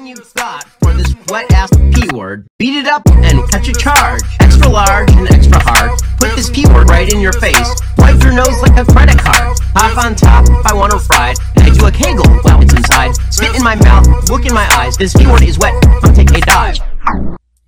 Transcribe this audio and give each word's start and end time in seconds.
everything 0.00 0.16
you've 0.16 0.34
got 0.34 0.64
for 0.82 0.92
this 0.94 1.14
wet 1.28 1.50
ass 1.52 1.70
P 1.92 2.08
word. 2.16 2.46
Beat 2.58 2.76
it 2.76 2.86
up 2.86 3.02
and 3.08 3.48
catch 3.50 3.68
a 3.68 3.72
charge. 3.72 4.22
Extra 4.40 4.68
large 4.68 5.10
and 5.12 5.30
extra 5.30 5.58
hard. 5.60 5.98
Put 6.18 6.34
this 6.36 6.50
P 6.50 6.66
word 6.66 6.88
right 6.88 7.12
in 7.12 7.20
your 7.20 7.32
face. 7.34 7.70
Wipe 7.98 8.22
your 8.22 8.32
nose 8.32 8.60
like 8.62 8.76
a 8.78 8.84
credit 8.84 9.18
card. 9.18 9.58
Hop 9.74 10.04
on 10.04 10.14
top 10.14 10.44
if 10.48 10.66
I 10.66 10.74
want 10.74 10.92
to 10.92 10.98
fried. 10.98 11.36
I 11.56 11.70
do 11.70 11.86
a 11.86 11.90
kegel 11.90 12.28
while 12.42 12.62
it's 12.62 12.74
inside. 12.74 13.14
Spit 13.32 13.54
in 13.56 13.62
my 13.62 13.76
mouth, 13.76 14.30
look 14.30 14.46
in 14.46 14.54
my 14.54 14.68
eyes. 14.78 14.96
This 14.96 15.14
P 15.14 15.26
word 15.26 15.42
is 15.42 15.58
wet. 15.58 15.74
I'll 16.02 16.14
take 16.14 16.30
a 16.30 16.40
dive. 16.40 16.78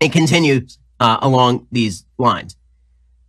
It 0.00 0.12
continues 0.12 0.78
uh, 1.00 1.18
along 1.20 1.66
these 1.70 2.04
lines. 2.18 2.56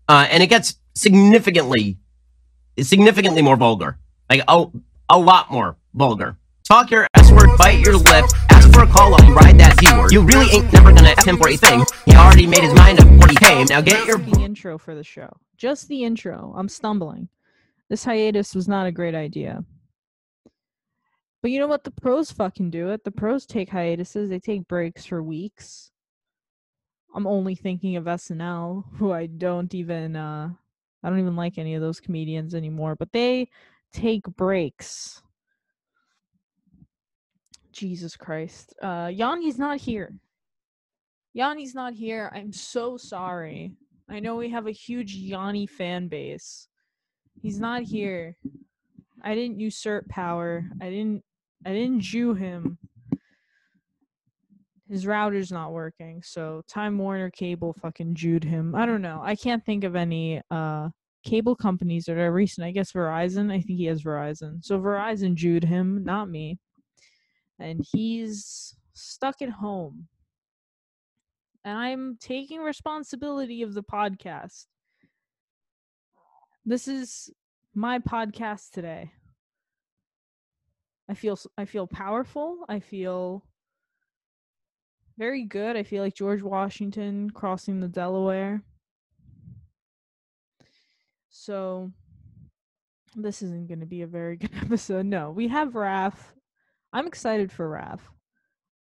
Uh, 0.07 0.27
and 0.29 0.43
it 0.43 0.47
gets 0.47 0.75
significantly, 0.95 1.97
significantly 2.79 3.41
more 3.41 3.55
vulgar. 3.55 3.97
Like, 4.29 4.43
a, 4.47 4.65
a 5.09 5.17
lot 5.17 5.51
more 5.51 5.77
vulgar. 5.93 6.37
Talk 6.67 6.91
your 6.91 7.07
S 7.15 7.29
word, 7.29 7.57
bite 7.57 7.79
your 7.79 7.97
lip, 7.97 8.25
ask 8.49 8.71
for 8.71 8.83
a 8.83 8.87
you 8.87 9.33
ride 9.33 9.59
that 9.59 9.77
P 9.77 9.91
word. 9.97 10.13
You 10.13 10.21
really 10.21 10.49
ain't 10.49 10.71
never 10.71 10.93
gonna 10.93 11.09
ask 11.09 11.27
him 11.27 11.37
for 11.37 11.49
a 11.49 11.57
thing. 11.57 11.83
He 12.05 12.15
already 12.15 12.47
made 12.47 12.63
his 12.63 12.73
mind 12.73 13.01
up 13.01 13.09
before 13.09 13.27
he 13.27 13.35
came. 13.35 13.65
Now 13.65 13.81
get 13.81 14.07
your 14.07 14.17
the 14.17 14.41
intro 14.41 14.77
for 14.77 14.95
the 14.95 15.03
show. 15.03 15.29
Just 15.57 15.89
the 15.89 16.05
intro. 16.05 16.53
I'm 16.55 16.69
stumbling. 16.69 17.27
This 17.89 18.05
hiatus 18.05 18.55
was 18.55 18.69
not 18.69 18.87
a 18.87 18.93
great 18.93 19.13
idea. 19.13 19.65
But 21.41 21.51
you 21.51 21.59
know 21.59 21.67
what? 21.67 21.83
The 21.83 21.91
pros 21.91 22.31
fucking 22.31 22.69
do 22.69 22.91
it. 22.91 23.03
The 23.03 23.11
pros 23.11 23.45
take 23.45 23.69
hiatuses. 23.69 24.29
They 24.29 24.39
take 24.39 24.65
breaks 24.69 25.05
for 25.05 25.21
weeks. 25.21 25.91
I'm 27.13 27.27
only 27.27 27.55
thinking 27.55 27.97
of 27.97 28.05
SNL, 28.05 28.85
who 28.95 29.11
I 29.11 29.25
don't 29.25 29.73
even 29.75 30.15
uh 30.15 30.49
I 31.03 31.09
don't 31.09 31.19
even 31.19 31.35
like 31.35 31.57
any 31.57 31.75
of 31.75 31.81
those 31.81 31.99
comedians 31.99 32.55
anymore, 32.55 32.95
but 32.95 33.11
they 33.11 33.49
take 33.91 34.23
breaks. 34.23 35.22
Jesus 37.73 38.15
Christ. 38.15 38.73
Uh 38.81 39.09
Yanni's 39.11 39.57
not 39.59 39.79
here. 39.79 40.13
Yanni's 41.33 41.73
not 41.75 41.93
here. 41.93 42.31
I'm 42.33 42.53
so 42.53 42.97
sorry. 42.97 43.73
I 44.09 44.19
know 44.19 44.35
we 44.35 44.49
have 44.49 44.67
a 44.67 44.71
huge 44.71 45.15
Yanni 45.15 45.65
fan 45.65 46.07
base. 46.07 46.67
He's 47.41 47.59
not 47.59 47.83
here. 47.83 48.37
I 49.23 49.35
didn't 49.35 49.59
usurp 49.59 50.07
power. 50.09 50.65
I 50.81 50.89
didn't 50.89 51.23
I 51.65 51.71
didn't 51.73 52.01
Jew 52.01 52.33
him. 52.33 52.77
His 54.89 55.07
router's 55.07 55.51
not 55.51 55.71
working, 55.71 56.21
so 56.23 56.61
Time 56.67 56.97
Warner 56.97 57.31
Cable 57.31 57.73
fucking 57.73 58.13
Jewed 58.13 58.43
him. 58.43 58.75
I 58.75 58.85
don't 58.85 59.01
know. 59.01 59.21
I 59.23 59.35
can't 59.35 59.65
think 59.65 59.83
of 59.83 59.95
any 59.95 60.41
uh 60.51 60.89
cable 61.23 61.55
companies 61.55 62.05
that 62.05 62.17
are 62.17 62.31
recent. 62.31 62.67
I 62.67 62.71
guess 62.71 62.91
Verizon. 62.91 63.49
I 63.49 63.61
think 63.61 63.79
he 63.79 63.85
has 63.85 64.03
Verizon. 64.03 64.63
So 64.63 64.79
Verizon 64.79 65.35
Jewed 65.35 65.63
him, 65.63 66.03
not 66.03 66.29
me. 66.29 66.59
And 67.63 67.85
he's 67.93 68.75
stuck 68.93 69.41
at 69.41 69.49
home. 69.49 70.07
And 71.63 71.77
I'm 71.77 72.17
taking 72.19 72.59
responsibility 72.59 73.61
of 73.61 73.73
the 73.73 73.83
podcast. 73.83 74.65
This 76.65 76.89
is 76.89 77.29
my 77.73 77.99
podcast 77.99 78.71
today. 78.71 79.13
I 81.09 81.13
feel 81.13 81.39
I 81.57 81.63
feel 81.63 81.87
powerful. 81.87 82.65
I 82.67 82.79
feel 82.79 83.45
very 85.17 85.43
good. 85.43 85.77
I 85.77 85.83
feel 85.83 86.03
like 86.03 86.15
George 86.15 86.41
Washington 86.41 87.29
crossing 87.29 87.79
the 87.79 87.87
Delaware. 87.87 88.61
So 91.29 91.91
this 93.15 93.41
isn't 93.41 93.67
going 93.67 93.79
to 93.79 93.85
be 93.85 94.01
a 94.01 94.07
very 94.07 94.35
good 94.35 94.51
episode. 94.61 95.05
No, 95.05 95.31
we 95.31 95.47
have 95.47 95.73
Raph. 95.73 96.15
I'm 96.93 97.07
excited 97.07 97.51
for. 97.51 97.77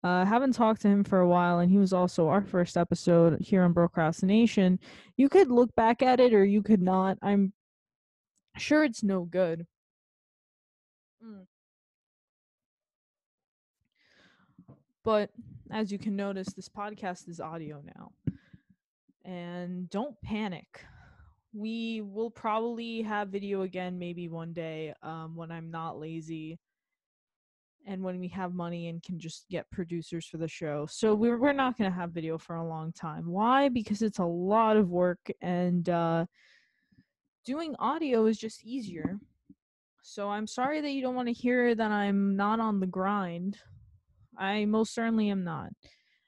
I 0.04 0.22
uh, 0.22 0.26
haven't 0.26 0.54
talked 0.54 0.82
to 0.82 0.88
him 0.88 1.04
for 1.04 1.20
a 1.20 1.28
while, 1.28 1.60
and 1.60 1.72
he 1.72 1.78
was 1.78 1.94
also 1.94 2.28
our 2.28 2.42
first 2.42 2.76
episode 2.76 3.40
here 3.40 3.62
on 3.62 3.76
Procrastination. 3.76 4.80
You 5.16 5.30
could 5.30 5.50
look 5.50 5.74
back 5.76 6.02
at 6.02 6.20
it, 6.20 6.34
or 6.34 6.44
you 6.44 6.64
could 6.64 6.82
not. 6.82 7.20
I'm 7.22 7.54
sure 8.58 8.84
it's 8.84 9.04
no 9.04 9.26
good. 9.26 9.68
Mm. 11.24 11.46
But 15.04 15.30
as 15.70 15.92
you 15.92 16.00
can 16.00 16.16
notice, 16.16 16.52
this 16.54 16.70
podcast 16.70 17.30
is 17.30 17.40
audio 17.40 17.84
now. 17.96 18.12
And 19.24 19.88
don't 19.92 20.20
panic. 20.24 20.84
We 21.54 22.02
will 22.02 22.32
probably 22.32 23.04
have 23.04 23.30
video 23.30 23.62
again 23.62 24.00
maybe 24.00 24.28
one 24.30 24.54
day 24.54 24.96
um, 25.04 25.36
when 25.36 25.52
I'm 25.52 25.70
not 25.70 26.00
lazy 26.00 26.58
and 27.86 28.04
when 28.04 28.20
we 28.20 28.28
have 28.30 28.54
money 28.54 28.88
and 28.88 29.02
can 29.02 29.20
just 29.20 29.46
get 29.50 29.70
producers 29.72 30.26
for 30.26 30.38
the 30.38 30.48
show. 30.48 30.88
So 30.90 31.16
we're 31.16 31.40
we're 31.40 31.54
not 31.54 31.78
going 31.78 31.90
to 31.90 31.96
have 31.96 32.12
video 32.12 32.38
for 32.38 32.56
a 32.56 32.68
long 32.68 32.92
time. 32.94 33.26
Why? 33.26 33.70
Because 33.70 34.02
it's 34.02 34.20
a 34.20 34.26
lot 34.26 34.78
of 34.78 34.90
work 34.90 35.20
and 35.42 35.88
uh 35.90 36.26
doing 37.46 37.76
audio 37.80 38.26
is 38.26 38.38
just 38.38 38.64
easier. 38.64 39.20
So 40.04 40.30
I'm 40.30 40.48
sorry 40.48 40.82
that 40.82 40.92
you 40.92 41.02
don't 41.02 41.16
want 41.16 41.28
to 41.28 41.34
hear 41.34 41.76
that 41.76 41.92
I'm 41.92 42.36
not 42.36 42.60
on 42.60 42.80
the 42.80 42.88
grind. 42.88 43.58
I 44.38 44.66
most 44.66 44.94
certainly 44.94 45.30
am 45.30 45.44
not. 45.44 45.70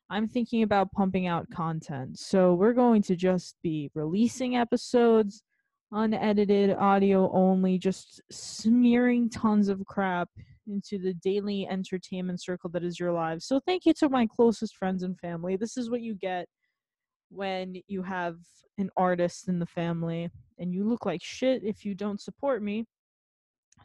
I'm 0.09 0.27
thinking 0.27 0.63
about 0.63 0.91
pumping 0.91 1.25
out 1.25 1.49
content. 1.49 2.19
So 2.19 2.53
we're 2.53 2.73
going 2.73 3.01
to 3.03 3.15
just 3.15 3.55
be 3.63 3.89
releasing 3.95 4.55
episodes, 4.55 5.41
unedited 5.93 6.75
audio 6.77 7.31
only, 7.31 7.77
just 7.77 8.21
smearing 8.31 9.29
tons 9.29 9.69
of 9.69 9.85
crap 9.85 10.29
into 10.67 10.97
the 10.97 11.13
daily 11.15 11.67
entertainment 11.67 12.41
circle 12.41 12.69
that 12.71 12.83
is 12.83 12.99
your 12.99 13.11
lives. 13.11 13.45
So 13.45 13.59
thank 13.65 13.85
you 13.85 13.93
to 13.95 14.09
my 14.09 14.27
closest 14.27 14.75
friends 14.75 15.03
and 15.03 15.17
family. 15.19 15.55
This 15.55 15.77
is 15.77 15.89
what 15.89 16.01
you 16.01 16.15
get 16.15 16.47
when 17.29 17.75
you 17.87 18.03
have 18.03 18.37
an 18.77 18.89
artist 18.97 19.47
in 19.47 19.59
the 19.59 19.65
family 19.65 20.29
and 20.57 20.73
you 20.73 20.87
look 20.87 21.05
like 21.05 21.21
shit 21.23 21.63
if 21.63 21.85
you 21.85 21.95
don't 21.95 22.21
support 22.21 22.63
me. 22.63 22.85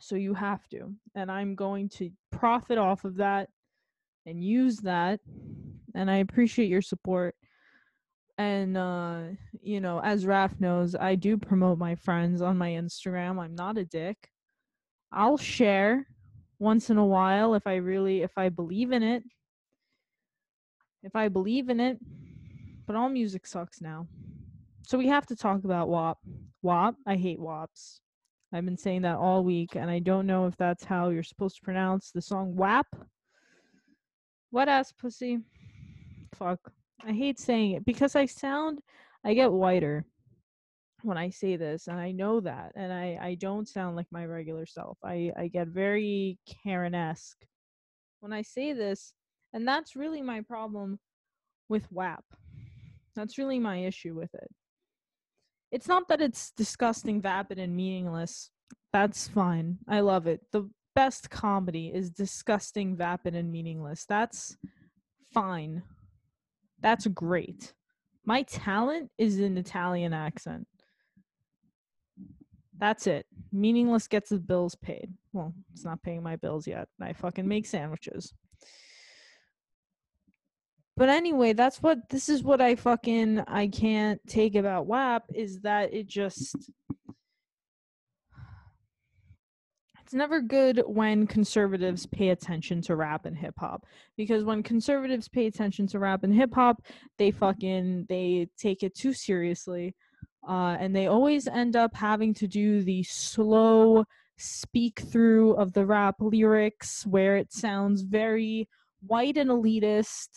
So 0.01 0.15
you 0.15 0.35
have 0.35 0.69
to. 0.69 0.95
And 1.15 1.31
I'm 1.31 1.55
going 1.55 1.89
to 1.91 2.11
profit 2.31 2.79
off 2.79 3.05
of 3.05 3.17
that 3.17 3.49
and 4.27 4.45
use 4.45 4.77
that. 4.79 5.21
And 5.95 6.11
I 6.11 6.19
appreciate 6.19 6.69
your 6.69 6.83
support. 6.83 7.35
And 8.39 8.77
uh, 8.77 9.23
you 9.61 9.81
know, 9.81 10.01
as 10.01 10.25
Raf 10.25 10.59
knows, 10.61 10.95
I 10.95 11.17
do 11.17 11.37
promote 11.37 11.77
my 11.77 11.97
friends 11.97 12.41
on 12.41 12.57
my 12.57 12.71
Instagram. 12.71 13.41
I'm 13.41 13.57
not 13.57 13.77
a 13.77 13.85
dick. 13.85 14.17
I'll 15.13 15.37
share 15.37 16.07
once 16.61 16.91
in 16.91 16.99
a 16.99 17.05
while 17.05 17.55
if 17.55 17.67
I 17.67 17.77
really 17.77 18.23
if 18.23 18.33
I 18.37 18.49
believe 18.49 18.93
in 18.93 19.03
it. 19.03 19.25
If 21.03 21.17
I 21.17 21.29
believe 21.29 21.69
in 21.69 21.81
it. 21.81 21.99
But 22.87 22.97
all 22.97 23.09
music 23.09 23.47
sucks 23.47 23.81
now. 23.81 24.07
So 24.83 24.97
we 24.97 25.09
have 25.09 25.27
to 25.27 25.37
talk 25.37 25.65
about 25.65 25.89
WAP. 25.89 26.19
WAP, 26.63 26.95
I 27.07 27.17
hate 27.17 27.39
WAPs. 27.39 28.01
I've 28.53 28.65
been 28.65 28.79
saying 28.79 29.03
that 29.03 29.17
all 29.17 29.45
week 29.45 29.77
and 29.77 29.91
I 29.91 29.99
don't 29.99 30.27
know 30.27 30.47
if 30.47 30.57
that's 30.57 30.85
how 30.85 31.11
you're 31.11 31.23
supposed 31.23 31.57
to 31.57 31.63
pronounce 31.63 32.11
the 32.11 32.23
song 32.23 32.57
WAP. 32.57 32.87
What 34.51 34.69
ass 34.69 34.93
pussy? 34.93 35.41
Fuck. 36.35 36.73
I 37.07 37.13
hate 37.13 37.39
saying 37.39 37.73
it 37.73 37.85
because 37.85 38.17
I 38.17 38.27
sound 38.27 38.81
I 39.25 39.35
get 39.35 39.53
whiter 39.53 40.05
when 41.03 41.17
I 41.17 41.31
say 41.31 41.57
this, 41.57 41.87
and 41.87 41.99
I 41.99 42.11
know 42.11 42.41
that, 42.41 42.73
and 42.75 42.93
I 42.93 43.19
I 43.21 43.35
don't 43.35 43.69
sound 43.69 43.97
like 43.97 44.07
my 44.11 44.25
regular 44.27 44.67
self. 44.67 44.99
I 45.05 45.33
I 45.37 45.49
get 45.49 45.69
very 45.69 46.39
Karen 46.65 46.95
esque 46.95 47.45
when 48.21 48.33
I 48.33 48.43
say 48.43 48.73
this, 48.73 49.13
and 49.53 49.67
that's 49.67 49.97
really 49.97 50.23
my 50.23 50.41
problem 50.41 50.99
with 51.69 51.91
WAP. 51.93 52.25
That's 53.15 53.39
really 53.39 53.59
my 53.59 53.79
issue 53.79 54.15
with 54.15 54.35
it. 54.35 54.49
It's 55.71 55.89
not 55.89 56.09
that 56.09 56.21
it's 56.21 56.51
disgusting, 56.53 57.21
vapid, 57.21 57.59
and 57.59 57.77
meaningless. 57.77 58.51
That's 58.93 59.29
fine. 59.29 59.79
I 59.87 60.01
love 60.01 60.27
it. 60.27 60.41
The 60.51 60.71
best 60.95 61.31
comedy 61.31 61.93
is 61.95 62.11
disgusting, 62.11 62.97
vapid, 62.97 63.35
and 63.35 63.53
meaningless. 63.53 64.05
That's 64.09 64.57
fine. 65.33 65.83
That's 66.81 67.07
great. 67.07 67.75
My 68.25 68.43
talent 68.43 69.11
is 69.19 69.39
an 69.41 69.57
Italian 69.57 70.13
accent. 70.13 70.67
That's 72.77 73.07
it. 73.07 73.27
Meaningless 73.53 74.07
gets 74.07 74.31
the 74.31 74.39
bills 74.39 74.75
paid. 74.77 75.13
Well, 75.33 75.53
it's 75.73 75.85
not 75.85 76.03
paying 76.03 76.23
my 76.23 76.37
bills 76.37 76.67
yet. 76.67 76.89
I 77.01 77.13
fucking 77.13 77.49
make 77.49 77.67
sandwiches. 77.67 78.33
But 80.97 81.09
anyway, 81.09 81.53
that's 81.53 81.81
what 81.81 82.09
this 82.11 82.29
is 82.29 82.43
what 82.43 82.61
I 82.61 82.75
fucking 82.75 83.45
I 83.47 83.69
can't 83.69 84.21
take 84.27 84.57
about 84.57 84.87
WAP 84.87 85.25
is 85.33 85.61
that 85.61 85.95
it 85.95 86.09
just 86.09 86.57
it's 90.09 90.15
never 90.15 90.41
good 90.41 90.83
when 90.87 91.27
conservatives 91.27 92.07
pay 92.07 92.31
attention 92.31 92.81
to 92.81 92.97
rap 92.97 93.27
and 93.27 93.37
hip 93.37 93.53
hop 93.59 93.85
because 94.17 94.43
when 94.43 94.63
conservatives 94.63 95.29
pay 95.29 95.45
attention 95.45 95.87
to 95.87 95.99
rap 95.99 96.25
and 96.25 96.35
hip 96.35 96.55
hop, 96.55 96.81
they 97.19 97.31
fucking 97.31 98.07
they 98.09 98.49
take 98.57 98.83
it 98.83 98.95
too 98.95 99.13
seriously 99.13 99.95
uh, 100.49 100.79
and 100.81 100.97
they 100.97 101.09
always 101.09 101.47
end 101.47 101.77
up 101.77 101.95
having 101.95 102.33
to 102.33 102.49
do 102.49 102.83
the 102.83 103.03
slow 103.03 104.03
speak 104.39 104.99
through 104.99 105.53
of 105.57 105.75
the 105.75 105.85
rap 105.85 106.15
lyrics 106.21 107.05
where 107.05 107.37
it 107.37 107.53
sounds 107.53 108.01
very 108.01 108.67
white 109.07 109.37
and 109.37 109.51
elitist 109.51 110.29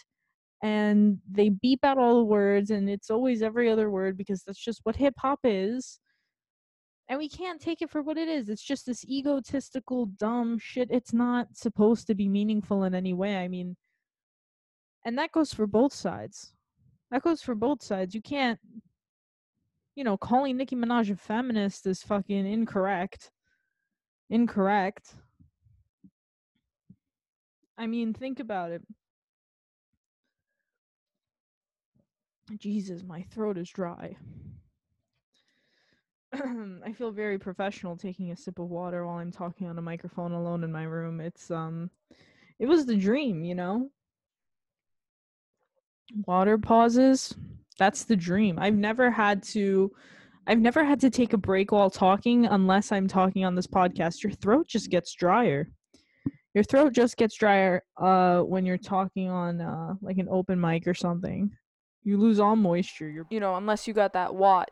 and 0.62 1.18
they 1.32 1.48
beep 1.48 1.80
out 1.86 1.98
all 1.98 2.18
the 2.18 2.26
words 2.26 2.72
and 2.72 2.90
it's 2.90 3.10
always 3.10 3.42
every 3.42 3.72
other 3.72 3.90
word 3.90 4.18
because 4.18 4.44
that's 4.44 4.60
just 4.60 4.82
what 4.84 4.98
hip 4.98 5.14
hop 5.18 5.40
is 5.46 6.01
and 7.12 7.18
we 7.18 7.28
can't 7.28 7.60
take 7.60 7.82
it 7.82 7.90
for 7.90 8.02
what 8.02 8.18
it 8.18 8.30
is. 8.30 8.48
It's 8.48 8.64
just 8.64 8.86
this 8.86 9.04
egotistical 9.04 10.06
dumb 10.06 10.58
shit. 10.58 10.88
It's 10.90 11.12
not 11.12 11.48
supposed 11.58 12.08
to 12.08 12.16
be 12.16 12.30
meaningful 12.30 12.86
in 12.86 12.96
any 12.96 13.12
way. 13.14 13.36
I 13.36 13.50
mean 13.50 13.76
and 15.04 15.18
that 15.18 15.34
goes 15.34 15.54
for 15.54 15.68
both 15.68 15.94
sides. 15.94 16.54
That 17.12 17.22
goes 17.22 17.42
for 17.42 17.54
both 17.54 17.84
sides. 17.84 18.16
You 18.16 18.22
can't 18.22 18.60
you 19.94 20.06
know 20.06 20.16
calling 20.16 20.56
nicki 20.56 20.78
minaj 20.78 21.12
a 21.12 21.18
feminist 21.18 21.86
is 21.86 22.02
fucking 22.02 22.50
incorrect. 22.50 23.30
Incorrect. 24.30 25.14
I 27.78 27.88
mean 27.88 28.14
think 28.14 28.40
about 28.40 28.72
it. 28.72 28.84
Jesus, 32.58 33.04
my 33.04 33.24
throat 33.24 33.58
is 33.58 33.70
dry. 33.70 34.16
I 36.86 36.94
feel 36.94 37.12
very 37.12 37.38
professional 37.38 37.98
taking 37.98 38.32
a 38.32 38.38
sip 38.38 38.60
of 38.60 38.70
water 38.70 39.06
while 39.06 39.18
I'm 39.18 39.32
talking 39.32 39.68
on 39.68 39.78
a 39.78 39.82
microphone 39.82 40.32
alone 40.32 40.64
in 40.64 40.72
my 40.72 40.84
room. 40.84 41.20
It's 41.20 41.52
um 41.52 41.90
it 42.60 42.68
was 42.68 42.86
the 42.86 42.96
dream, 42.96 43.44
you 43.44 43.56
know? 43.56 43.90
Water 46.26 46.58
pauses. 46.58 47.36
That's 47.78 48.04
the 48.04 48.16
dream. 48.16 48.60
I've 48.60 48.76
never 48.76 49.12
had 49.12 49.44
to 49.44 49.92
I've 50.48 50.60
never 50.60 50.84
had 50.84 51.00
to 51.02 51.10
take 51.10 51.34
a 51.34 51.38
break 51.38 51.72
while 51.72 51.90
talking 51.90 52.46
unless 52.46 52.92
I'm 52.92 53.08
talking 53.08 53.46
on 53.46 53.56
this 53.56 53.68
podcast. 53.68 54.24
Your 54.24 54.34
throat 54.34 54.68
just 54.68 54.90
gets 54.90 55.14
drier. 55.14 55.70
Your 56.54 56.64
throat 56.64 56.94
just 56.94 57.18
gets 57.18 57.36
drier 57.36 57.84
uh 57.98 58.42
when 58.42 58.66
you're 58.66 58.78
talking 58.78 59.30
on 59.30 59.60
uh 59.60 59.96
like 60.02 60.18
an 60.18 60.28
open 60.30 60.60
mic 60.60 60.88
or 60.88 60.94
something. 60.94 61.52
You 62.04 62.18
lose 62.18 62.40
all 62.40 62.56
moisture. 62.56 63.10
You're 63.10 63.28
You 63.30 63.40
know, 63.40 63.56
unless 63.56 63.88
you 63.88 63.94
got 63.94 64.14
that 64.14 64.34
watt, 64.34 64.72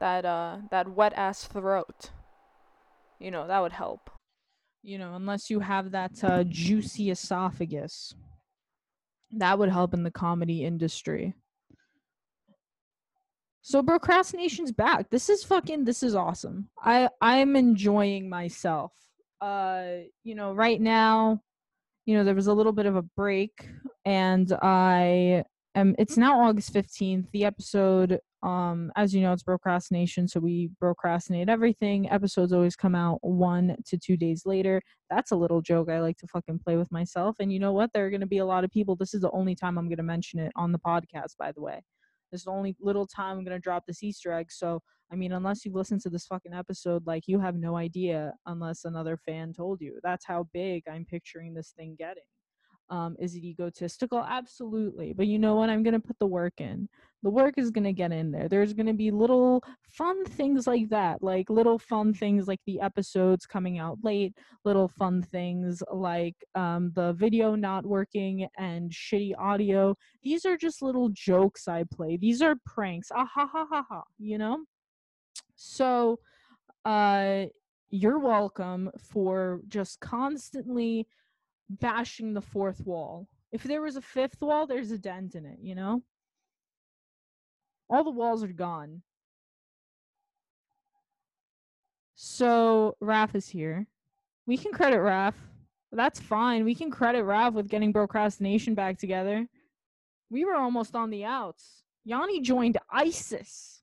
that 0.00 0.24
uh 0.24 0.58
that 0.70 0.88
wet 0.88 1.12
ass 1.16 1.44
throat. 1.46 2.10
You 3.20 3.30
know, 3.30 3.46
that 3.46 3.60
would 3.60 3.72
help. 3.72 4.10
you 4.82 4.98
know, 4.98 5.14
unless 5.14 5.50
you 5.50 5.60
have 5.60 5.90
that 5.92 6.22
uh, 6.24 6.44
juicy 6.44 7.10
esophagus. 7.10 8.14
That 9.32 9.58
would 9.58 9.70
help 9.70 9.94
in 9.94 10.02
the 10.02 10.10
comedy 10.10 10.64
industry. 10.64 11.34
So 13.62 13.82
procrastination's 13.82 14.72
back. 14.72 15.10
This 15.10 15.28
is 15.28 15.44
fucking 15.44 15.84
this 15.84 16.02
is 16.02 16.14
awesome. 16.14 16.68
I 16.82 17.08
I'm 17.20 17.56
enjoying 17.56 18.28
myself. 18.28 18.92
Uh 19.40 20.06
you 20.24 20.34
know, 20.34 20.52
right 20.54 20.80
now, 20.80 21.42
you 22.06 22.16
know, 22.16 22.24
there 22.24 22.34
was 22.34 22.46
a 22.46 22.54
little 22.54 22.72
bit 22.72 22.86
of 22.86 22.96
a 22.96 23.02
break 23.02 23.68
and 24.04 24.50
I 24.62 25.44
am 25.74 25.94
it's 25.98 26.16
now 26.16 26.40
August 26.40 26.72
15th. 26.72 27.30
The 27.32 27.44
episode 27.44 28.20
um 28.42 28.90
as 28.96 29.14
you 29.14 29.20
know 29.20 29.34
it's 29.34 29.42
procrastination 29.42 30.26
so 30.26 30.40
we 30.40 30.70
procrastinate 30.80 31.48
everything. 31.48 32.10
Episodes 32.10 32.52
always 32.52 32.76
come 32.76 32.94
out 32.94 33.18
one 33.22 33.76
to 33.86 33.98
two 33.98 34.16
days 34.16 34.44
later. 34.46 34.80
That's 35.10 35.30
a 35.30 35.36
little 35.36 35.60
joke 35.60 35.90
i 35.90 36.00
like 36.00 36.16
to 36.18 36.26
fucking 36.26 36.60
play 36.60 36.76
with 36.76 36.90
myself 36.90 37.36
and 37.40 37.52
you 37.52 37.58
know 37.58 37.72
what? 37.72 37.92
There 37.92 38.06
are 38.06 38.10
going 38.10 38.20
to 38.20 38.26
be 38.26 38.38
a 38.38 38.46
lot 38.46 38.64
of 38.64 38.70
people. 38.70 38.96
This 38.96 39.14
is 39.14 39.20
the 39.20 39.30
only 39.32 39.54
time 39.54 39.78
i'm 39.78 39.88
going 39.88 39.98
to 39.98 40.02
mention 40.02 40.40
it 40.40 40.52
on 40.56 40.72
the 40.72 40.78
podcast 40.78 41.36
by 41.38 41.52
the 41.52 41.60
way. 41.60 41.80
This 42.32 42.42
is 42.42 42.44
the 42.44 42.52
only 42.52 42.76
little 42.80 43.06
time 43.06 43.38
i'm 43.38 43.44
going 43.44 43.56
to 43.56 43.60
drop 43.60 43.84
this 43.86 44.02
easter 44.02 44.32
egg 44.32 44.50
so 44.50 44.80
i 45.12 45.16
mean 45.16 45.32
unless 45.32 45.64
you've 45.64 45.74
listened 45.74 46.00
to 46.02 46.10
this 46.10 46.26
fucking 46.26 46.54
episode 46.54 47.06
like 47.06 47.24
you 47.26 47.40
have 47.40 47.56
no 47.56 47.76
idea 47.76 48.32
unless 48.46 48.84
another 48.84 49.16
fan 49.16 49.52
told 49.52 49.80
you. 49.80 49.98
That's 50.02 50.24
how 50.24 50.48
big 50.52 50.84
i'm 50.90 51.04
picturing 51.04 51.54
this 51.54 51.72
thing 51.76 51.96
getting 51.98 52.22
um, 52.90 53.16
is 53.18 53.34
it 53.34 53.44
egotistical 53.44 54.18
absolutely 54.18 55.12
but 55.12 55.26
you 55.26 55.38
know 55.38 55.54
what 55.54 55.70
i'm 55.70 55.82
going 55.82 55.94
to 55.94 56.00
put 56.00 56.18
the 56.18 56.26
work 56.26 56.60
in 56.60 56.88
the 57.22 57.30
work 57.30 57.58
is 57.58 57.70
going 57.70 57.84
to 57.84 57.92
get 57.92 58.12
in 58.12 58.30
there. 58.30 58.48
There's 58.48 58.72
going 58.72 58.86
to 58.86 58.94
be 58.94 59.10
little 59.10 59.62
fun 59.82 60.24
things 60.24 60.66
like 60.66 60.88
that, 60.88 61.22
like 61.22 61.50
little 61.50 61.78
fun 61.78 62.14
things 62.14 62.48
like 62.48 62.60
the 62.66 62.80
episodes 62.80 63.44
coming 63.46 63.78
out 63.78 63.98
late, 64.02 64.34
little 64.64 64.88
fun 64.88 65.22
things 65.22 65.82
like 65.92 66.36
um, 66.54 66.92
the 66.94 67.12
video 67.12 67.54
not 67.54 67.84
working 67.84 68.48
and 68.56 68.90
shitty 68.90 69.32
audio. 69.38 69.94
These 70.22 70.46
are 70.46 70.56
just 70.56 70.80
little 70.80 71.10
jokes 71.10 71.68
I 71.68 71.84
play. 71.84 72.16
These 72.16 72.40
are 72.40 72.56
pranks. 72.64 73.10
Ah 73.14 73.26
ha 73.26 73.46
ha 73.46 73.66
ha 73.70 73.84
ha, 73.86 74.02
you 74.18 74.38
know? 74.38 74.64
So, 75.56 76.20
uh, 76.86 77.46
you're 77.90 78.20
welcome 78.20 78.90
for 78.98 79.60
just 79.68 80.00
constantly 80.00 81.06
bashing 81.70 82.34
the 82.34 82.40
fourth 82.42 82.84
wall. 82.86 83.26
If 83.52 83.62
there 83.62 83.82
was 83.82 83.96
a 83.96 84.02
fifth 84.02 84.40
wall, 84.42 84.66
there's 84.66 84.90
a 84.90 84.98
dent 84.98 85.34
in 85.34 85.46
it, 85.46 85.58
you 85.60 85.74
know? 85.74 86.02
all 87.90 88.04
the 88.04 88.10
walls 88.10 88.42
are 88.42 88.48
gone. 88.48 89.02
So 92.14 92.96
Raf 93.00 93.34
is 93.34 93.48
here. 93.48 93.86
We 94.46 94.56
can 94.56 94.72
credit 94.72 95.00
Raf. 95.00 95.34
That's 95.92 96.20
fine. 96.20 96.64
We 96.64 96.74
can 96.74 96.90
credit 96.90 97.24
Raf 97.24 97.54
with 97.54 97.68
getting 97.68 97.92
procrastination 97.92 98.74
back 98.74 98.98
together. 98.98 99.46
We 100.30 100.44
were 100.44 100.54
almost 100.54 100.94
on 100.94 101.10
the 101.10 101.24
outs. 101.24 101.82
Yanni 102.04 102.40
joined 102.40 102.78
ISIS. 102.90 103.82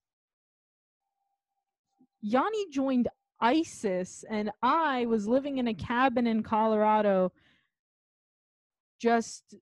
Yanni 2.21 2.69
joined 2.71 3.09
ISIS, 3.41 4.23
and 4.29 4.51
I 4.61 5.05
was 5.05 5.27
living 5.27 5.57
in 5.57 5.67
a 5.67 5.73
cabin 5.73 6.25
in 6.25 6.43
Colorado, 6.43 7.31
just 8.99 9.55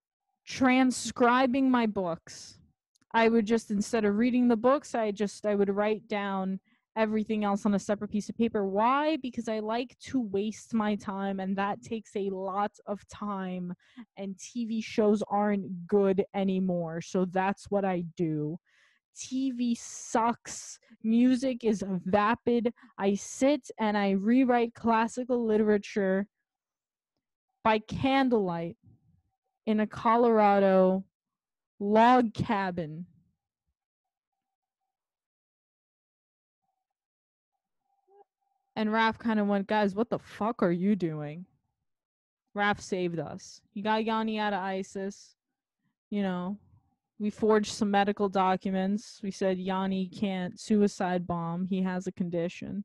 transcribing 0.47 1.69
my 1.69 1.85
books. 1.85 2.59
I 3.13 3.29
would 3.29 3.45
just 3.45 3.71
instead 3.71 4.05
of 4.05 4.17
reading 4.17 4.47
the 4.47 4.57
books, 4.57 4.93
I 4.93 5.11
just 5.11 5.45
I 5.45 5.55
would 5.55 5.69
write 5.69 6.07
down 6.07 6.59
everything 6.97 7.43
else 7.43 7.65
on 7.65 7.73
a 7.73 7.79
separate 7.79 8.11
piece 8.11 8.29
of 8.29 8.37
paper. 8.37 8.65
Why? 8.65 9.17
Because 9.17 9.49
I 9.49 9.59
like 9.59 9.97
to 9.99 10.21
waste 10.21 10.73
my 10.73 10.95
time 10.95 11.39
and 11.39 11.55
that 11.57 11.81
takes 11.81 12.15
a 12.15 12.29
lot 12.29 12.71
of 12.87 13.05
time 13.07 13.73
and 14.17 14.35
TV 14.37 14.83
shows 14.83 15.21
aren't 15.29 15.87
good 15.87 16.23
anymore. 16.33 17.01
So 17.01 17.25
that's 17.25 17.69
what 17.69 17.83
I 17.83 18.05
do. 18.15 18.57
TV 19.15 19.77
sucks. 19.77 20.79
Music 21.03 21.63
is 21.63 21.83
vapid. 22.05 22.73
I 22.97 23.15
sit 23.15 23.69
and 23.79 23.97
I 23.97 24.11
rewrite 24.11 24.73
classical 24.73 25.45
literature 25.45 26.27
by 27.63 27.79
candlelight 27.79 28.77
in 29.65 29.79
a 29.79 29.87
Colorado 29.87 31.03
log 31.79 32.33
cabin. 32.33 33.05
And 38.75 38.91
Raf 38.91 39.17
kind 39.17 39.39
of 39.39 39.47
went, 39.47 39.67
guys, 39.67 39.95
what 39.95 40.09
the 40.09 40.19
fuck 40.19 40.61
are 40.61 40.71
you 40.71 40.95
doing? 40.95 41.45
Raf 42.53 42.79
saved 42.79 43.19
us. 43.19 43.61
He 43.73 43.81
got 43.81 44.03
Yanni 44.03 44.37
out 44.39 44.53
of 44.53 44.59
ISIS. 44.59 45.35
You 46.09 46.21
know, 46.23 46.57
we 47.19 47.29
forged 47.29 47.73
some 47.73 47.91
medical 47.91 48.29
documents. 48.29 49.19
We 49.23 49.31
said 49.31 49.57
Yanni 49.57 50.07
can't 50.07 50.59
suicide 50.59 51.25
bomb. 51.25 51.65
He 51.65 51.81
has 51.83 52.07
a 52.07 52.11
condition. 52.11 52.83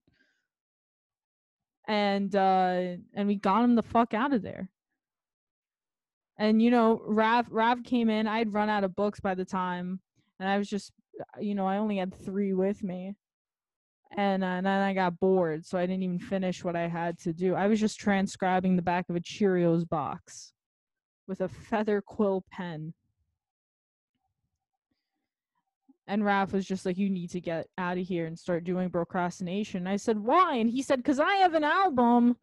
And 1.89 2.35
uh 2.37 2.97
and 3.15 3.27
we 3.27 3.35
got 3.35 3.65
him 3.65 3.75
the 3.75 3.83
fuck 3.83 4.15
out 4.15 4.33
of 4.33 4.43
there. 4.43 4.71
And 6.41 6.63
you 6.63 6.71
know, 6.71 7.03
Rav 7.05 7.47
Rav 7.51 7.85
came 7.85 8.09
in. 8.09 8.27
I'd 8.27 8.55
run 8.55 8.71
out 8.71 8.83
of 8.83 8.97
books 8.97 9.21
by 9.21 9.35
the 9.35 9.45
time, 9.45 10.01
and 10.41 10.49
I 10.49 10.57
was 10.57 10.71
just, 10.71 10.91
you 11.39 11.55
know, 11.55 11.67
I 11.67 11.77
only 11.77 11.99
had 11.99 12.15
three 12.15 12.55
with 12.55 12.83
me, 12.83 13.15
and, 14.17 14.43
uh, 14.43 14.47
and 14.47 14.67
then 14.67 14.81
I 14.81 14.95
got 14.95 15.21
bored, 15.21 15.67
so 15.67 15.79
I 15.79 15.83
didn't 15.83 16.03
even 16.03 16.19
finish 16.19 16.65
what 16.65 16.77
I 16.77 16.89
had 16.89 17.19
to 17.21 17.35
do. 17.35 17.55
I 17.55 17.67
was 17.67 17.79
just 17.79 18.01
transcribing 18.01 18.75
the 18.75 18.83
back 18.83 19.11
of 19.11 19.17
a 19.17 19.21
Cheerios 19.21 19.87
box 19.87 20.55
with 21.29 21.43
a 21.43 21.49
feather 21.49 22.01
quill 22.01 22.43
pen. 22.51 22.95
And 26.07 26.23
Raph 26.23 26.53
was 26.53 26.67
just 26.67 26.87
like, 26.87 26.97
"You 26.97 27.11
need 27.11 27.31
to 27.33 27.41
get 27.43 27.69
out 27.77 27.99
of 27.99 28.07
here 28.07 28.25
and 28.25 28.39
start 28.39 28.65
doing 28.65 28.89
procrastination." 28.89 29.87
I 29.87 29.97
said, 29.97 30.19
"Why?" 30.19 30.57
And 30.57 30.71
he 30.71 30.81
said, 30.81 31.05
"Cause 31.05 31.21
I 31.21 31.35
have 31.35 31.53
an 31.53 31.65
album." 31.65 32.39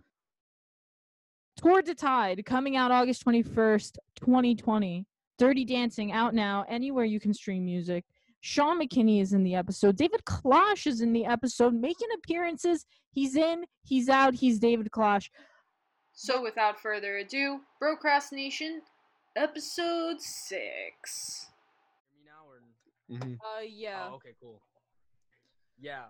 Toward 1.57 1.85
the 1.87 1.95
Tide, 1.95 2.45
coming 2.45 2.75
out 2.75 2.91
August 2.91 3.25
21st, 3.25 3.97
2020. 4.19 5.05
Dirty 5.39 5.65
Dancing 5.65 6.11
out 6.11 6.33
now, 6.33 6.65
anywhere 6.67 7.05
you 7.05 7.19
can 7.19 7.33
stream 7.33 7.65
music. 7.65 8.05
Sean 8.41 8.79
McKinney 8.79 9.21
is 9.21 9.33
in 9.33 9.43
the 9.43 9.55
episode. 9.55 9.95
David 9.95 10.23
Clash 10.25 10.87
is 10.87 11.01
in 11.01 11.13
the 11.13 11.25
episode, 11.25 11.73
making 11.73 12.07
appearances. 12.15 12.85
He's 13.11 13.35
in, 13.35 13.65
he's 13.83 14.09
out, 14.09 14.33
he's 14.35 14.57
David 14.59 14.91
Clash. 14.91 15.29
So 16.13 16.41
without 16.41 16.79
further 16.79 17.17
ado, 17.17 17.59
Procrastination, 17.79 18.81
episode 19.35 20.19
6. 20.21 21.47
me 22.15 22.23
now 22.25 22.47
or 22.47 22.61
Mhm. 23.17 23.37
Uh, 23.39 23.61
yeah. 23.61 24.07
oh, 24.11 24.15
okay 24.15 24.33
cool 24.41 24.59
yeah 25.79 26.05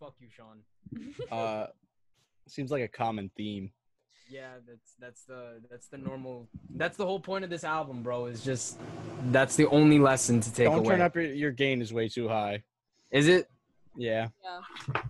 fuck 0.00 0.14
you 0.18 0.28
sean 0.30 0.62
Uh, 1.30 1.66
seems 2.48 2.70
like 2.70 2.82
a 2.82 2.88
common 2.88 3.30
theme. 3.36 3.70
Yeah, 4.30 4.50
that's 4.66 4.94
that's 5.00 5.22
the 5.24 5.60
that's 5.68 5.88
the 5.88 5.98
normal. 5.98 6.48
That's 6.76 6.96
the 6.96 7.04
whole 7.04 7.18
point 7.18 7.42
of 7.42 7.50
this 7.50 7.64
album, 7.64 8.02
bro. 8.02 8.26
Is 8.26 8.44
just 8.44 8.78
that's 9.26 9.56
the 9.56 9.66
only 9.66 9.98
lesson 9.98 10.40
to 10.40 10.54
take 10.54 10.68
away. 10.68 10.76
Don't 10.76 10.86
away. 10.86 10.94
turn 10.94 11.00
up 11.02 11.14
your, 11.16 11.24
your 11.24 11.50
gain 11.50 11.82
is 11.82 11.92
way 11.92 12.08
too 12.08 12.28
high. 12.28 12.62
Is 13.10 13.26
it? 13.26 13.50
Yeah. 13.96 14.28
Yeah. 14.44 15.02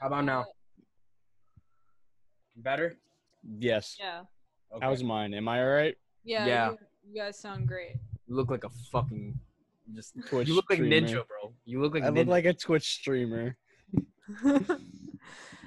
How 0.00 0.06
about 0.06 0.24
now? 0.24 0.44
Better. 2.56 2.96
Yes. 3.58 3.96
Yeah. 3.98 4.20
Okay. 4.72 4.86
How's 4.86 5.02
mine? 5.02 5.34
Am 5.34 5.48
I 5.48 5.62
all 5.62 5.68
right? 5.68 5.96
Yeah. 6.24 6.46
Yeah. 6.46 6.70
You, 6.70 6.78
you 7.10 7.20
guys 7.20 7.38
sound 7.38 7.66
great. 7.66 7.96
You 8.28 8.36
look 8.36 8.50
like 8.50 8.62
a 8.62 8.70
fucking 8.92 9.38
just. 9.94 10.14
Twitch 10.28 10.46
you 10.46 10.54
look 10.54 10.66
like 10.70 10.76
streamer. 10.76 11.08
Ninja, 11.08 11.26
bro. 11.26 11.52
You 11.64 11.80
look 11.80 11.94
like 11.94 12.04
I 12.04 12.10
Ninja. 12.10 12.18
look 12.18 12.28
like 12.28 12.44
a 12.44 12.54
Twitch 12.54 12.88
streamer. 12.94 13.56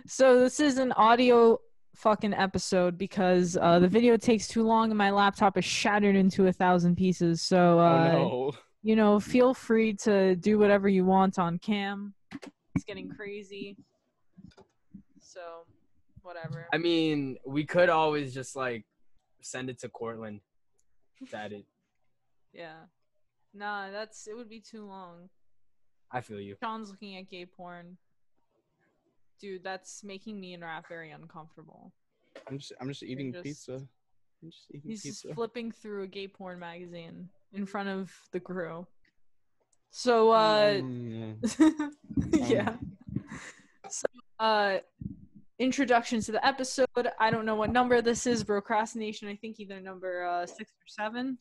so 0.08 0.39
this 0.39 0.62
is 0.62 0.77
an 0.77 0.94
audio 0.94 1.60
fucking 1.95 2.33
episode 2.33 2.97
because 2.97 3.57
uh, 3.59 3.79
the 3.79 3.87
video 3.87 4.17
takes 4.17 4.47
too 4.47 4.63
long 4.63 4.91
and 4.91 4.97
my 4.97 5.11
laptop 5.11 5.57
is 5.57 5.65
shattered 5.65 6.15
into 6.15 6.47
a 6.47 6.51
thousand 6.53 6.95
pieces. 6.95 7.41
So 7.41 7.79
uh, 7.79 8.11
oh 8.13 8.17
no. 8.17 8.51
you 8.83 8.95
know, 8.95 9.19
feel 9.19 9.53
free 9.53 9.93
to 10.03 10.35
do 10.35 10.59
whatever 10.59 10.87
you 10.87 11.05
want 11.05 11.39
on 11.39 11.59
cam. 11.59 12.13
It's 12.75 12.83
getting 12.85 13.09
crazy. 13.09 13.77
So, 15.19 15.65
whatever. 16.21 16.67
I 16.73 16.77
mean, 16.77 17.37
we 17.45 17.65
could 17.65 17.89
always 17.89 18.33
just 18.33 18.55
like 18.55 18.85
send 19.41 19.69
it 19.69 19.79
to 19.79 19.89
Cortland. 19.89 20.41
to 21.29 21.37
edit. 21.37 21.65
Yeah. 22.53 22.85
Nah, 23.53 23.91
that's 23.91 24.27
it 24.27 24.37
would 24.37 24.47
be 24.47 24.61
too 24.61 24.85
long. 24.85 25.27
I 26.09 26.21
feel 26.21 26.39
you. 26.39 26.55
Sean's 26.63 26.89
looking 26.89 27.17
at 27.17 27.29
gay 27.29 27.45
porn. 27.45 27.97
Dude, 29.39 29.63
that's 29.63 30.03
making 30.03 30.39
me 30.39 30.53
and 30.53 30.63
Raph 30.63 30.87
very 30.87 31.11
uncomfortable. 31.11 31.91
I'm 32.49 32.57
just 32.57 32.73
I'm 32.79 32.87
just 32.87 33.03
eating 33.03 33.31
just- 33.33 33.43
pizza. 33.43 33.73
I'm 34.43 34.51
just 34.51 34.65
eating 34.69 34.89
He's 34.89 35.01
pizza. 35.03 35.27
just 35.29 35.35
flipping 35.35 35.71
through 35.71 36.03
a 36.03 36.07
gay 36.07 36.27
porn 36.27 36.59
magazine 36.59 37.29
in 37.53 37.65
front 37.65 37.89
of 37.89 38.11
the 38.31 38.39
crew. 38.39 38.85
So, 39.91 40.31
uh, 40.31 40.73
Mm. 40.81 41.91
yeah. 42.49 42.75
So, 43.89 44.05
uh, 44.39 44.77
introduction 45.59 46.19
to 46.21 46.31
the 46.33 46.45
episode. 46.45 46.87
I 47.19 47.31
don't 47.31 47.45
know 47.45 47.55
what 47.55 47.71
number 47.71 48.01
this 48.01 48.27
is. 48.27 48.43
Procrastination. 48.43 49.29
I 49.29 49.35
think 49.37 49.59
either 49.59 49.79
number 49.79 50.25
uh, 50.25 50.45
six 50.45 50.69
or 50.71 50.87
seven. 50.87 51.37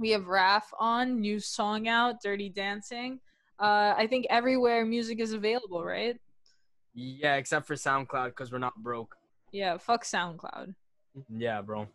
We 0.00 0.10
have 0.10 0.22
Raph 0.24 0.64
on, 0.78 1.20
new 1.20 1.38
song 1.40 1.88
out, 1.88 2.20
Dirty 2.22 2.48
Dancing. 2.48 3.20
Uh, 3.60 3.94
I 3.96 4.06
think 4.08 4.26
everywhere 4.30 4.84
music 4.84 5.18
is 5.20 5.32
available, 5.32 5.84
right? 5.84 6.16
Yeah, 6.98 7.36
except 7.36 7.66
for 7.66 7.74
SoundCloud 7.74 8.26
because 8.30 8.50
we're 8.50 8.58
not 8.58 8.74
broke. 8.76 9.16
Yeah, 9.52 9.76
fuck 9.78 10.04
SoundCloud. 10.04 10.74
Mm-hmm. 11.16 11.40
Yeah, 11.40 11.60
bro. 11.62 11.86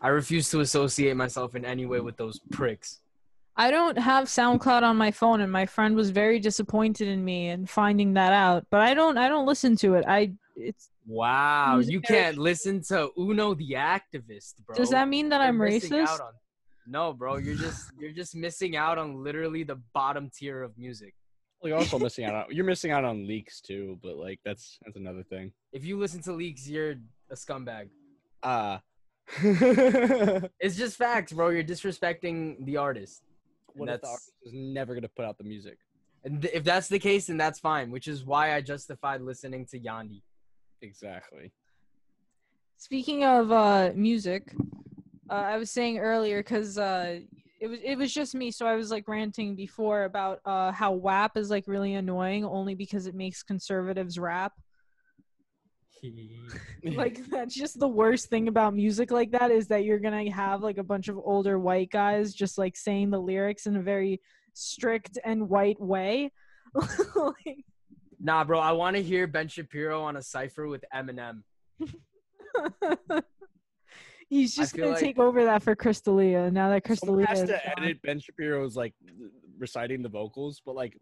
I 0.00 0.08
refuse 0.08 0.48
to 0.50 0.60
associate 0.60 1.16
myself 1.16 1.54
in 1.54 1.64
any 1.64 1.84
way 1.84 2.00
with 2.00 2.16
those 2.16 2.38
pricks. 2.50 3.00
I 3.56 3.70
don't 3.70 3.98
have 3.98 4.26
SoundCloud 4.26 4.82
on 4.82 4.96
my 4.96 5.10
phone, 5.10 5.40
and 5.40 5.50
my 5.52 5.66
friend 5.66 5.94
was 5.96 6.10
very 6.10 6.38
disappointed 6.38 7.08
in 7.08 7.24
me 7.24 7.48
and 7.48 7.68
finding 7.68 8.14
that 8.14 8.32
out. 8.32 8.64
But 8.70 8.80
I 8.80 8.94
don't, 8.94 9.18
I 9.18 9.28
don't 9.28 9.46
listen 9.46 9.76
to 9.76 9.94
it. 9.94 10.04
I, 10.06 10.32
it's. 10.56 10.90
Wow, 11.06 11.80
you 11.80 12.00
can't 12.00 12.38
listen 12.38 12.82
to 12.84 13.10
Uno 13.18 13.54
the 13.54 13.72
activist, 13.72 14.54
bro. 14.64 14.76
Does 14.76 14.90
that 14.90 15.08
mean 15.08 15.28
that 15.30 15.38
You're 15.38 15.48
I'm 15.48 15.58
racist? 15.58 16.20
on- 16.20 16.32
No, 16.86 17.12
bro, 17.12 17.38
you're 17.38 17.56
just 17.56 17.90
you're 17.98 18.12
just 18.12 18.36
missing 18.36 18.76
out 18.76 18.96
on 18.96 19.24
literally 19.24 19.64
the 19.64 19.80
bottom 19.92 20.30
tier 20.30 20.62
of 20.62 20.78
music. 20.78 21.14
Well, 21.60 21.68
you're 21.68 21.78
also 21.78 21.98
missing 21.98 22.24
out 22.24 22.34
on 22.34 22.44
you're 22.50 22.64
missing 22.64 22.90
out 22.90 23.04
on 23.04 23.26
leaks 23.26 23.60
too, 23.60 23.98
but 24.02 24.16
like 24.16 24.40
that's 24.44 24.78
that's 24.84 24.96
another 24.96 25.22
thing. 25.22 25.52
If 25.72 25.84
you 25.84 25.98
listen 25.98 26.22
to 26.22 26.32
leaks, 26.32 26.66
you're 26.68 26.94
a 27.30 27.34
scumbag. 27.34 27.88
Ah. 28.42 28.80
It's 29.42 30.76
just 30.76 30.96
facts, 30.96 31.32
bro. 31.32 31.50
You're 31.50 31.62
disrespecting 31.64 32.64
the 32.64 32.78
artist. 32.78 33.22
What 33.74 33.88
if 33.88 34.00
the 34.00 34.06
that's- 34.06 34.10
artist 34.10 34.32
is 34.44 34.52
never 34.54 34.94
gonna 34.94 35.08
put 35.08 35.24
out 35.24 35.36
the 35.38 35.44
music? 35.44 35.78
And 36.24 36.42
th- 36.42 36.52
if 36.54 36.64
that's 36.64 36.88
the 36.88 36.98
case, 36.98 37.26
then 37.28 37.36
that's 37.36 37.58
fine. 37.60 37.90
Which 37.90 38.08
is 38.08 38.24
why 38.24 38.54
I 38.54 38.60
justified 38.60 39.20
listening 39.20 39.66
to 39.66 39.78
Yandhi. 39.78 40.22
Exactly. 40.82 41.52
Speaking 42.78 43.24
of 43.24 43.52
uh, 43.52 43.92
music, 43.94 44.54
uh, 45.28 45.34
I 45.34 45.56
was 45.58 45.70
saying 45.70 45.98
earlier 45.98 46.38
because 46.40 46.78
uh, 46.78 47.20
it 47.60 47.68
was 47.68 47.78
it 47.84 47.96
was 47.96 48.12
just 48.12 48.34
me, 48.34 48.50
so 48.50 48.66
I 48.66 48.74
was 48.74 48.90
like 48.90 49.06
ranting 49.06 49.54
before 49.54 50.04
about 50.04 50.40
uh, 50.44 50.72
how 50.72 50.92
WAP 50.92 51.36
is 51.36 51.50
like 51.50 51.64
really 51.66 51.94
annoying 51.94 52.44
only 52.44 52.74
because 52.74 53.06
it 53.06 53.14
makes 53.14 53.42
conservatives 53.42 54.18
rap. 54.18 54.52
Like 56.96 57.26
that's 57.26 57.54
just 57.54 57.78
the 57.78 57.86
worst 57.86 58.30
thing 58.30 58.48
about 58.48 58.74
music 58.74 59.10
like 59.10 59.32
that 59.32 59.50
is 59.50 59.68
that 59.68 59.84
you're 59.84 59.98
gonna 59.98 60.32
have 60.32 60.62
like 60.62 60.78
a 60.78 60.82
bunch 60.82 61.08
of 61.08 61.18
older 61.18 61.58
white 61.58 61.90
guys 61.90 62.32
just 62.32 62.56
like 62.56 62.74
saying 62.74 63.10
the 63.10 63.20
lyrics 63.20 63.66
in 63.66 63.76
a 63.76 63.82
very 63.82 64.18
strict 64.54 65.18
and 65.26 65.46
white 65.50 65.78
way. 65.78 66.32
like, 67.14 67.64
Nah, 68.22 68.44
bro. 68.44 68.58
I 68.58 68.72
want 68.72 68.96
to 68.96 69.02
hear 69.02 69.26
Ben 69.26 69.48
Shapiro 69.48 70.02
on 70.02 70.16
a 70.16 70.22
cipher 70.22 70.66
with 70.68 70.84
Eminem. 70.94 71.42
He's 74.30 74.54
just 74.54 74.76
gonna 74.76 74.92
like- 74.92 75.00
take 75.00 75.18
over 75.18 75.44
that 75.44 75.62
for 75.62 75.74
Crystalia 75.76 76.50
now 76.52 76.70
that 76.70 76.86
Someone 76.98 77.18
Crystalia 77.24 77.26
has 77.28 77.42
is 77.42 77.48
to 77.50 77.60
gone. 77.76 77.84
edit 77.84 78.00
Ben 78.02 78.18
Shapiro's 78.20 78.76
like 78.76 78.94
reciting 79.58 80.02
the 80.02 80.08
vocals, 80.08 80.62
but 80.64 80.74
like 80.76 80.96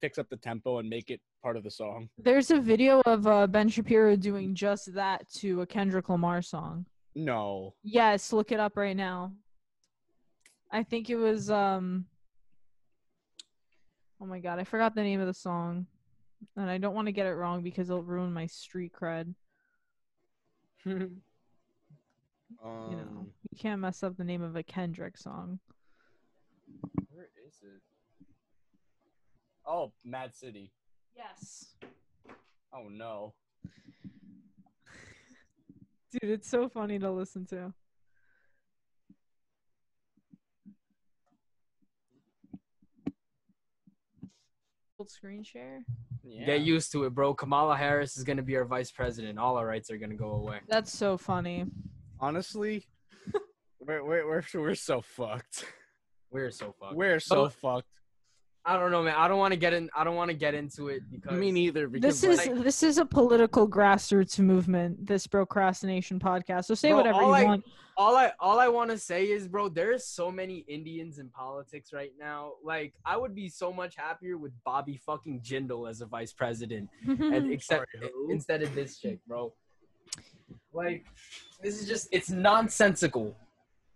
fix 0.00 0.16
up 0.16 0.28
the 0.30 0.36
tempo 0.36 0.78
and 0.78 0.88
make 0.88 1.10
it 1.10 1.20
part 1.42 1.56
of 1.56 1.64
the 1.64 1.70
song. 1.70 2.08
There's 2.18 2.50
a 2.52 2.60
video 2.60 3.00
of 3.04 3.26
uh, 3.26 3.46
Ben 3.48 3.68
Shapiro 3.68 4.14
doing 4.16 4.54
just 4.54 4.94
that 4.94 5.28
to 5.34 5.60
a 5.62 5.66
Kendrick 5.66 6.08
Lamar 6.08 6.40
song. 6.40 6.86
No. 7.16 7.74
Yes, 7.82 8.32
look 8.32 8.52
it 8.52 8.58
up 8.60 8.76
right 8.76 8.96
now. 8.96 9.32
I 10.70 10.82
think 10.84 11.10
it 11.10 11.16
was 11.16 11.50
um 11.50 12.06
Oh 14.20 14.24
my 14.26 14.38
god, 14.38 14.60
I 14.60 14.64
forgot 14.64 14.94
the 14.94 15.02
name 15.02 15.20
of 15.20 15.26
the 15.26 15.34
song. 15.34 15.86
And 16.56 16.70
I 16.70 16.78
don't 16.78 16.94
want 16.94 17.06
to 17.06 17.12
get 17.12 17.26
it 17.26 17.34
wrong 17.34 17.62
because 17.62 17.90
it'll 17.90 18.02
ruin 18.04 18.32
my 18.32 18.46
street 18.46 18.92
cred. 18.92 19.34
Um, 22.64 22.90
You 22.90 22.96
know, 22.96 23.26
you 23.50 23.58
can't 23.58 23.80
mess 23.80 24.02
up 24.02 24.16
the 24.16 24.24
name 24.24 24.42
of 24.42 24.56
a 24.56 24.62
Kendrick 24.62 25.16
song. 25.16 25.58
where 27.10 27.28
is 27.46 27.54
it? 27.62 27.80
Oh, 29.66 29.92
Mad 30.04 30.34
City. 30.34 30.72
Yes. 31.16 31.74
Oh 32.74 32.88
no. 32.88 33.34
Dude, 36.10 36.30
it's 36.30 36.48
so 36.48 36.68
funny 36.68 36.98
to 36.98 37.10
listen 37.10 37.46
to. 37.46 37.72
Full 44.96 45.08
screen 45.08 45.42
share? 45.42 45.82
Yeah. 46.22 46.46
Get 46.46 46.60
used 46.60 46.92
to 46.92 47.04
it, 47.04 47.14
bro. 47.14 47.34
Kamala 47.34 47.76
Harris 47.76 48.16
is 48.16 48.24
gonna 48.24 48.42
be 48.42 48.56
our 48.56 48.64
vice 48.64 48.90
president. 48.90 49.38
All 49.38 49.56
our 49.56 49.66
rights 49.66 49.90
are 49.90 49.96
gonna 49.96 50.14
go 50.14 50.32
away. 50.32 50.60
That's 50.68 50.92
so 50.92 51.16
funny. 51.16 51.64
Honestly, 52.22 52.86
we're, 53.80 54.04
we're 54.04 54.26
we're 54.26 54.42
we're 54.54 54.74
so 54.76 55.00
fucked. 55.02 55.66
We're 56.30 56.52
so 56.52 56.74
fucked. 56.80 56.94
We're 56.94 57.18
so 57.20 57.44
Oh. 57.44 57.48
fucked. 57.48 57.88
I 58.64 58.78
don't 58.78 58.92
know, 58.92 59.02
man. 59.02 59.16
I 59.16 59.26
don't 59.26 59.38
want 59.40 59.50
to 59.52 59.58
get 59.58 59.72
in. 59.72 59.90
I 59.94 60.04
don't 60.04 60.14
want 60.14 60.30
to 60.30 60.36
get 60.36 60.54
into 60.54 60.86
it 60.86 61.02
because 61.10 61.36
Me 61.36 61.50
neither. 61.50 61.88
Because 61.88 62.20
This 62.20 62.40
is 62.40 62.46
like, 62.46 62.62
this 62.62 62.84
is 62.84 62.98
a 62.98 63.04
political 63.04 63.68
grassroots 63.68 64.38
movement, 64.38 65.04
this 65.04 65.26
procrastination 65.26 66.20
podcast. 66.20 66.66
So 66.66 66.74
say 66.74 66.90
Bro, 66.90 66.98
whatever 66.98 67.18
you 67.18 67.24
all 67.26 67.34
I- 67.34 67.42
want. 67.44 67.64
all 67.96 68.16
I 68.16 68.30
all 68.38 68.60
I 68.60 68.68
want 68.68 68.90
to 68.92 68.98
say 68.98 69.24
is, 69.32 69.48
bro, 69.48 69.68
there's 69.68 70.06
so 70.06 70.30
many 70.30 70.58
Indians 70.68 71.18
in 71.18 71.28
politics 71.30 71.92
right 71.92 72.12
now. 72.20 72.52
Like, 72.62 72.94
I 73.04 73.16
would 73.16 73.34
be 73.34 73.48
so 73.48 73.72
much 73.72 73.96
happier 73.96 74.38
with 74.38 74.52
Bobby 74.64 74.96
fucking 74.96 75.40
Jindal 75.40 75.90
as 75.90 76.00
a 76.00 76.06
vice 76.06 76.32
president, 76.32 76.88
and 77.08 77.50
except 77.52 77.86
Sorry, 77.98 78.12
instead 78.30 78.62
of 78.62 78.72
this 78.76 78.98
chick, 78.98 79.18
bro. 79.26 79.52
Like, 80.72 81.04
this 81.62 81.80
is 81.80 81.88
just 81.88 82.08
it's 82.12 82.30
nonsensical. 82.30 83.36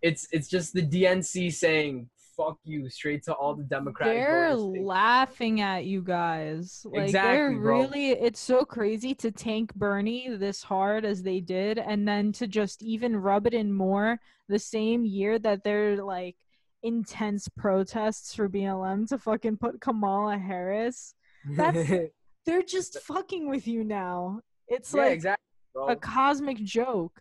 It's 0.01 0.27
it's 0.31 0.47
just 0.47 0.73
the 0.73 0.81
DNC 0.83 1.51
saying 1.53 2.09
"fuck 2.35 2.57
you" 2.63 2.89
straight 2.89 3.23
to 3.23 3.33
all 3.33 3.55
the 3.55 3.63
Democrats. 3.63 4.11
they're 4.13 4.55
laughing 4.55 5.61
at 5.61 5.85
you 5.85 6.01
guys. 6.01 6.83
Like 6.85 7.11
they're 7.11 7.47
Exactly, 7.49 7.55
bro. 7.59 7.79
really 7.81 8.09
it's 8.11 8.39
so 8.39 8.63
crazy 8.63 9.13
to 9.15 9.31
tank 9.31 9.73
Bernie 9.75 10.35
this 10.37 10.63
hard 10.63 11.03
as 11.05 11.23
they 11.23 11.39
did 11.39 11.79
and 11.79 12.07
then 12.07 12.31
to 12.33 12.47
just 12.47 12.83
even 12.83 13.15
rub 13.15 13.47
it 13.47 13.53
in 13.53 13.73
more 13.73 14.19
the 14.47 14.59
same 14.59 15.03
year 15.03 15.39
that 15.39 15.63
they're 15.63 16.01
like 16.03 16.35
intense 16.83 17.49
protests 17.57 18.33
for 18.35 18.47
BLM 18.47 19.07
to 19.09 19.17
fucking 19.17 19.57
put 19.57 19.81
Kamala 19.81 20.37
Harris. 20.37 21.13
that's- 21.55 22.09
They're 22.45 22.61
just 22.61 22.99
fucking 23.01 23.49
with 23.49 23.67
you 23.67 23.83
now. 23.83 24.39
It's 24.69 24.93
yeah, 24.93 25.01
like 25.01 25.11
exactly, 25.11 25.43
a 25.89 25.97
cosmic 25.97 26.63
joke. 26.63 27.19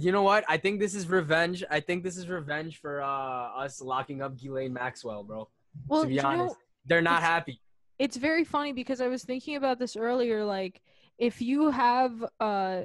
You 0.00 0.10
know 0.10 0.22
what? 0.22 0.44
I 0.48 0.56
think 0.56 0.80
this 0.80 0.94
is 0.94 1.06
revenge. 1.08 1.62
I 1.70 1.80
think 1.80 2.02
this 2.02 2.16
is 2.16 2.28
revenge 2.28 2.80
for 2.80 3.02
uh, 3.02 3.06
us 3.06 3.80
locking 3.80 4.22
up 4.22 4.36
Ghislaine 4.38 4.72
Maxwell, 4.72 5.22
bro. 5.22 5.48
Well, 5.86 6.02
to 6.02 6.08
be 6.08 6.14
you 6.14 6.22
know, 6.22 6.28
honest, 6.28 6.56
they're 6.86 7.02
not 7.02 7.18
it's- 7.18 7.28
happy. 7.28 7.60
it's 7.98 8.16
very 8.16 8.44
funny 8.44 8.72
because 8.72 9.00
I 9.00 9.08
was 9.08 9.22
thinking 9.22 9.56
about 9.56 9.78
this 9.78 9.96
earlier. 9.96 10.44
Like, 10.44 10.80
if 11.18 11.42
you 11.42 11.70
have 11.70 12.24
uh 12.40 12.82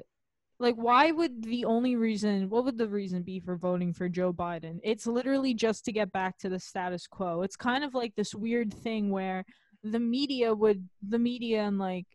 like 0.60 0.76
why 0.76 1.12
would 1.12 1.44
the 1.44 1.66
only 1.66 1.96
reason 1.96 2.50
what 2.50 2.66
would 2.66 2.78
the 2.78 2.88
reason 2.88 3.22
be 3.22 3.40
for 3.40 3.56
voting 3.56 3.94
for 3.94 4.10
Joe 4.10 4.34
Biden? 4.34 4.80
It's 4.84 5.08
literally 5.08 5.54
just 5.54 5.86
to 5.86 5.92
get 5.92 6.12
back 6.12 6.38
to 6.40 6.50
the 6.50 6.60
status 6.60 7.08
quo. 7.08 7.42
It's 7.44 7.56
kind 7.56 7.84
of 7.84 7.94
like 7.94 8.16
this 8.16 8.34
weird 8.36 8.74
thing 8.74 9.12
where 9.12 9.46
the 9.84 10.00
media 10.00 10.54
would 10.54 10.90
the 11.08 11.20
media 11.20 11.64
and 11.64 11.78
like 11.80 12.08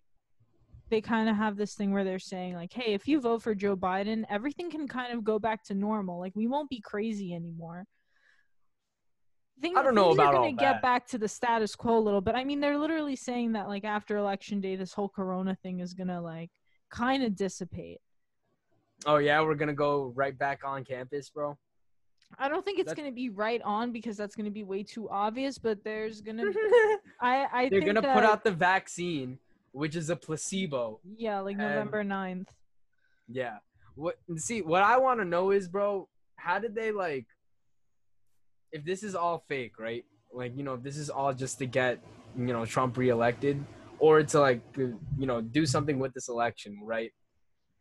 they 0.92 1.00
kind 1.00 1.28
of 1.28 1.34
have 1.34 1.56
this 1.56 1.74
thing 1.74 1.90
where 1.90 2.04
they're 2.04 2.18
saying 2.18 2.54
like 2.54 2.72
hey 2.72 2.92
if 2.92 3.08
you 3.08 3.18
vote 3.18 3.42
for 3.42 3.54
joe 3.54 3.74
biden 3.74 4.24
everything 4.28 4.70
can 4.70 4.86
kind 4.86 5.12
of 5.14 5.24
go 5.24 5.38
back 5.38 5.64
to 5.64 5.74
normal. 5.74 6.20
Like 6.20 6.36
we 6.36 6.46
won't 6.46 6.68
be 6.70 6.80
crazy 6.80 7.34
anymore. 7.34 7.86
Thing- 9.60 9.76
I 9.76 9.82
don't 9.82 9.94
know 9.94 10.08
things 10.08 10.18
are 10.18 10.22
about 10.22 10.32
gonna 10.34 10.46
all 10.46 10.52
get 10.52 10.72
that. 10.74 10.82
back 10.82 11.06
to 11.08 11.18
the 11.18 11.28
status 11.28 11.74
quo 11.74 11.96
a 11.96 12.00
little 12.00 12.20
bit. 12.20 12.34
I 12.34 12.44
mean 12.44 12.60
they're 12.60 12.78
literally 12.78 13.16
saying 13.16 13.52
that 13.52 13.68
like 13.68 13.84
after 13.84 14.16
election 14.16 14.60
day 14.60 14.76
this 14.76 14.92
whole 14.92 15.08
corona 15.08 15.56
thing 15.62 15.80
is 15.80 15.94
gonna 15.94 16.20
like 16.20 16.50
kind 16.90 17.22
of 17.22 17.34
dissipate. 17.36 18.00
Oh 19.06 19.16
yeah, 19.16 19.40
we're 19.40 19.54
gonna 19.54 19.72
go 19.72 20.12
right 20.14 20.36
back 20.36 20.60
on 20.64 20.84
campus, 20.84 21.30
bro. 21.30 21.56
i 22.38 22.48
don't 22.48 22.64
think 22.64 22.78
it's 22.80 22.88
That- 22.90 22.96
gonna 22.96 23.12
be 23.12 23.28
right 23.30 23.62
on 23.62 23.92
because 23.92 24.16
that's 24.16 24.34
gonna 24.36 24.50
be 24.50 24.64
way 24.64 24.82
too 24.82 25.08
obvious 25.10 25.58
but 25.58 25.82
there's 25.84 26.20
gonna 26.22 26.44
i 27.20 27.46
i 27.52 27.68
They're 27.68 27.80
think 27.80 27.86
gonna 27.86 28.00
that, 28.02 28.14
put 28.14 28.24
out 28.24 28.42
the 28.44 28.50
vaccine, 28.70 29.38
which 29.72 29.96
is 29.96 30.10
a 30.10 30.16
placebo. 30.16 31.00
yeah 31.16 31.40
like 31.40 31.54
and- 31.58 31.62
november 31.62 32.04
9th 32.04 32.48
Yeah. 33.28 33.58
What? 33.94 34.16
See, 34.36 34.62
what 34.62 34.82
I 34.82 34.96
want 34.98 35.20
to 35.20 35.24
know 35.26 35.50
is, 35.52 35.68
bro, 35.68 36.08
how 36.36 36.58
did 36.58 36.74
they 36.74 36.92
like? 36.92 37.26
If 38.72 38.84
this 38.84 39.02
is 39.02 39.14
all 39.14 39.44
fake, 39.48 39.78
right? 39.78 40.04
Like, 40.32 40.56
you 40.56 40.62
know, 40.62 40.74
if 40.74 40.82
this 40.82 40.96
is 40.96 41.10
all 41.10 41.32
just 41.34 41.58
to 41.58 41.66
get, 41.66 42.00
you 42.36 42.46
know, 42.54 42.64
Trump 42.64 42.96
reelected, 42.96 43.62
or 43.98 44.22
to 44.22 44.40
like, 44.40 44.62
you 44.76 45.26
know, 45.26 45.40
do 45.42 45.66
something 45.66 45.98
with 45.98 46.14
this 46.14 46.28
election, 46.28 46.80
right? 46.84 47.12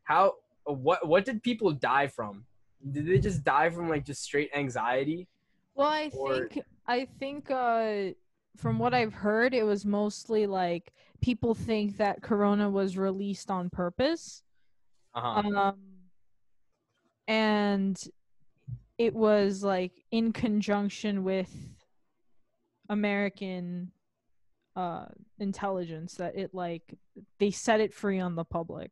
How? 0.03 0.33
What? 0.65 1.07
What 1.07 1.23
did 1.25 1.41
people 1.43 1.71
die 1.71 2.07
from? 2.07 2.43
Did 2.91 3.07
they 3.07 3.19
just 3.19 3.43
die 3.45 3.69
from 3.69 3.87
like 3.89 4.05
just 4.05 4.21
straight 4.21 4.51
anxiety? 4.53 5.27
Well, 5.75 5.87
I 5.87 6.11
Or- 6.13 6.49
think 6.49 6.65
I 6.87 7.07
think 7.19 7.49
uh 7.49 8.11
from 8.57 8.79
what 8.79 8.93
I've 8.93 9.13
heard 9.13 9.53
it 9.53 9.63
was 9.63 9.85
mostly 9.85 10.45
like 10.47 10.91
people 11.21 11.53
think 11.53 11.97
that 11.97 12.21
corona 12.21 12.69
was 12.69 12.97
released 12.97 13.49
on 13.49 13.69
purpose. 13.69 14.43
Uh 15.13 15.21
huh. 15.21 15.49
Um 15.49 15.75
and 17.27 18.01
it 18.97 19.13
was 19.13 19.63
like 19.63 19.93
in 20.11 20.33
conjunction 20.33 21.23
with 21.23 21.49
American 22.89 23.91
uh 24.75 25.05
intelligence 25.39 26.15
that 26.15 26.35
it 26.35 26.53
like 26.53 26.97
they 27.39 27.51
set 27.51 27.79
it 27.79 27.93
free 27.93 28.19
on 28.19 28.35
the 28.35 28.43
public. 28.43 28.91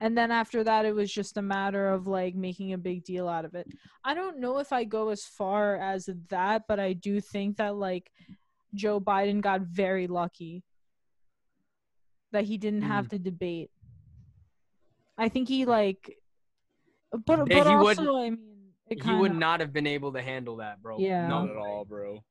And 0.00 0.16
then 0.16 0.30
after 0.30 0.62
that 0.64 0.84
it 0.84 0.94
was 0.94 1.12
just 1.12 1.36
a 1.36 1.42
matter 1.42 1.88
of 1.88 2.06
like 2.06 2.34
making 2.34 2.72
a 2.72 2.78
big 2.78 3.04
deal 3.04 3.28
out 3.28 3.44
of 3.44 3.54
it. 3.54 3.66
I 4.04 4.14
don't 4.14 4.38
know 4.38 4.58
if 4.58 4.72
I 4.72 4.84
go 4.84 5.08
as 5.08 5.24
far 5.24 5.76
as 5.76 6.08
that, 6.28 6.64
but 6.68 6.78
I 6.78 6.92
do 6.92 7.20
think 7.20 7.56
that 7.56 7.74
like 7.74 8.10
Joe 8.74 9.00
Biden 9.00 9.40
got 9.40 9.62
very 9.62 10.06
lucky 10.06 10.62
that 12.32 12.44
he 12.44 12.58
didn't 12.58 12.82
have 12.82 13.06
mm. 13.06 13.10
to 13.10 13.18
debate. 13.18 13.70
I 15.16 15.28
think 15.28 15.48
he 15.48 15.64
like, 15.64 16.16
but 17.10 17.48
but 17.48 17.48
he 17.48 17.58
also 17.58 17.82
wouldn't- 17.82 18.40
I 18.90 18.94
mean, 18.94 19.02
he 19.04 19.14
would 19.14 19.34
not 19.34 19.60
have 19.60 19.72
been 19.72 19.86
able 19.86 20.12
to 20.12 20.22
handle 20.22 20.56
that, 20.56 20.80
bro. 20.80 20.98
Yeah. 20.98 21.26
Not 21.28 21.50
at 21.50 21.56
all, 21.56 21.84
bro. 21.84 22.24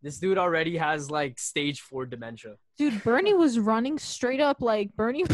This 0.00 0.18
dude 0.18 0.38
already 0.38 0.76
has 0.76 1.10
like 1.10 1.38
stage 1.38 1.80
four 1.80 2.06
dementia. 2.06 2.54
Dude, 2.78 3.02
Bernie 3.02 3.34
was 3.34 3.58
running 3.58 3.98
straight 3.98 4.40
up 4.40 4.62
like 4.62 4.94
Bernie. 4.94 5.24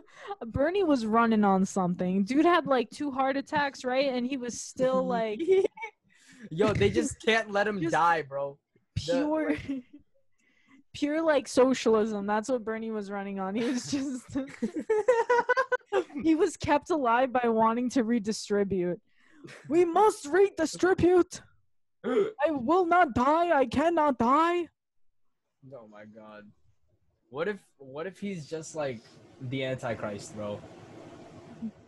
Bernie 0.46 0.82
was 0.82 1.04
running 1.04 1.44
on 1.44 1.66
something. 1.66 2.24
Dude 2.24 2.46
had 2.46 2.66
like 2.66 2.88
two 2.90 3.10
heart 3.10 3.36
attacks, 3.36 3.84
right? 3.84 4.12
And 4.12 4.26
he 4.26 4.36
was 4.38 4.60
still 4.60 5.06
like 5.06 5.40
Yo, 6.50 6.72
they 6.72 6.90
just 6.90 7.20
can't 7.24 7.50
let 7.50 7.66
him 7.66 7.80
Just- 7.80 7.92
die, 7.92 8.22
bro. 8.22 8.58
pure, 8.94 9.56
pure 10.94 11.20
like 11.20 11.46
socialism. 11.46 12.26
That's 12.26 12.48
what 12.48 12.64
Bernie 12.64 12.90
was 12.90 13.10
running 13.10 13.38
on. 13.38 13.54
He 13.54 13.64
was 13.64 13.86
just, 13.90 14.24
he 16.22 16.34
was 16.34 16.56
kept 16.56 16.90
alive 16.90 17.32
by 17.32 17.48
wanting 17.48 17.90
to 17.90 18.04
redistribute. 18.04 19.00
We 19.68 19.84
must 19.84 20.26
redistribute. 20.26 21.42
I 22.06 22.50
will 22.50 22.86
not 22.86 23.14
die. 23.14 23.56
I 23.56 23.66
cannot 23.66 24.18
die. 24.18 24.68
Oh 25.72 25.88
my 25.90 26.04
god. 26.04 26.44
What 27.30 27.48
if 27.48 27.58
what 27.78 28.06
if 28.06 28.18
he's 28.18 28.46
just 28.46 28.74
like 28.74 29.00
the 29.48 29.64
antichrist, 29.64 30.36
bro? 30.36 30.60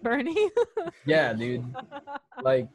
Bernie. 0.02 0.50
Yeah, 1.04 1.32
dude. 1.32 1.64
Like 2.42 2.68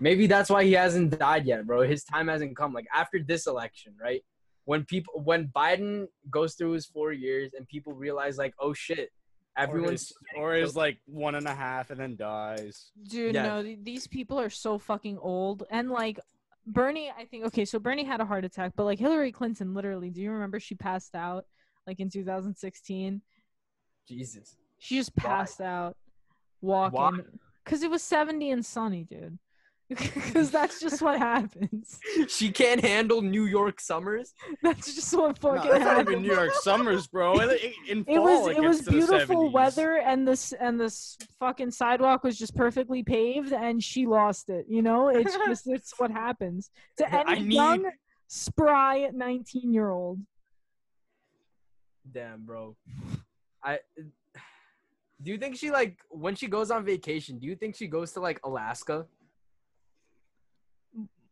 maybe 0.00 0.26
that's 0.26 0.50
why 0.50 0.64
he 0.64 0.72
hasn't 0.72 1.18
died 1.18 1.46
yet, 1.46 1.66
bro. 1.66 1.82
His 1.82 2.04
time 2.04 2.28
hasn't 2.28 2.56
come. 2.56 2.72
Like 2.72 2.86
after 2.94 3.20
this 3.22 3.46
election, 3.46 3.94
right? 4.00 4.22
When 4.70 4.84
people 4.84 5.20
when 5.24 5.48
Biden 5.48 6.06
goes 6.30 6.54
through 6.54 6.70
his 6.78 6.86
4 6.86 7.12
years 7.12 7.50
and 7.56 7.66
people 7.66 7.92
realize 7.92 8.38
like, 8.38 8.54
"Oh 8.60 8.72
shit, 8.72 9.10
Or 9.56 9.64
everyone's 9.64 10.02
is, 10.02 10.12
or 10.36 10.54
is 10.54 10.76
like 10.76 10.98
one 11.06 11.34
and 11.34 11.48
a 11.48 11.54
half 11.54 11.90
and 11.90 11.98
then 11.98 12.14
dies. 12.14 12.92
Dude, 13.02 13.34
Yeah. 13.34 13.42
no, 13.48 13.62
these 13.82 14.06
people 14.06 14.38
are 14.38 14.48
so 14.48 14.78
fucking 14.78 15.18
old. 15.18 15.64
And 15.70 15.90
like 15.90 16.20
Bernie, 16.68 17.10
I 17.10 17.24
think 17.24 17.46
okay, 17.46 17.64
so 17.64 17.80
Bernie 17.80 18.04
had 18.04 18.20
a 18.20 18.24
heart 18.24 18.44
attack, 18.44 18.74
but 18.76 18.84
like 18.84 19.00
Hillary 19.00 19.32
Clinton 19.32 19.74
literally, 19.74 20.08
do 20.08 20.20
you 20.20 20.30
remember 20.30 20.60
she 20.60 20.76
passed 20.76 21.16
out 21.16 21.46
like 21.88 21.98
in 21.98 22.08
2016? 22.08 23.22
Jesus. 24.06 24.56
She 24.78 24.98
just 24.98 25.10
Why? 25.16 25.24
passed 25.24 25.60
out 25.60 25.96
walking 26.60 27.24
cuz 27.64 27.82
it 27.82 27.90
was 27.90 28.04
70 28.04 28.52
and 28.52 28.64
sunny, 28.64 29.02
dude. 29.02 29.36
Cuz 30.32 30.50
that's 30.50 30.80
just 30.80 31.02
what 31.02 31.18
happens. 31.18 31.98
she 32.28 32.50
can't 32.50 32.80
handle 32.80 33.22
New 33.22 33.44
York 33.44 33.80
summers. 33.80 34.34
That's 34.62 34.94
just 34.94 35.12
what 35.16 35.42
No, 35.42 35.54
fucking 35.54 35.70
that's 35.70 35.84
not 35.84 36.00
even 36.08 36.22
New 36.22 36.32
York 36.32 36.54
summers, 36.54 37.06
bro. 37.06 37.38
In, 37.40 37.58
in 37.88 38.04
fall, 38.04 38.14
it 38.14 38.18
was 38.18 38.56
it 38.56 38.60
gets 38.60 38.78
was 38.78 38.88
beautiful 38.88 39.50
weather 39.50 39.96
and 39.96 40.26
this 40.26 40.52
and 40.52 40.80
this 40.80 41.16
fucking 41.38 41.70
sidewalk 41.70 42.22
was 42.22 42.38
just 42.38 42.54
perfectly 42.54 43.02
paved 43.02 43.52
and 43.52 43.82
she 43.82 44.06
lost 44.06 44.48
it 44.50 44.66
you 44.68 44.82
know 44.82 45.08
it's 45.08 45.36
just 45.46 45.66
it's 45.66 45.98
what 45.98 46.10
happens 46.10 46.70
to 46.96 47.14
any 47.14 47.42
need- 47.42 47.54
young 47.54 47.90
spry 48.28 49.10
19 49.12 49.72
year 49.72 49.90
old 49.90 50.20
Damn, 52.12 52.44
bro. 52.44 52.76
I 53.62 53.78
do 55.22 55.30
you 55.30 55.38
think 55.38 55.56
she 55.56 55.70
like 55.70 55.98
when 56.08 56.34
she 56.34 56.46
goes 56.46 56.70
on 56.70 56.84
vacation? 56.84 57.38
Do 57.38 57.46
you 57.46 57.54
think 57.54 57.76
she 57.76 57.86
goes 57.86 58.12
to 58.12 58.20
like 58.20 58.40
Alaska? 58.44 59.06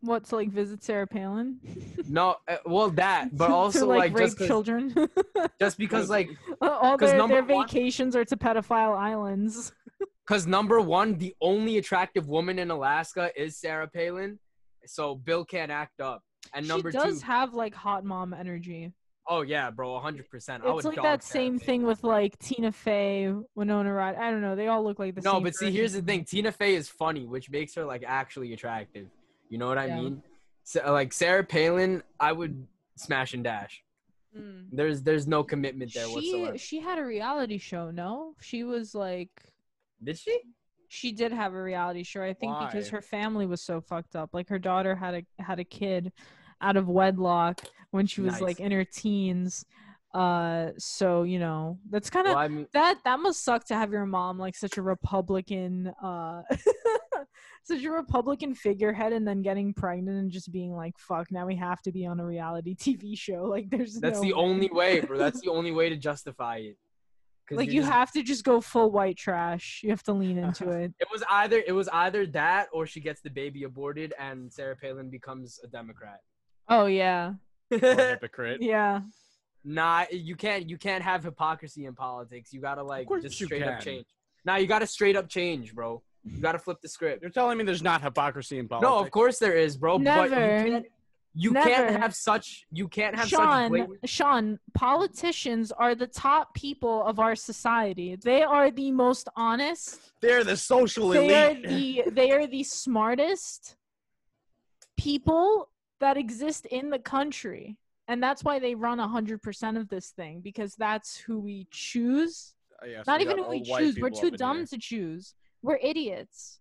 What 0.01 0.25
to 0.25 0.37
like 0.37 0.51
visit 0.51 0.83
sarah 0.83 1.07
palin? 1.07 1.59
No, 2.11 2.37
uh, 2.49 2.57
well 2.65 2.89
that, 2.91 3.37
but 3.37 3.49
To, 3.49 3.53
also 3.53 3.87
like, 3.87 3.99
like, 3.99 4.15
rape 4.19 4.29
just 4.29 4.39
children? 4.47 4.95
just 5.61 5.77
because 5.77 6.09
like 6.09 6.31
all 6.63 6.97
'Cause 6.97 7.11
their, 7.11 7.29
their 7.29 7.43
one- 7.45 7.67
vacations 7.67 8.17
are 8.17 8.25
to 8.25 8.37
pedophile 8.37 8.97
islands. 8.97 9.73
Because 10.27 10.47
number 10.47 10.81
one, 10.81 11.17
the 11.19 11.35
only 11.41 11.79
attractive 11.79 12.29
woman 12.29 12.59
in 12.59 12.71
Alaska 12.71 13.31
is 13.37 13.59
Sarah 13.59 13.89
Palin, 13.89 14.39
so 14.87 15.15
Bill 15.15 15.45
can't 15.45 15.71
act 15.71 16.01
up. 16.01 16.23
And 16.55 16.67
number 16.69 16.91
she 16.93 16.97
does 16.99 17.21
two, 17.21 17.27
have 17.27 17.53
like 17.55 17.75
hot 17.75 18.05
mom 18.05 18.33
energy. 18.33 18.93
Oh 19.27 19.43
yeah, 19.43 19.71
bro, 19.71 19.99
hundred 20.01 20.31
percent. 20.31 20.63
I 20.65 20.69
would 20.69 20.79
it's 20.79 20.87
like 20.87 21.03
that 21.03 21.23
same 21.23 21.59
thing 21.59 21.83
with 21.83 22.03
like 22.05 22.39
tina 22.39 22.73
fey 22.73 23.31
winona 23.55 23.93
ryder. 23.93 24.19
I 24.19 24.31
don't 24.31 24.41
know 24.41 24.57
they 24.57 24.69
all 24.69 24.83
look 24.83 24.99
like 24.99 25.15
the 25.15 25.21
No, 25.21 25.33
same 25.35 25.43
but 25.43 25.55
see, 25.55 25.67
person 25.67 25.77
here's 25.77 25.93
the 25.93 26.01
thing: 26.03 26.25
Tina 26.25 26.53
Fey 26.53 26.75
is 26.75 26.89
funny, 26.89 27.27
which 27.27 27.51
makes 27.51 27.75
her 27.75 27.85
like 27.85 28.03
actually 28.07 28.55
attractive. 28.55 29.09
You 29.49 29.59
know 29.59 29.67
what 29.69 29.79
I 29.79 29.87
Yeah. 29.87 29.97
mean? 30.01 30.23
So, 30.65 30.93
like 30.93 31.13
Sarah 31.13 31.45
Palin, 31.45 32.03
I 32.21 32.33
would 32.33 32.67
smash 32.97 33.33
and 33.35 33.43
dash. 33.43 33.83
Mm. 34.37 34.67
There's 34.71 35.03
there's 35.03 35.27
no 35.27 35.43
commitment 35.43 35.93
there 35.95 36.05
she 36.05 36.15
whatsoever. 36.15 36.59
she 36.59 36.81
had 36.81 36.99
a 36.99 37.05
reality 37.05 37.57
show 37.57 37.91
no 37.91 38.35
she 38.43 38.63
was 38.63 38.95
like 38.95 39.31
Did 40.05 40.19
she? 40.19 40.41
she 40.89 41.13
did 41.13 41.33
have 41.33 41.55
a 41.55 41.63
reality 41.63 42.03
show 42.03 42.23
i 42.23 42.35
think 42.35 42.59
because 42.59 42.89
her 42.91 43.01
family 43.01 43.47
was 43.47 43.63
so 43.63 43.81
fucked 43.81 44.15
up 44.15 44.29
like 44.35 44.49
her 44.51 44.59
daughter 44.59 44.95
had 44.95 45.15
a 45.15 45.43
had 45.43 45.59
a 45.59 45.65
kid 45.65 46.13
out 46.61 46.77
of 46.77 46.89
wedlock 46.89 47.63
when 47.91 48.07
she 48.07 48.21
was 48.21 48.39
like 48.43 48.61
in 48.61 48.71
her 48.71 48.85
teens 48.85 49.65
uh 50.19 50.71
so 50.79 51.23
you 51.23 51.39
know 51.39 51.79
that's 51.91 52.11
kind 52.11 52.27
of 52.27 52.35
Well, 52.35 52.43
I 52.45 52.49
mean, 52.49 52.67
that 52.73 52.97
that 53.05 53.21
must 53.21 53.45
suck 53.45 53.65
to 53.67 53.75
have 53.75 53.93
your 53.93 54.07
mom 54.07 54.39
like 54.39 54.57
such 54.57 54.77
a 54.77 54.83
republican 54.83 55.93
uh 56.03 56.43
such 57.65 57.85
a 57.85 57.91
republican 57.91 58.55
figurehead 58.55 59.13
and 59.13 59.27
then 59.29 59.43
getting 59.43 59.73
pregnant 59.75 60.19
and 60.19 60.31
just 60.31 60.51
being 60.51 60.73
like 60.75 60.95
fuck 60.99 61.31
now 61.31 61.47
we 61.47 61.55
have 61.57 61.81
to 61.83 61.93
be 61.93 62.05
on 62.07 62.19
a 62.21 62.25
reality 62.27 62.75
tv 62.75 63.17
show 63.17 63.43
like 63.55 63.71
there's 63.71 63.95
that's 64.01 64.19
no 64.21 64.23
the 64.29 64.33
way. 64.35 64.43
only 64.43 64.69
way, 64.73 65.01
bro. 65.01 65.19
That's 65.19 65.41
the 65.45 65.51
only 65.51 65.73
way 65.73 65.89
to 65.89 65.97
justify 65.97 66.57
it 66.57 66.77
like 67.51 67.67
you're 67.69 67.77
you 67.77 67.81
just- 67.83 67.93
have 67.93 68.11
to 68.13 68.23
just 68.23 68.45
go 68.45 68.61
full 68.61 68.91
white 68.91 69.17
trash 69.17 69.81
you 69.85 69.91
have 69.91 70.03
to 70.03 70.13
lean 70.13 70.37
into 70.37 70.69
it 70.71 70.93
It 71.01 71.09
was 71.13 71.23
either 71.31 71.63
it 71.67 71.73
was 71.73 71.89
either 72.05 72.27
that 72.29 72.69
or 72.73 72.87
she 72.87 73.01
gets 73.01 73.21
the 73.23 73.31
baby 73.31 73.63
aborted 73.65 74.13
and 74.19 74.53
Sarah 74.53 74.77
Palin 74.77 75.09
becomes 75.11 75.59
a 75.65 75.67
Democrat. 75.69 76.21
oh 76.69 76.87
yeah 76.87 77.35
Or 77.71 77.79
a 77.79 77.95
hypocrite. 78.15 78.61
yeah 78.63 79.01
nah, 79.69 80.05
you 80.11 80.35
can't 80.35 80.69
you 80.69 80.79
can't 80.79 81.03
have 81.05 81.23
hypocrisy 81.23 81.85
in 81.87 81.95
politics. 81.95 82.53
You 82.53 82.61
gotta 82.61 82.83
like 82.83 83.09
just 83.23 83.37
straight 83.37 83.63
up 83.63 83.75
can. 83.75 83.83
change. 83.83 84.07
Nah, 84.45 84.57
you 84.57 84.67
gotta 84.67 84.87
straight 84.87 85.17
up 85.17 85.29
change, 85.29 85.75
bro. 85.75 86.03
You 86.25 86.41
gotta 86.41 86.59
flip 86.59 86.81
the 86.81 86.89
script. 86.89 87.23
You're 87.23 87.31
telling 87.31 87.59
me 87.59 87.65
there's 87.65 87.83
not 87.83 88.03
hypocrisy 88.03 88.59
in 88.59 88.69
politics? 88.69 88.91
No, 88.91 88.99
of 88.99 89.11
course 89.11 89.39
there 89.39 89.57
is, 89.57 89.77
bro. 89.77 89.99
But 89.99 90.05
Never. 90.05 90.29
you 90.29 90.71
can't, 90.71 90.87
you 91.35 91.53
can't 91.53 92.01
have 92.01 92.15
such. 92.15 92.67
You 92.73 92.89
can't 92.89 93.15
have 93.15 93.29
such 93.29 93.39
Sean, 93.39 93.69
blatant. 93.69 94.09
Sean, 94.09 94.59
politicians 94.75 95.71
are 95.71 95.95
the 95.95 96.07
top 96.07 96.55
people 96.55 97.05
of 97.05 97.21
our 97.21 97.37
society. 97.37 98.17
They 98.17 98.43
are 98.43 98.71
the 98.71 98.91
most 98.91 99.29
honest. 99.37 100.13
They're 100.21 100.45
the 100.45 100.57
social 100.57 101.11
They 101.11 101.35
are 101.35 101.55
the 101.55 102.05
they 102.11 102.31
are 102.31 102.47
the 102.47 102.65
smartest 102.65 103.77
people 104.97 105.69
that 106.01 106.17
exist 106.17 106.67
in 106.67 106.91
the 106.91 106.99
country. 106.99 107.77
And 108.09 108.23
that's 108.23 108.43
why 108.43 108.59
they 108.59 108.75
run 108.75 108.99
100% 108.99 109.79
of 109.79 109.89
this 109.89 110.11
thing 110.11 110.41
because 110.41 110.75
that's 110.75 111.17
who 111.17 111.39
we 111.39 111.69
choose. 111.71 112.55
Oh, 112.83 112.87
yeah, 112.87 113.03
so 113.03 113.13
Not 113.13 113.21
we 113.21 113.25
even 113.27 113.37
got 113.37 113.45
who 113.45 113.51
we 113.51 113.63
choose. 113.63 113.99
We're 114.01 114.11
too 114.11 114.31
dumb 114.31 114.59
here. 114.59 114.67
to 114.67 114.79
choose. 114.79 115.35
We're 115.63 115.79
idiots. 115.83 116.61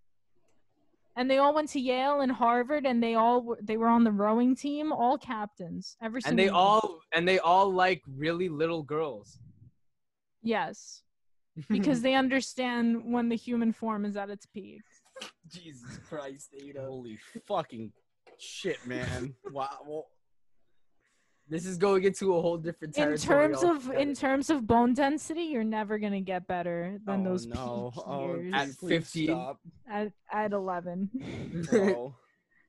And 1.15 1.31
they 1.31 1.37
all 1.37 1.55
went 1.55 1.69
to 1.69 1.79
Yale 1.79 2.21
and 2.21 2.31
Harvard 2.31 2.85
and 2.85 3.01
they 3.01 3.15
all 3.15 3.41
were, 3.41 3.57
they 3.61 3.77
were 3.77 3.87
on 3.87 4.03
the 4.03 4.11
rowing 4.11 4.55
team, 4.55 4.91
all 4.91 5.17
captains. 5.17 5.95
Every 6.01 6.21
single. 6.21 6.31
And 6.31 6.39
they 6.39 6.43
single 6.43 6.61
one. 6.61 6.69
all 6.83 6.99
and 7.13 7.27
they 7.27 7.39
all 7.39 7.73
like 7.73 8.03
really 8.17 8.49
little 8.49 8.83
girls. 8.83 9.39
Yes. 10.43 11.01
Because 11.69 12.03
they 12.03 12.13
understand 12.13 13.01
when 13.03 13.29
the 13.29 13.35
human 13.35 13.73
form 13.73 14.05
is 14.05 14.15
at 14.15 14.29
its 14.29 14.45
peak. 14.45 14.81
Jesus 15.51 15.99
Christ, 16.07 16.53
Ada. 16.61 16.85
Holy 16.85 17.17
fucking 17.47 17.91
shit, 18.37 18.77
man! 18.85 19.33
wow. 19.51 20.05
Well, 21.49 21.57
This 21.57 21.65
is 21.65 21.77
going 21.77 22.03
into 22.03 22.35
a 22.35 22.41
whole 22.41 22.57
different 22.57 22.97
in 22.97 23.15
terms 23.17 23.63
of 23.63 23.69
altogether. 23.69 23.93
in 23.93 24.13
terms 24.13 24.49
of 24.49 24.67
bone 24.67 24.93
density, 24.93 25.43
you're 25.43 25.63
never 25.63 25.97
gonna 25.97 26.21
get 26.21 26.47
better 26.47 26.99
than 27.05 27.21
oh, 27.25 27.29
those 27.29 27.45
no. 27.45 27.91
peak 27.93 28.03
Oh, 28.05 28.35
years 28.35 28.53
At 28.53 28.69
15. 28.89 29.55
at 29.89 30.11
at 30.31 30.53
eleven. 30.53 31.09
No. 31.71 32.15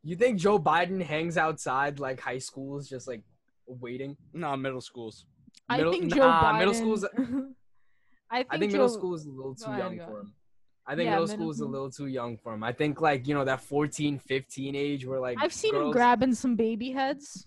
you 0.03 0.17
think 0.17 0.39
Joe 0.39 0.59
Biden 0.59 1.03
hangs 1.03 1.37
outside 1.37 1.99
like 1.99 2.21
high 2.21 2.39
schools, 2.39 2.89
just 2.89 3.09
like 3.09 3.23
waiting? 3.67 4.17
no, 4.33 4.57
middle 4.57 4.81
schools. 4.81 5.27
Middle- 5.71 5.89
I 5.95 5.99
think 5.99 6.15
Joe 6.15 6.21
nah, 6.29 6.43
Biden. 6.53 6.59
middle 6.59 6.75
school's- 6.75 7.05
I 7.05 7.09
think, 7.17 7.57
I 8.51 8.59
think 8.59 8.73
middle 8.73 8.89
school 8.89 9.15
is 9.15 9.27
a 9.27 9.31
little 9.31 9.55
too 9.55 9.65
Go 9.67 9.73
ahead, 9.73 9.97
young 9.97 10.07
for 10.07 10.21
him. 10.21 10.35
I 10.87 10.95
think 10.95 11.05
Yeah, 11.07 11.11
middle 11.13 11.27
middle 11.27 11.37
school 11.37 11.51
is 11.51 11.61
a 11.61 11.67
little 11.67 11.91
too 11.91 12.07
young 12.07 12.39
for 12.39 12.55
him. 12.55 12.63
I 12.65 12.73
think 12.73 13.01
like 13.01 13.27
you 13.27 13.35
know 13.35 13.45
that 13.45 13.61
14, 13.61 14.19
15 14.21 14.75
age 14.77 15.05
where 15.05 15.21
like 15.21 15.37
I've 15.41 15.53
seen 15.53 15.75
him 15.75 15.91
grabbing 15.91 16.35
some 16.35 16.55
baby 16.57 16.93
heads. 16.93 17.47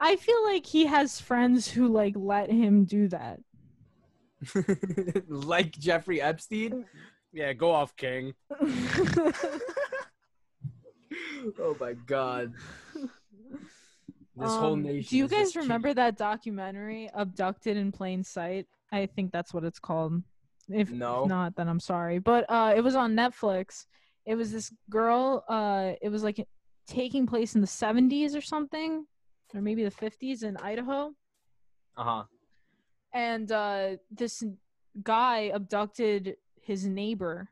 I 0.00 0.16
feel 0.16 0.44
like 0.44 0.64
he 0.66 0.86
has 0.86 1.20
friends 1.20 1.68
who 1.68 1.88
like 1.88 2.14
let 2.16 2.50
him 2.50 2.84
do 2.84 3.08
that. 3.08 3.40
like 5.28 5.72
Jeffrey 5.72 6.20
Epstein. 6.20 6.84
Yeah, 7.32 7.52
go 7.52 7.72
off, 7.72 7.96
King. 7.96 8.34
Oh 11.58 11.76
my 11.80 11.94
god. 11.94 12.52
This 12.94 13.08
whole 14.36 14.74
Um, 14.74 14.82
nation. 14.82 15.08
Do 15.10 15.16
you 15.16 15.28
guys 15.28 15.56
remember 15.56 15.94
that 15.94 16.16
documentary, 16.16 17.08
Abducted 17.14 17.76
in 17.76 17.90
Plain 17.92 18.22
Sight? 18.22 18.66
I 18.92 19.06
think 19.06 19.32
that's 19.32 19.54
what 19.54 19.64
it's 19.64 19.78
called. 19.78 20.22
If, 20.68 20.90
if 20.90 20.94
not, 20.94 21.56
then 21.56 21.68
I'm 21.68 21.80
sorry. 21.80 22.18
But 22.18 22.44
uh, 22.48 22.74
it 22.76 22.82
was 22.82 22.94
on 22.94 23.14
Netflix. 23.14 23.86
It 24.26 24.34
was 24.34 24.52
this 24.52 24.72
girl. 24.90 25.44
Uh, 25.48 25.92
it 26.02 26.10
was 26.10 26.22
like 26.22 26.46
taking 26.88 27.26
place 27.26 27.54
in 27.54 27.60
the 27.60 27.66
70s 27.66 28.34
or 28.34 28.40
something, 28.40 29.06
or 29.54 29.60
maybe 29.60 29.84
the 29.84 29.90
50s 29.90 30.42
in 30.42 30.56
Idaho. 30.56 31.12
Uh 31.96 32.04
huh. 32.04 32.24
And 33.12 33.50
uh, 33.52 33.96
this 34.10 34.42
guy 35.02 35.50
abducted 35.54 36.36
his 36.60 36.86
neighbor, 36.86 37.48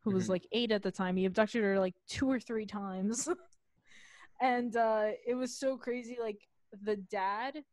who 0.00 0.10
was 0.12 0.26
Mhm. 0.26 0.30
like 0.30 0.46
eight 0.52 0.72
at 0.72 0.82
the 0.82 0.90
time. 0.92 1.16
He 1.16 1.24
abducted 1.24 1.62
her 1.62 1.78
like 1.78 1.94
two 2.06 2.30
or 2.30 2.38
three 2.40 2.66
times. 2.66 3.28
and 4.40 4.76
uh, 4.76 5.10
it 5.26 5.34
was 5.34 5.56
so 5.56 5.76
crazy. 5.76 6.18
Like 6.20 6.40
the 6.82 6.96
dad 6.96 7.64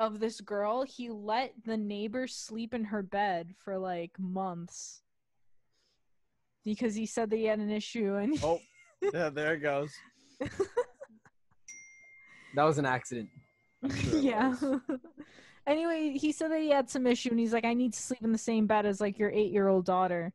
of 0.00 0.18
this 0.20 0.40
girl, 0.40 0.82
he 0.82 1.08
let 1.10 1.54
the 1.64 1.76
neighbor 1.76 2.26
sleep 2.26 2.74
in 2.74 2.84
her 2.84 3.02
bed 3.02 3.54
for 3.58 3.78
like 3.78 4.12
months 4.18 5.02
because 6.64 6.94
he 6.94 7.06
said 7.06 7.30
that 7.30 7.36
he 7.36 7.44
had 7.44 7.58
an 7.58 7.70
issue 7.70 8.14
and 8.16 8.38
Oh, 8.42 8.60
yeah, 9.12 9.30
there 9.30 9.54
it 9.54 9.60
goes. 9.60 9.92
That 12.54 12.64
was 12.64 12.78
an 12.78 12.86
accident. 12.86 13.28
sure 13.90 14.18
it 14.18 14.24
yeah. 14.24 14.54
anyway, 15.66 16.16
he 16.16 16.32
said 16.32 16.50
that 16.50 16.60
he 16.60 16.70
had 16.70 16.88
some 16.88 17.06
issue 17.06 17.30
and 17.30 17.38
he's 17.38 17.52
like, 17.52 17.64
I 17.64 17.74
need 17.74 17.92
to 17.94 18.00
sleep 18.00 18.20
in 18.22 18.32
the 18.32 18.38
same 18.38 18.66
bed 18.66 18.86
as 18.86 19.00
like 19.00 19.18
your 19.18 19.30
eight 19.30 19.52
year 19.52 19.68
old 19.68 19.84
daughter. 19.84 20.32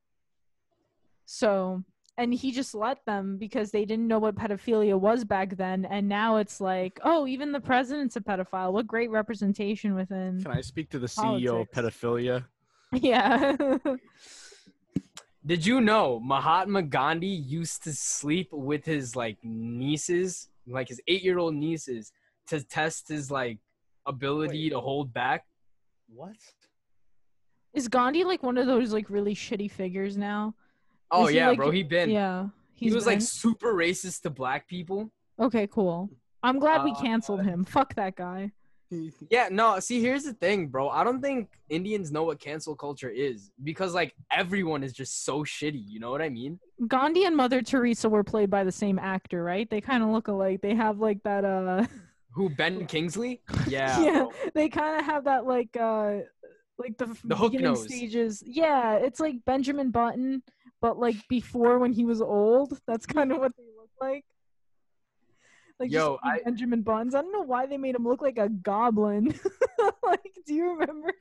So, 1.26 1.84
and 2.18 2.34
he 2.34 2.52
just 2.52 2.76
let 2.76 3.06
them 3.06 3.38
because 3.38 3.72
they 3.72 3.86
didn't 3.86 4.08
know 4.08 4.20
what 4.20 4.36
pedophilia 4.36 5.00
was 5.00 5.24
back 5.24 5.56
then. 5.56 5.86
And 5.86 6.10
now 6.10 6.38
it's 6.38 6.60
like, 6.60 7.00
oh, 7.04 7.26
even 7.28 7.52
the 7.52 7.62
president's 7.62 8.18
a 8.18 8.22
pedophile. 8.22 8.74
What 8.74 8.88
great 8.88 9.10
representation 9.10 9.96
within. 9.96 10.44
Can 10.44 10.52
I 10.52 10.62
speak 10.62 10.90
to 10.90 11.00
the 11.00 11.08
CEO 11.08 11.62
of 11.62 11.72
pedophilia? 11.72 12.46
Yeah. 12.92 13.56
Did 15.46 15.66
you 15.66 15.80
know 15.82 16.20
Mahatma 16.20 16.82
Gandhi 16.84 17.28
used 17.28 17.84
to 17.84 17.94
sleep 17.94 18.50
with 18.52 18.86
his 18.86 19.16
like 19.16 19.38
nieces, 19.44 20.50
like 20.68 20.90
his 20.90 21.02
eight-year-old 21.08 21.56
nieces, 21.56 22.12
to 22.48 22.62
test 22.64 23.08
his 23.08 23.32
like 23.32 23.58
ability 24.06 24.66
Wait. 24.66 24.70
to 24.72 24.80
hold 24.80 25.14
back? 25.14 25.46
What? 26.14 26.36
Is 27.74 27.88
Gandhi 27.88 28.24
like 28.24 28.44
one 28.44 28.58
of 28.58 28.66
those 28.68 28.92
like 28.92 29.10
really 29.10 29.34
shitty 29.36 29.72
figures 29.72 30.18
now? 30.18 30.56
Oh 31.12 31.24
Is 31.26 31.30
he, 31.32 31.36
yeah, 31.38 31.50
like- 31.50 31.58
bro. 31.58 31.72
He 31.72 31.84
been. 31.84 32.10
yeah. 32.10 32.48
he 32.76 32.88
he's 32.88 32.96
was 32.96 33.06
like 33.06 33.22
super 33.22 33.74
racist 33.74 34.22
to 34.24 34.30
black 34.30 34.68
people. 34.68 35.10
okay, 35.40 35.68
cool. 35.68 36.10
I'm 36.44 36.60
glad 36.60 36.84
we 36.84 36.92
Uh, 36.92 37.02
canceled 37.02 37.44
him. 37.44 37.64
Fuck 37.66 37.96
that 37.96 38.16
guy. 38.16 38.52
Yeah, 39.30 39.50
no, 39.52 39.80
see, 39.80 40.02
here's 40.02 40.24
the 40.24 40.34
thing, 40.34 40.68
bro. 40.68 40.90
I 40.90 41.04
don't 41.04 41.22
think 41.22 41.50
Indians 41.70 42.12
know 42.12 42.24
what 42.24 42.40
cancel 42.40 42.76
culture 42.76 43.10
is 43.10 43.52
because, 43.64 43.94
like, 43.94 44.14
everyone 44.32 44.84
is 44.84 44.94
just 44.94 45.24
so 45.26 45.44
shitty. 45.44 45.84
You 45.88 46.00
know 46.00 46.10
what 46.10 46.22
I 46.22 46.30
mean? 46.30 46.60
Gandhi 46.88 47.26
and 47.26 47.36
Mother 47.36 47.62
Teresa 47.62 48.10
were 48.10 48.24
played 48.24 48.50
by 48.50 48.64
the 48.64 48.72
same 48.72 48.98
actor, 48.98 49.44
right? 49.44 49.70
They 49.70 49.82
kind 49.82 50.02
of 50.04 50.10
look 50.10 50.28
alike. 50.28 50.62
They 50.62 50.74
have 50.76 51.00
like 51.00 51.22
that 51.24 51.46
uh 51.46 51.86
Who, 52.34 52.50
Ben 52.50 52.86
Kingsley? 52.86 53.42
Yeah. 53.68 54.02
yeah, 54.02 54.18
bro. 54.20 54.32
they 54.56 54.70
kind 54.70 55.00
of 55.00 55.06
have 55.06 55.26
that 55.26 55.46
like 55.46 55.76
uh 55.80 56.20
like 56.78 56.98
the, 56.98 57.16
The 57.26 57.36
hook 57.36 57.52
beginning 57.52 57.74
nose. 57.74 57.86
stages. 57.86 58.42
Yeah, 58.46 58.96
it's 58.96 59.20
like 59.20 59.44
Benjamin 59.46 59.92
Button, 59.92 60.42
but 60.82 60.98
like 60.98 61.16
before 61.28 61.78
when 61.78 61.92
he 61.92 62.06
was 62.06 62.22
old. 62.22 62.80
That's 62.88 63.06
kind 63.06 63.32
of 63.32 63.38
what 63.40 63.52
they 63.58 63.64
look 63.78 63.90
like. 64.02 64.26
Like 65.80 65.92
Yo, 65.92 66.16
just 66.16 66.26
I- 66.26 66.44
Benjamin 66.44 66.82
Buttons. 66.82 67.16
I 67.16 67.22
don't 67.22 67.32
know 67.32 67.42
why 67.44 67.66
they 67.66 67.78
made 67.78 67.96
him 67.96 68.06
look 68.08 68.22
like 68.22 68.38
a 68.38 68.50
goblin. 68.50 69.34
like, 70.04 70.38
do 70.46 70.54
you 70.54 70.72
remember? 70.72 71.14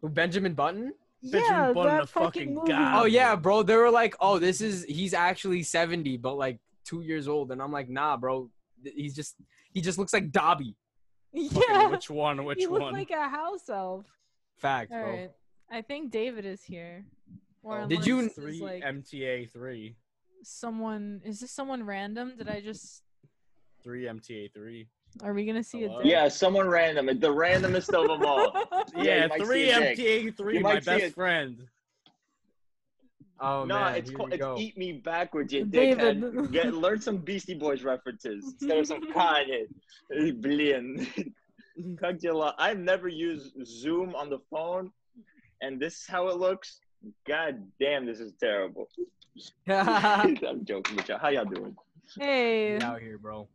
Who, 0.00 0.08
Benjamin 0.08 0.54
Button? 0.54 0.92
Benjamin 1.22 1.44
yeah, 1.50 1.72
Button, 1.72 1.94
that 1.96 2.02
a 2.04 2.06
fucking 2.06 2.54
movie. 2.54 2.72
god. 2.72 3.02
Oh 3.02 3.06
yeah, 3.06 3.34
bro. 3.36 3.62
They 3.62 3.76
were 3.76 3.90
like, 3.90 4.14
"Oh, 4.20 4.38
this 4.38 4.60
is 4.60 4.84
he's 4.84 5.14
actually 5.14 5.62
70, 5.62 6.16
but 6.18 6.34
like 6.34 6.58
two 6.84 7.00
years 7.02 7.26
old," 7.28 7.50
and 7.52 7.62
I'm 7.62 7.72
like, 7.72 7.88
"Nah, 7.88 8.16
bro. 8.16 8.50
He's 8.84 9.14
just 9.14 9.36
he 9.72 9.80
just 9.80 9.98
looks 9.98 10.12
like 10.12 10.30
Dobby." 10.30 10.76
Fucking 11.34 11.50
Yeah, 11.68 11.88
Which 11.90 12.10
one? 12.10 12.44
Which 12.44 12.58
he 12.58 12.66
looked 12.66 12.82
one? 12.82 12.92
like 12.92 13.10
a 13.10 13.28
house 13.28 13.68
elf. 13.68 14.04
Fact, 14.58 14.92
All 14.92 15.00
bro. 15.00 15.10
right. 15.10 15.30
I 15.70 15.82
think 15.82 16.10
David 16.12 16.44
is 16.44 16.62
here. 16.62 17.04
Or 17.62 17.80
Oh, 17.82 17.86
Did 17.88 18.06
you- 18.06 18.28
three 18.28 18.60
like 18.60 18.84
MTA 18.84 19.50
three? 19.50 19.96
Someone 20.46 21.20
is 21.24 21.40
this 21.40 21.50
someone 21.50 21.82
random? 21.82 22.34
Did 22.38 22.48
I 22.48 22.60
just 22.60 23.02
Three 23.82 24.04
MTA 24.04 24.52
three. 24.52 24.88
are 25.22 25.32
we 25.32 25.44
gonna 25.44 25.62
see 25.62 25.82
Hello? 25.82 25.98
a 26.00 26.02
dick? 26.02 26.10
Yeah, 26.10 26.28
someone 26.28 26.66
random. 26.68 27.06
The 27.06 27.28
randomest 27.28 27.92
of 27.94 28.08
them 28.08 28.24
all. 28.26 28.52
Yeah, 28.96 29.26
Yeah, 29.26 29.44
three 29.44 29.66
see 29.66 29.70
a 29.70 29.80
dick. 29.80 29.98
MTA 29.98 30.36
three. 30.36 30.58
My 30.60 30.74
best 30.80 30.88
it. 31.04 31.14
friend. 31.14 31.56
Oh 33.38 33.64
no, 33.64 33.74
man, 33.78 33.96
it's 33.96 34.10
called 34.10 34.32
it's 34.32 34.40
go. 34.40 34.56
Eat 34.58 34.76
Me 34.78 34.92
Backwards, 34.92 35.52
you 35.52 35.64
David. 35.66 36.20
dickhead. 36.22 36.52
Get 36.52 36.72
learn 36.74 37.00
some 37.00 37.18
Beastie 37.18 37.54
Boys 37.54 37.82
references 37.82 38.44
instead 38.60 38.78
of 38.78 38.86
some 38.86 39.02
Kanye. 39.12 39.66
Billion. 40.40 41.06
Kagila. 42.00 42.54
I've 42.58 42.78
never 42.78 43.08
used 43.08 43.52
Zoom 43.66 44.14
on 44.14 44.30
the 44.30 44.38
phone, 44.50 44.90
and 45.60 45.78
this 45.78 46.00
is 46.00 46.06
how 46.06 46.28
it 46.28 46.38
looks. 46.38 46.80
God 47.26 47.62
damn, 47.80 48.06
this 48.06 48.20
is 48.20 48.32
terrible. 48.40 48.88
I'm 49.68 50.36
joking 50.64 50.96
with 50.96 51.08
y'all. 51.08 51.18
How 51.18 51.28
y'all 51.28 51.44
doing? 51.44 51.76
Hey. 52.18 52.78
Get 52.78 52.82
out 52.82 53.00
here, 53.00 53.18
bro. 53.18 53.48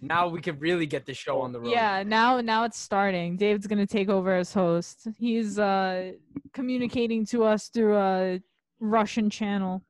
Now 0.00 0.28
we 0.28 0.40
can 0.40 0.58
really 0.60 0.86
get 0.86 1.06
the 1.06 1.14
show 1.14 1.40
on 1.40 1.52
the 1.52 1.60
road. 1.60 1.70
Yeah, 1.70 2.04
now 2.06 2.40
now 2.40 2.64
it's 2.64 2.78
starting. 2.78 3.36
David's 3.36 3.66
gonna 3.66 3.86
take 3.86 4.08
over 4.08 4.32
as 4.36 4.52
host. 4.52 5.08
He's 5.18 5.58
uh 5.58 6.12
communicating 6.52 7.26
to 7.26 7.42
us 7.42 7.68
through 7.68 7.96
a 7.96 8.40
Russian 8.78 9.28
channel. 9.28 9.82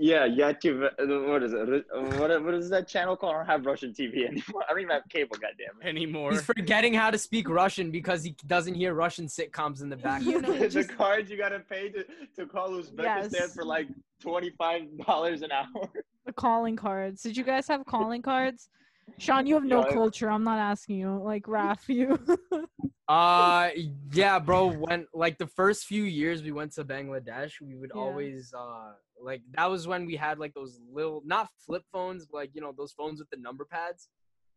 Yeah, 0.00 0.28
YouTube. 0.28 0.84
uh, 0.84 1.28
What 1.28 1.42
is 1.42 1.52
it? 1.52 1.84
What, 2.20 2.44
what 2.44 2.54
is 2.54 2.70
that 2.70 2.86
channel 2.86 3.16
called? 3.16 3.34
I 3.34 3.38
don't 3.38 3.46
have 3.46 3.66
Russian 3.66 3.92
TV 3.92 4.26
anymore. 4.28 4.62
I 4.68 4.70
don't 4.72 4.80
even 4.80 4.90
have 4.92 5.02
cable. 5.08 5.36
Goddamn 5.36 5.80
it. 5.82 5.86
Anymore. 5.88 6.30
He's 6.30 6.42
forgetting 6.42 6.94
how 6.94 7.10
to 7.10 7.18
speak 7.18 7.48
Russian 7.48 7.90
because 7.90 8.22
he 8.22 8.36
doesn't 8.46 8.74
hear 8.74 8.94
Russian 8.94 9.26
sitcoms 9.26 9.82
in 9.82 9.88
the 9.88 9.96
background. 9.96 10.24
You 10.24 10.40
know, 10.40 10.52
the 10.58 10.68
just- 10.68 10.90
cards 10.96 11.30
you 11.30 11.36
gotta 11.36 11.58
pay 11.60 11.88
to, 11.88 12.04
to 12.36 12.46
call 12.46 12.70
Uzbekistan 12.70 13.32
Yes. 13.32 13.54
for 13.54 13.64
like 13.64 13.88
twenty 14.22 14.50
five 14.50 14.82
dollars 15.04 15.42
an 15.42 15.50
hour. 15.50 15.90
the 16.26 16.32
calling 16.32 16.76
cards. 16.76 17.22
Did 17.22 17.36
you 17.36 17.42
guys 17.42 17.66
have 17.66 17.84
calling 17.84 18.22
cards? 18.22 18.68
Sean, 19.18 19.46
you 19.46 19.54
have 19.54 19.64
no 19.64 19.84
Yeah, 19.86 19.92
culture. 19.94 20.30
I'm 20.30 20.44
not 20.44 20.58
asking 20.58 20.98
you. 20.98 21.20
Like 21.22 21.44
Raph, 21.44 21.88
you. 21.88 22.18
Uh, 23.08 23.70
yeah, 24.12 24.38
bro. 24.38 24.68
When 24.68 25.06
like 25.14 25.38
the 25.38 25.46
first 25.46 25.86
few 25.86 26.04
years 26.04 26.42
we 26.42 26.52
went 26.52 26.72
to 26.72 26.84
Bangladesh, 26.84 27.60
we 27.60 27.74
would 27.74 27.90
Yeah. 27.90 28.00
always 28.00 28.52
uh 28.56 28.92
like 29.20 29.42
that 29.56 29.68
was 29.70 29.88
when 29.88 30.06
we 30.06 30.14
had 30.14 30.38
like 30.38 30.54
those 30.54 30.78
little 30.92 31.22
not 31.24 31.48
flip 31.64 31.82
phones, 31.90 32.26
but 32.26 32.36
like 32.38 32.50
you 32.54 32.60
know 32.60 32.72
those 32.76 32.92
phones 32.92 33.18
with 33.18 33.30
the 33.30 33.36
number 33.38 33.64
pads, 33.64 34.08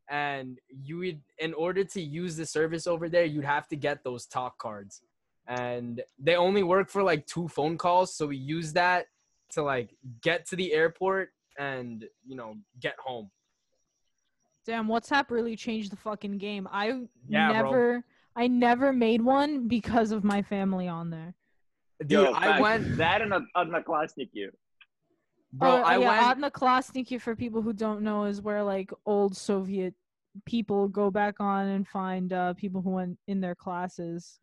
and 0.10 0.60
you 0.70 0.98
would 0.98 1.22
in 1.40 1.54
order 1.54 1.84
to 1.86 2.02
use 2.02 2.36
the 2.36 2.46
service 2.46 2.88
over 2.88 3.10
there, 3.10 3.26
you'd 3.26 3.46
have 3.46 3.68
to 3.70 3.76
get 3.76 4.04
those 4.04 4.26
talk 4.28 4.58
cards, 4.60 5.02
and 5.48 6.04
they 6.20 6.36
only 6.36 6.62
work 6.62 6.90
for 6.90 7.04
like 7.04 7.26
two 7.26 7.48
phone 7.48 7.78
calls, 7.78 8.14
so 8.16 8.28
we 8.28 8.38
use 8.38 8.74
that 8.74 9.06
to 9.52 9.64
like 9.64 9.96
get 10.22 10.46
to 10.48 10.56
the 10.56 10.74
airport 10.74 11.30
and 11.58 12.06
you 12.28 12.36
know 12.36 12.56
get 12.80 12.96
home. 13.00 13.32
Damn, 14.66 14.88
WhatsApp 14.88 15.32
really 15.32 15.56
changed 15.56 15.92
the 15.92 15.96
fucking 15.96 16.38
game. 16.38 16.68
I 16.72 17.08
Yeah, 17.28 17.52
bro. 17.52 17.72
never, 17.72 18.04
I 18.36 18.48
never 18.48 18.94
made 18.94 19.22
one 19.22 19.68
because 19.68 20.12
of 20.12 20.24
my 20.24 20.42
family 20.42 20.88
on 20.88 21.10
there. 21.10 21.34
Dude, 22.00 22.12
Yo, 22.12 22.32
I 22.34 22.46
facts. 22.46 22.62
went, 22.62 22.98
that 22.98 23.22
and 23.22 23.34
a 23.34 23.42
Odnoklassniki. 23.56 24.50
bro. 25.54 25.70
Oh, 25.70 25.82
I 25.82 25.98
yeah, 25.98 26.30
went. 26.30 26.54
Odnoklassniki, 26.54 27.20
for 27.20 27.36
people 27.36 27.62
who 27.62 27.74
don't 27.74 28.02
know, 28.02 28.26
is 28.26 28.42
where 28.42 28.64
like 28.64 28.92
old 29.06 29.36
Soviet 29.36 29.94
people 30.46 30.88
go 30.88 31.12
back 31.12 31.40
on 31.40 31.68
and 31.68 31.88
find 31.88 32.32
uh, 32.32 32.54
people 32.54 32.82
who 32.82 32.92
went 32.92 33.18
in 33.28 33.42
their 33.42 33.56
classes, 33.56 34.40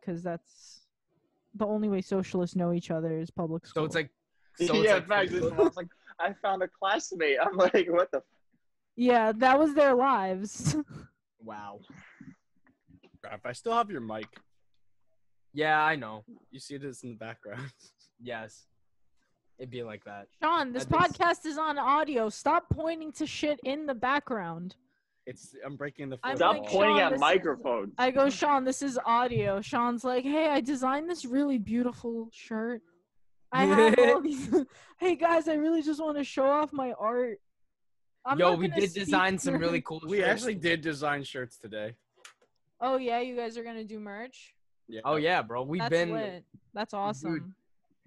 because 0.00 0.22
that's 0.22 0.86
the 1.54 1.66
only 1.66 1.88
way 1.88 2.00
socialists 2.00 2.56
know 2.56 2.72
each 2.72 2.90
other 2.90 3.18
is 3.18 3.30
public 3.30 3.66
school. 3.66 3.82
So 3.82 3.86
it's 3.86 3.94
like, 3.94 4.10
so 4.58 4.74
it's 4.76 4.84
yeah, 4.84 4.94
like 4.94 5.08
facts. 5.08 5.32
This 5.32 5.76
like, 5.76 5.88
I 6.20 6.34
found 6.40 6.62
a 6.62 6.68
classmate. 6.68 7.38
I'm 7.42 7.56
like, 7.56 7.88
what 7.90 8.10
the? 8.10 8.22
F-? 8.92 9.04
yeah, 9.04 9.32
that 9.36 9.58
was 9.58 9.74
their 9.74 9.94
lives. 9.94 10.76
wow. 11.44 11.80
Raph, 13.24 13.40
I 13.44 13.52
still 13.52 13.72
have 13.74 13.90
your 13.90 14.00
mic. 14.00 14.26
Yeah, 15.54 15.82
I 15.82 15.96
know. 15.96 16.24
You 16.50 16.58
see 16.60 16.76
this 16.78 17.02
in 17.02 17.10
the 17.10 17.16
background. 17.16 17.70
Yes. 18.24 18.66
It'd 19.58 19.70
be 19.70 19.82
like 19.82 20.04
that. 20.04 20.28
Sean, 20.40 20.72
this 20.72 20.86
I 20.92 21.00
think 21.08 21.16
podcast 21.16 21.44
is 21.44 21.58
on 21.58 21.76
audio. 21.76 22.28
Stop 22.28 22.66
pointing 22.72 23.10
to 23.14 23.26
shit 23.26 23.58
in 23.64 23.84
the 23.84 23.94
background. 23.94 24.76
It's 25.26 25.56
I'm 25.66 25.74
breaking 25.76 26.08
the 26.10 26.18
I'm 26.22 26.36
fourth 26.36 26.38
Stop 26.38 26.52
like, 26.52 26.62
wall. 26.62 26.70
pointing 26.70 26.96
Sean, 26.98 27.02
at 27.02 27.08
this 27.10 27.16
is- 27.16 27.20
microphones. 27.20 27.94
I 27.98 28.10
go, 28.12 28.30
Sean, 28.30 28.62
this 28.64 28.80
is 28.80 28.96
audio. 29.04 29.60
Sean's 29.60 30.04
like, 30.04 30.22
hey, 30.22 30.50
I 30.50 30.60
designed 30.60 31.10
this 31.10 31.24
really 31.24 31.58
beautiful 31.58 32.28
shirt. 32.32 32.82
I 33.50 33.64
have 33.64 33.98
all 33.98 34.20
these. 34.22 34.48
hey 35.00 35.16
guys, 35.16 35.48
I 35.48 35.54
really 35.54 35.82
just 35.82 36.00
want 36.00 36.16
to 36.18 36.24
show 36.24 36.46
off 36.46 36.72
my 36.72 36.92
art. 36.92 37.38
I'm 38.24 38.38
Yo, 38.38 38.54
we 38.54 38.68
did 38.68 38.92
design 38.92 39.38
some 39.38 39.56
really 39.56 39.80
cool. 39.80 40.00
We 40.06 40.18
shirts. 40.18 40.28
actually 40.28 40.54
did 40.54 40.80
design 40.80 41.24
shirts 41.24 41.58
today. 41.58 41.94
Oh 42.80 42.96
yeah, 42.96 43.20
you 43.20 43.36
guys 43.36 43.56
are 43.58 43.64
gonna 43.64 43.84
do 43.84 43.98
merch. 43.98 44.54
Yeah. 44.88 45.00
Oh 45.04 45.16
yeah, 45.16 45.42
bro. 45.42 45.62
We've 45.62 45.80
That's 45.80 45.90
been. 45.90 46.12
lit. 46.12 46.44
That's 46.74 46.94
awesome. 46.94 47.54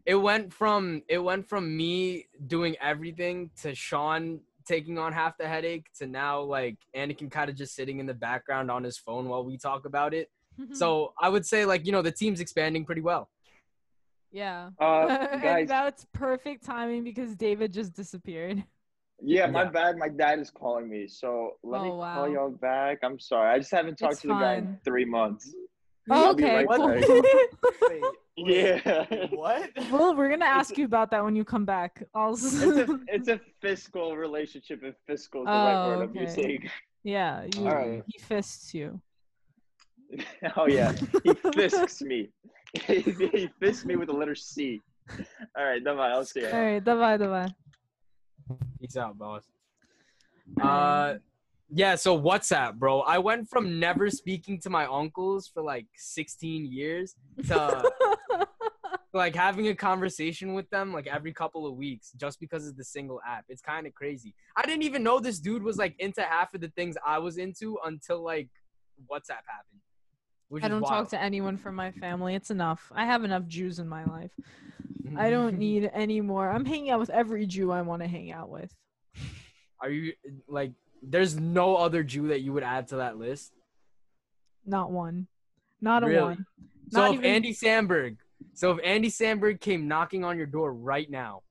It 0.05 0.15
went 0.15 0.53
from 0.53 1.01
it 1.09 1.17
went 1.17 1.47
from 1.49 1.75
me 1.75 2.27
doing 2.47 2.75
everything 2.81 3.49
to 3.61 3.73
Sean 3.75 4.39
taking 4.65 4.97
on 4.97 5.13
half 5.13 5.37
the 5.37 5.47
headache 5.47 5.85
to 5.99 6.07
now 6.07 6.41
like 6.41 6.77
Anakin 6.95 7.29
kind 7.29 7.49
of 7.49 7.55
just 7.55 7.75
sitting 7.75 7.99
in 7.99 8.05
the 8.05 8.13
background 8.13 8.71
on 8.71 8.83
his 8.83 8.97
phone 8.97 9.27
while 9.29 9.43
we 9.43 9.57
talk 9.57 9.85
about 9.85 10.13
it. 10.13 10.29
So 10.71 11.13
I 11.21 11.27
would 11.27 11.45
say 11.45 11.65
like 11.65 11.85
you 11.85 11.91
know 11.91 12.01
the 12.01 12.13
team's 12.13 12.39
expanding 12.39 12.85
pretty 12.85 13.01
well. 13.01 13.29
yeah. 14.31 14.69
Uh, 14.79 15.07
and 15.31 15.41
guys, 15.41 15.67
that's 15.67 16.05
perfect 16.13 16.63
timing 16.63 17.03
because 17.03 17.35
David 17.35 17.73
just 17.73 17.93
disappeared. 17.93 18.63
yeah, 19.22 19.46
my 19.46 19.64
Yeah. 19.64 19.70
bad. 19.70 19.96
My 19.98 20.08
dad 20.08 20.38
is 20.38 20.50
calling 20.50 20.88
me, 20.88 21.06
so 21.08 21.52
let 21.62 21.82
me 21.82 21.88
Oh, 21.90 21.96
wow. 21.96 22.14
call 22.14 22.28
y'all 22.28 22.50
back. 22.50 22.98
I'm 23.02 23.18
sorry. 23.18 23.50
I 23.54 23.58
just 23.58 23.70
haven't 23.70 23.96
talked 23.98 24.12
It's 24.14 24.22
to 24.22 24.28
the 24.28 24.34
guy 24.34 24.54
in 24.54 24.64
fine. 24.66 24.80
three 24.84 25.04
months. 25.04 25.54
Oh, 26.10 26.24
I'll 26.26 26.34
be 26.34 26.44
okay, 26.44 26.64
right 26.64 26.66
cool. 26.76 26.88
back. 26.88 27.04
Wait, 27.88 28.02
Yeah. 28.36 29.26
what? 29.32 29.70
well, 29.92 30.16
we're 30.16 30.30
gonna 30.30 30.44
ask 30.46 30.76
you 30.78 30.84
about 30.86 31.10
that 31.10 31.22
when 31.22 31.36
you 31.36 31.44
come 31.44 31.64
back. 31.66 32.02
I'll. 32.14 32.32
It's 32.34 32.52
a 32.54 32.98
it's 33.08 33.28
a 33.28 33.40
fiscal 33.60 34.16
relationship, 34.16 34.82
and 34.82 34.94
fiscal 35.06 35.42
is 35.42 35.46
the 35.46 35.52
right 35.52 35.76
Oh, 35.76 35.86
word 35.88 36.02
I'm 36.04 36.10
okay. 36.10 36.20
using. 36.22 36.70
yeah, 37.04 37.44
you, 37.44 37.66
Alright. 37.66 38.02
he 38.06 38.18
fists 38.18 38.72
you. 38.74 39.00
oh 40.56 40.66
yeah, 40.66 40.92
he 41.22 41.30
fisks 41.54 42.00
me. 42.02 42.30
he 42.74 43.48
fisks 43.60 43.84
me 43.84 43.96
with 43.96 44.08
the 44.08 44.14
letter 44.14 44.34
C. 44.34 44.80
All 45.56 45.64
right, 45.64 45.84
bye. 45.84 45.92
I'll 46.10 46.24
see 46.24 46.40
you. 46.40 46.48
All 46.48 46.52
right, 46.60 46.82
давай, 46.82 47.18
давай. 47.18 47.54
Peace 48.79 48.97
out, 48.97 49.17
boss. 49.17 49.43
Uh, 50.61 51.15
yeah. 51.69 51.95
So 51.95 52.19
WhatsApp, 52.19 52.75
bro. 52.75 53.01
I 53.01 53.17
went 53.17 53.49
from 53.49 53.79
never 53.79 54.09
speaking 54.09 54.59
to 54.61 54.69
my 54.69 54.85
uncles 54.85 55.47
for 55.47 55.61
like 55.63 55.87
16 55.95 56.65
years 56.65 57.15
to 57.47 57.91
like 59.13 59.35
having 59.35 59.67
a 59.69 59.75
conversation 59.75 60.53
with 60.53 60.69
them 60.69 60.93
like 60.93 61.07
every 61.07 61.33
couple 61.33 61.65
of 61.65 61.75
weeks 61.75 62.11
just 62.17 62.39
because 62.39 62.67
of 62.67 62.77
the 62.77 62.83
single 62.83 63.19
app. 63.27 63.45
It's 63.49 63.61
kind 63.61 63.87
of 63.87 63.93
crazy. 63.95 64.35
I 64.55 64.63
didn't 64.65 64.83
even 64.83 65.03
know 65.03 65.19
this 65.19 65.39
dude 65.39 65.63
was 65.63 65.77
like 65.77 65.95
into 65.99 66.21
half 66.21 66.53
of 66.53 66.61
the 66.61 66.69
things 66.69 66.95
I 67.05 67.17
was 67.19 67.37
into 67.37 67.77
until 67.85 68.23
like 68.23 68.49
WhatsApp 69.09 69.43
happened. 69.47 69.81
I 70.61 70.67
don't 70.67 70.81
talk 70.81 71.09
to 71.09 71.21
anyone 71.21 71.57
from 71.57 71.75
my 71.75 71.91
family. 71.91 72.35
It's 72.35 72.51
enough. 72.51 72.91
I 72.95 73.05
have 73.05 73.23
enough 73.23 73.45
Jews 73.47 73.79
in 73.79 73.87
my 73.87 74.05
life. 74.05 74.31
I 75.17 75.29
don't 75.29 75.57
need 75.57 75.89
any 75.93 76.21
more. 76.21 76.49
I'm 76.49 76.65
hanging 76.65 76.89
out 76.89 76.99
with 76.99 77.09
every 77.09 77.45
Jew 77.45 77.71
I 77.71 77.81
want 77.81 78.01
to 78.01 78.07
hang 78.07 78.31
out 78.31 78.49
with. 78.49 78.73
Are 79.81 79.89
you 79.89 80.13
like? 80.47 80.71
There's 81.03 81.39
no 81.39 81.75
other 81.75 82.03
Jew 82.03 82.29
that 82.29 82.41
you 82.41 82.53
would 82.53 82.63
add 82.63 82.87
to 82.89 82.97
that 82.97 83.17
list. 83.17 83.51
Not 84.65 84.91
one. 84.91 85.27
Not 85.81 86.03
a 86.03 86.07
Really? 86.07 86.21
one. 86.21 86.45
So 86.89 86.99
Not 87.01 87.09
if 87.11 87.19
even- 87.19 87.25
Andy 87.25 87.53
Samberg, 87.53 88.17
so 88.53 88.71
if 88.71 88.79
Andy 88.83 89.09
Samberg 89.09 89.59
came 89.59 89.87
knocking 89.87 90.23
on 90.23 90.37
your 90.37 90.47
door 90.47 90.73
right 90.73 91.09
now, 91.09 91.41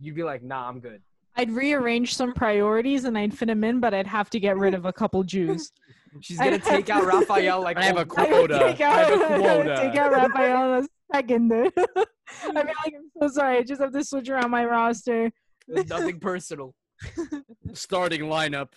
you'd 0.00 0.16
be 0.16 0.22
like, 0.24 0.42
"Nah, 0.42 0.68
I'm 0.68 0.80
good." 0.80 1.02
I'd 1.36 1.50
rearrange 1.50 2.14
some 2.16 2.32
priorities 2.32 3.04
and 3.04 3.16
I'd 3.16 3.36
fit 3.36 3.48
him 3.48 3.62
in, 3.62 3.78
but 3.80 3.94
I'd 3.94 4.06
have 4.08 4.30
to 4.30 4.40
get 4.40 4.56
rid 4.56 4.74
of 4.74 4.84
a 4.84 4.92
couple 4.92 5.22
Jews. 5.22 5.72
She's 6.20 6.38
gonna 6.38 6.58
take 6.58 6.90
out 6.90 7.00
to- 7.00 7.06
Raphael 7.06 7.62
like 7.62 7.76
I 7.76 7.84
have 7.84 7.96
a 7.96 8.00
old- 8.00 8.52
I. 8.52 8.58
Take 8.72 8.80
out, 8.80 8.92
I 8.98 9.02
have 9.04 9.20
a 9.20 9.36
quota. 9.38 9.76
Take 9.76 9.96
out 9.96 10.12
Raphael 10.12 10.74
in 10.74 10.84
a 10.84 10.88
second. 11.14 11.52
I'd 11.52 11.74
be 11.74 11.80
like, 12.54 12.94
I'm 12.96 13.10
so 13.20 13.28
sorry. 13.28 13.58
I 13.58 13.62
just 13.62 13.80
have 13.80 13.92
to 13.92 14.04
switch 14.04 14.28
around 14.28 14.50
my 14.50 14.64
roster. 14.64 15.30
There's 15.68 15.88
nothing 15.88 16.18
personal. 16.20 16.74
Starting 17.72 18.22
lineup 18.22 18.68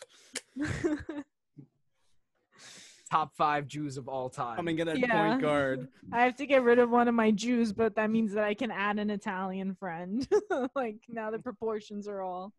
Top 3.12 3.36
five 3.36 3.67
Jews 3.67 3.98
of 3.98 4.08
all 4.08 4.28
time. 4.30 4.56
coming 4.56 4.80
in 4.80 4.88
at 4.88 4.98
Yeah. 4.98 5.30
point 5.30 5.41
guard. 5.41 5.88
I 6.12 6.24
have 6.24 6.36
to 6.38 6.48
get 6.48 6.63
rid 6.63 6.80
of 6.80 6.89
one 6.89 7.08
of 7.08 7.13
my 7.13 7.30
Jews, 7.30 7.72
but 7.72 7.96
that 7.96 8.10
means 8.10 8.34
that 8.34 8.43
I 8.43 8.56
can 8.56 8.72
add 8.72 8.98
an 8.98 9.10
Italian 9.12 9.76
friend. 9.76 10.28
like 10.76 10.98
now 11.10 11.30
the 11.30 11.38
proportions 11.38 12.08
are 12.08 12.22
all. 12.22 12.54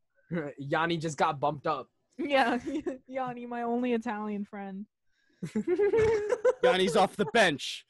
Yanni 0.58 0.96
just 0.96 1.18
got 1.18 1.40
bumped 1.40 1.66
up. 1.66 1.88
Yeah, 2.18 2.58
Yanni, 3.06 3.46
my 3.46 3.62
only 3.62 3.92
Italian 3.92 4.44
friend. 4.44 4.86
Yanni's 6.62 6.96
off 6.96 7.16
the 7.16 7.26
bench. 7.32 7.86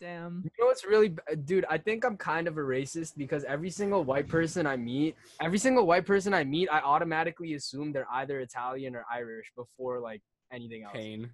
Damn. 0.00 0.42
You 0.44 0.50
know 0.58 0.66
what's 0.66 0.84
really, 0.84 1.16
dude? 1.44 1.64
I 1.70 1.78
think 1.78 2.04
I'm 2.04 2.16
kind 2.18 2.46
of 2.46 2.58
a 2.58 2.60
racist 2.60 3.16
because 3.16 3.42
every 3.44 3.70
single 3.70 4.04
white 4.04 4.28
person 4.28 4.66
I 4.66 4.76
meet, 4.76 5.16
every 5.40 5.56
single 5.56 5.86
white 5.86 6.04
person 6.04 6.34
I 6.34 6.44
meet, 6.44 6.68
I 6.70 6.80
automatically 6.80 7.54
assume 7.54 7.92
they're 7.92 8.06
either 8.12 8.40
Italian 8.40 8.94
or 8.94 9.06
Irish 9.10 9.50
before 9.56 10.00
like 10.00 10.20
anything 10.52 10.82
else. 10.82 10.92
Pain. 10.92 11.30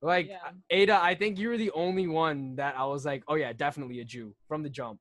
Like 0.00 0.28
Yeah. 0.28 0.50
Ada, 0.70 1.00
I 1.02 1.14
think 1.16 1.38
you 1.38 1.48
were 1.48 1.58
the 1.58 1.72
only 1.72 2.06
one 2.06 2.54
that 2.56 2.76
I 2.78 2.84
was 2.84 3.04
like, 3.04 3.24
oh 3.26 3.34
yeah, 3.34 3.52
definitely 3.52 4.00
a 4.00 4.04
Jew 4.04 4.34
from 4.46 4.62
the 4.62 4.70
jump. 4.70 5.00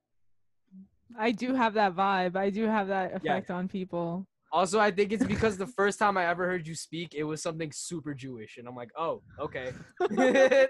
I 1.18 1.32
do 1.32 1.54
have 1.56 1.74
that 1.76 1.96
vibe. 1.96 2.36
I 2.36 2.50
do 2.50 2.66
have 2.66 2.88
that 2.90 3.12
Yeah. 3.12 3.18
effect 3.18 3.52
on 3.52 3.68
people. 3.68 4.28
Also, 4.52 4.80
I 4.80 4.90
think 4.92 5.12
it's 5.12 5.26
because 5.26 5.58
the 5.58 5.68
first 5.80 6.00
time 6.00 6.18
I 6.18 6.26
ever 6.28 6.46
heard 6.48 6.68
you 6.68 6.76
speak, 6.76 7.14
it 7.16 7.24
was 7.24 7.42
something 7.42 7.72
super 7.72 8.14
Jewish, 8.14 8.58
and 8.58 8.68
I'm 8.68 8.76
like, 8.76 8.92
oh, 8.98 9.22
okay. 9.40 9.74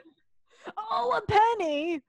Oh, 0.91 1.17
a 1.17 1.21
penny. 1.31 2.01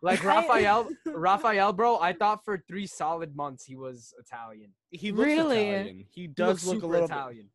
like 0.00 0.22
Raphael, 0.24 0.88
Raphael, 1.06 1.72
bro. 1.72 1.98
I 1.98 2.12
thought 2.12 2.44
for 2.44 2.62
three 2.68 2.86
solid 2.86 3.34
months 3.36 3.64
he 3.64 3.76
was 3.76 4.14
Italian. 4.18 4.70
He 4.90 5.10
looks 5.12 5.26
Really? 5.26 5.68
Italian. 5.70 5.96
He 6.12 6.22
He 6.22 6.26
does 6.28 6.48
looks 6.48 6.64
look 6.66 6.76
a 6.76 6.80
super 6.80 6.92
little 6.92 7.08
bit- 7.08 7.14
Italian. 7.16 7.48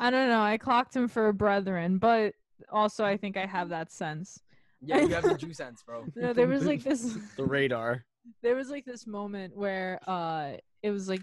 I 0.00 0.10
don't 0.10 0.28
know. 0.28 0.40
I 0.42 0.58
clocked 0.58 0.94
him 0.94 1.08
for 1.08 1.28
a 1.28 1.32
brethren, 1.34 1.98
but 1.98 2.34
also 2.70 3.04
I 3.04 3.16
think 3.16 3.36
I 3.36 3.46
have 3.46 3.68
that 3.70 3.90
sense. 3.92 4.40
Yeah, 4.80 4.98
you 5.00 5.08
have 5.14 5.24
the 5.24 5.34
Jew 5.36 5.52
sense, 5.52 5.82
bro. 5.82 6.04
No, 6.14 6.32
there 6.32 6.46
was 6.46 6.64
like 6.66 6.82
this. 6.84 7.16
The 7.36 7.44
radar. 7.44 8.04
There 8.42 8.54
was 8.54 8.70
like 8.70 8.84
this 8.84 9.06
moment 9.06 9.56
where 9.56 10.00
uh 10.06 10.52
it 10.82 10.90
was 10.90 11.08
like 11.08 11.22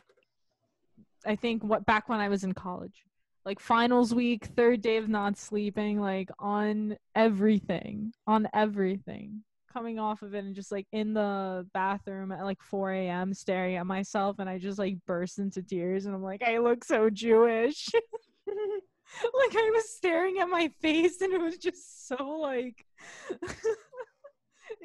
I 1.26 1.36
think 1.36 1.64
what 1.64 1.86
back 1.86 2.08
when 2.08 2.20
I 2.20 2.30
was 2.30 2.44
in 2.44 2.54
college. 2.54 3.04
Like 3.46 3.60
finals 3.60 4.14
week, 4.14 4.46
third 4.56 4.82
day 4.82 4.98
of 4.98 5.08
not 5.08 5.38
sleeping, 5.38 6.00
like 6.00 6.30
on 6.40 6.98
everything. 7.14 8.12
On 8.26 8.48
everything. 8.54 9.44
Coming 9.72 10.00
off 10.00 10.22
of 10.22 10.34
it 10.34 10.46
and 10.46 10.56
just 10.56 10.72
like 10.72 10.88
in 10.92 11.14
the 11.14 11.68
bathroom 11.74 12.32
at 12.32 12.44
like 12.44 12.62
4 12.64 12.92
a.m. 12.94 13.34
staring 13.34 13.76
at 13.76 13.86
myself 13.86 14.40
and 14.40 14.50
I 14.50 14.58
just 14.58 14.80
like 14.80 14.98
burst 15.06 15.38
into 15.38 15.62
tears 15.62 16.06
and 16.06 16.16
I'm 16.16 16.24
like, 16.24 16.42
I 16.44 16.58
look 16.58 16.84
so 16.84 17.10
Jewish. 17.10 17.90
like 18.48 19.56
I 19.56 19.72
was 19.74 19.90
staring 19.92 20.40
at 20.40 20.50
my 20.50 20.70
face 20.82 21.22
and 21.22 21.34
it 21.34 21.42
was 21.42 21.58
just 21.58 22.08
so 22.08 22.40
like 22.40 22.86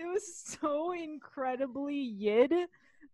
it 0.00 0.06
was 0.12 0.56
so 0.60 0.92
incredibly 0.92 1.94
yid 1.96 2.50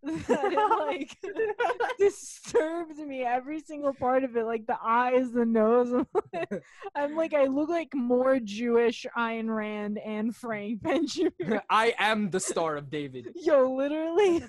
that 0.03 0.51
it 0.51 0.79
like 0.87 1.17
disturbed 1.99 2.97
me 2.99 3.23
every 3.23 3.59
single 3.59 3.93
part 3.93 4.23
of 4.23 4.37
it 4.37 4.45
like 4.45 4.65
the 4.67 4.77
eyes 4.81 5.31
the 5.31 5.45
nose 5.45 6.05
i'm 6.95 7.15
like 7.15 7.33
i 7.33 7.45
look 7.45 7.67
like 7.67 7.93
more 7.95 8.39
jewish 8.39 9.05
Ayn 9.17 9.53
rand 9.53 9.97
and 9.97 10.35
frank 10.35 10.81
benjamin 10.83 11.61
I 11.69 11.93
am 11.97 12.29
the 12.29 12.39
star 12.39 12.77
of 12.77 12.89
David. 12.89 13.29
yo 13.35 13.71
literally 13.73 14.43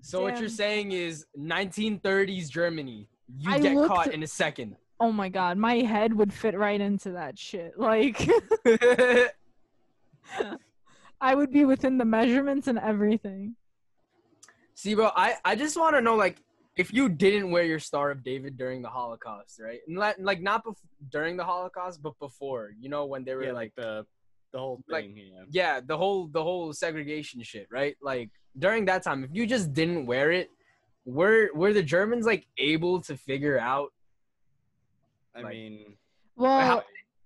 So 0.00 0.22
what 0.22 0.38
you're 0.40 0.48
saying 0.48 0.92
is 0.92 1.26
1930s 1.38 2.48
Germany. 2.48 3.08
You 3.36 3.50
I 3.50 3.58
get 3.58 3.74
looked- 3.74 3.88
caught 3.88 4.14
in 4.14 4.22
a 4.22 4.26
second. 4.26 4.76
Oh 5.00 5.12
my 5.12 5.28
god 5.28 5.56
my 5.58 5.76
head 5.76 6.12
would 6.12 6.32
fit 6.32 6.56
right 6.58 6.80
into 6.80 7.12
that 7.12 7.38
shit 7.38 7.78
like 7.78 8.28
i 11.20 11.34
would 11.34 11.52
be 11.52 11.64
within 11.64 11.98
the 11.98 12.04
measurements 12.04 12.66
and 12.68 12.78
everything 12.78 13.54
See, 14.74 14.94
bro, 14.94 15.10
I, 15.16 15.34
I 15.44 15.56
just 15.56 15.76
want 15.76 15.96
to 15.96 16.00
know, 16.00 16.14
like, 16.14 16.36
if 16.76 16.92
you 16.92 17.08
didn't 17.08 17.50
wear 17.50 17.64
your 17.64 17.80
Star 17.80 18.12
of 18.12 18.22
David 18.22 18.56
during 18.56 18.80
the 18.80 18.88
Holocaust, 18.88 19.58
right? 19.60 19.80
And 19.88 19.98
like, 19.98 20.14
like 20.20 20.40
not 20.40 20.64
bef- 20.64 20.76
during 21.10 21.36
the 21.36 21.42
Holocaust, 21.42 22.00
but 22.00 22.16
before, 22.20 22.70
you 22.78 22.88
know, 22.88 23.04
when 23.04 23.24
they 23.24 23.34
were 23.34 23.42
Yeah, 23.42 23.52
like, 23.54 23.72
like 23.76 23.84
the 23.84 24.06
the 24.52 24.58
whole 24.60 24.80
like- 24.88 25.10
yeah. 25.12 25.42
yeah, 25.50 25.80
the 25.84 25.98
whole 25.98 26.28
the 26.28 26.40
whole 26.40 26.72
segregation 26.72 27.42
shit, 27.42 27.66
right? 27.72 27.96
Like 28.00 28.30
during 28.56 28.84
that 28.84 29.02
time, 29.02 29.24
if 29.24 29.30
you 29.32 29.48
just 29.48 29.72
didn't 29.72 30.06
wear 30.06 30.30
it, 30.30 30.48
were 31.04 31.50
were 31.56 31.72
the 31.72 31.82
Germans 31.82 32.24
like 32.24 32.46
able 32.56 33.00
to 33.02 33.16
figure 33.16 33.58
out? 33.58 33.92
I 35.38 35.42
Like- 35.42 35.52
mean, 35.54 35.96
well 36.36 36.60
how- 36.60 36.84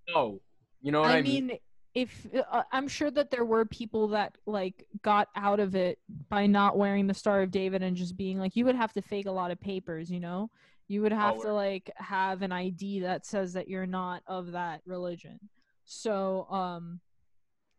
No, 0.08 0.40
you 0.80 0.92
know 0.92 1.00
what 1.00 1.10
I, 1.10 1.18
I 1.18 1.22
mean, 1.22 1.58
if 1.94 2.26
uh, 2.34 2.62
I'm 2.72 2.88
sure 2.88 3.10
that 3.10 3.30
there 3.30 3.44
were 3.44 3.64
people 3.64 4.08
that 4.08 4.36
like 4.46 4.86
got 5.02 5.28
out 5.36 5.60
of 5.60 5.74
it 5.74 5.98
by 6.28 6.46
not 6.46 6.76
wearing 6.76 7.06
the 7.06 7.14
Star 7.14 7.42
of 7.42 7.50
David 7.50 7.82
and 7.82 7.96
just 7.96 8.16
being 8.16 8.38
like, 8.38 8.56
you 8.56 8.64
would 8.64 8.74
have 8.76 8.92
to 8.94 9.02
fake 9.02 9.26
a 9.26 9.30
lot 9.32 9.50
of 9.50 9.60
papers, 9.60 10.10
you 10.10 10.20
know. 10.20 10.50
You 10.88 11.02
would 11.02 11.12
have 11.12 11.40
to 11.42 11.52
like 11.52 11.90
have 11.96 12.42
an 12.42 12.52
ID 12.52 13.00
that 13.00 13.24
says 13.24 13.52
that 13.54 13.68
you're 13.68 13.86
not 13.86 14.22
of 14.26 14.52
that 14.52 14.80
religion. 14.86 15.38
So, 15.84 16.46
um, 16.50 17.00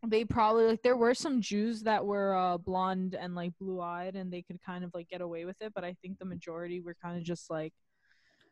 they 0.06 0.24
probably 0.24 0.66
like 0.66 0.82
there 0.82 0.96
were 0.96 1.14
some 1.14 1.40
Jews 1.40 1.82
that 1.82 2.04
were 2.04 2.34
uh, 2.34 2.58
blonde 2.58 3.14
and 3.14 3.34
like 3.34 3.52
blue 3.58 3.80
eyed, 3.80 4.16
and 4.16 4.32
they 4.32 4.42
could 4.42 4.60
kind 4.62 4.84
of 4.84 4.90
like 4.94 5.08
get 5.08 5.20
away 5.20 5.44
with 5.44 5.60
it. 5.62 5.72
But 5.74 5.84
I 5.84 5.94
think 6.02 6.18
the 6.18 6.24
majority 6.24 6.80
were 6.80 6.94
kind 7.00 7.16
of 7.16 7.24
just 7.24 7.50
like, 7.50 7.72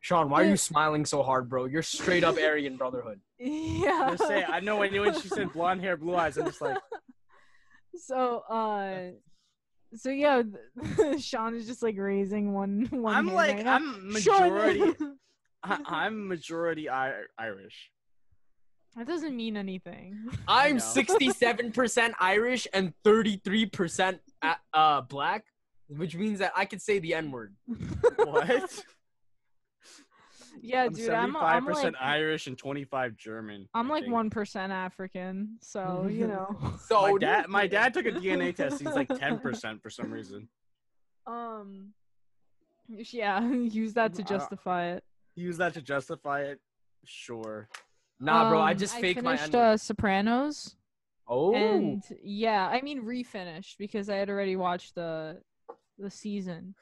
Sean, 0.03 0.29
why 0.29 0.43
are 0.43 0.49
you 0.49 0.57
smiling 0.57 1.05
so 1.05 1.23
hard, 1.23 1.47
bro? 1.47 1.63
You're 1.63 1.81
straight 1.81 2.25
up 2.25 2.35
Aryan 2.37 2.75
Brotherhood. 2.75 3.21
yeah. 3.39 4.09
I 4.11 4.15
say 4.17 4.43
I 4.43 4.59
know 4.59 4.75
when 4.79 4.91
when 4.99 5.17
she 5.17 5.29
said 5.29 5.53
blonde 5.53 5.79
hair, 5.79 5.95
blue 5.95 6.13
eyes, 6.17 6.37
I'm 6.37 6.45
just 6.45 6.59
like, 6.59 6.75
so 7.95 8.39
uh 8.49 9.11
so 9.95 10.09
yeah 10.09 10.41
sean 11.19 11.55
is 11.55 11.65
just 11.67 11.81
like 11.83 11.95
raising 11.97 12.51
one 12.51 12.85
one 12.91 13.15
I'm 13.15 13.33
like 13.33 13.55
right 13.55 13.63
now. 13.65 13.75
I'm 13.75 14.15
Sean- 14.19 14.51
majority. 14.51 14.93
I, 15.63 15.79
I'm 15.85 16.27
majority 16.27 16.89
I- 16.89 17.21
Irish. 17.37 17.89
that 18.97 19.07
doesn't 19.07 19.33
mean 19.37 19.55
anything 19.55 20.17
I'm 20.49 20.77
67% 20.79 22.11
Irish 22.19 22.67
and 22.73 22.91
33% 23.05 24.19
a- 24.41 24.55
uh 24.73 24.99
black, 25.01 25.45
which 25.87 26.15
means 26.17 26.39
that 26.39 26.51
I 26.57 26.65
could 26.65 26.81
say 26.81 26.99
the 26.99 27.13
N 27.13 27.31
word. 27.31 27.55
What? 28.17 28.83
Yeah 30.65 30.85
I'm 30.85 30.93
dude 30.93 31.09
i'm 31.09 31.35
i'm 31.35 31.65
75% 31.67 31.83
like 31.83 31.93
Irish 32.01 32.47
and 32.47 32.57
25 32.57 33.17
German. 33.17 33.67
i'm 33.73 33.91
I 33.91 33.93
like 33.95 34.03
think. 34.05 34.15
1% 34.33 34.69
african 34.69 35.57
so 35.61 36.07
you 36.09 36.25
know 36.27 36.55
So 36.87 37.01
My 37.01 37.17
dad, 37.19 37.49
my 37.49 37.67
dad 37.67 37.93
took 37.93 38.05
a 38.05 38.11
DNA 38.23 38.55
test. 38.55 38.79
He's 38.81 38.95
like 38.95 39.09
10% 39.09 39.81
for 39.81 39.89
some 39.89 40.09
reason. 40.11 40.47
um 41.27 41.93
yeah 42.89 43.41
use 43.51 43.93
that 43.93 44.13
to 44.15 44.23
justify 44.23 44.87
it 44.93 45.03
Use 45.35 45.57
that 45.57 45.73
to 45.73 45.81
justify 45.81 46.41
it. 46.41 46.59
Sure. 47.05 47.67
Nah, 48.19 48.49
bro, 48.49 48.59
I 48.61 48.73
Um, 48.73 48.77
just 48.77 48.95
fake 48.99 49.17
my 49.23 49.35
finished 49.35 49.55
N 49.55 49.59
word. 49.59 49.65
uh, 49.73 49.77
sopranos 49.77 50.75
Oh, 51.27 51.55
and 51.55 52.03
yeah 52.23 52.67
i 52.67 52.81
mean 52.81 53.01
refinished 53.03 53.77
because 53.79 54.09
i 54.09 54.15
had 54.17 54.29
already 54.29 54.55
watched 54.57 54.93
the 54.95 55.41
the 55.97 56.11
season 56.11 56.75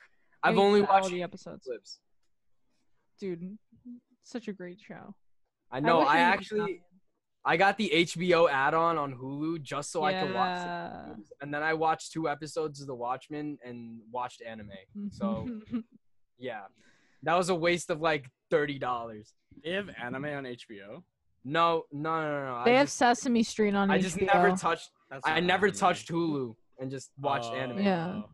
I 0.43 0.49
I've 0.49 0.55
mean, 0.55 0.65
only 0.65 0.81
all 0.81 0.87
watched 0.87 1.11
the 1.11 1.21
episodes 1.23 1.63
clips. 1.65 1.99
Dude 3.21 3.57
such 4.23 4.47
a 4.49 4.53
great 4.53 4.79
show 4.79 5.15
I 5.71 5.79
know. 5.79 5.99
wish 5.99 6.07
I, 6.09 6.17
actually, 6.19 6.81
I 7.45 7.55
got 7.55 7.77
the 7.77 7.89
HBO 7.93 8.49
add-on 8.51 8.97
on 8.97 9.15
Hulu 9.15 9.61
just 9.61 9.89
so 9.89 10.03
I 10.03 10.11
could 10.13 10.33
watch. 10.33 10.59
the 10.59 10.65
Yeah. 10.67 11.13
And 11.39 11.53
then 11.53 11.63
I 11.63 11.73
watched 11.75 12.11
two 12.11 12.27
episodes 12.27 12.81
of 12.81 12.87
The 12.87 12.93
Watchmen 12.95 13.57
and 13.65 14.01
watched 14.11 14.41
anime. 14.45 14.69
So 15.11 15.47
yeah, 16.37 16.63
that 17.23 17.35
was 17.35 17.47
a 17.49 17.55
waste 17.55 17.89
of 17.89 18.01
like 18.01 18.29
thirty 18.49 18.77
dollars. 18.77 19.33
They 19.63 19.71
have 19.71 19.89
anime 19.97 20.25
on 20.25 20.43
HBO. 20.43 21.03
No, 21.45 21.83
no, 21.93 22.21
no, 22.21 22.43
no. 22.45 22.57
no. 22.57 22.61
they 22.65 22.75
I 22.75 22.79
have 22.79 22.87
just, 22.87 22.97
Sesame 22.97 23.41
Street 23.43 23.73
on 23.73 23.89
I 23.89 23.97
HBO. 23.97 24.01
just 24.01 24.21
never 24.21 24.51
touched. 24.55 24.89
That's 25.09 25.25
I 25.25 25.39
never 25.39 25.67
anime. 25.67 25.79
touched 25.79 26.09
Hulu 26.11 26.53
and 26.79 26.91
just 26.91 27.11
watched 27.17 27.49
Oh. 27.51 27.55
anime. 27.55 27.79
Yeah. 27.79 28.07
Oh. 28.25 28.29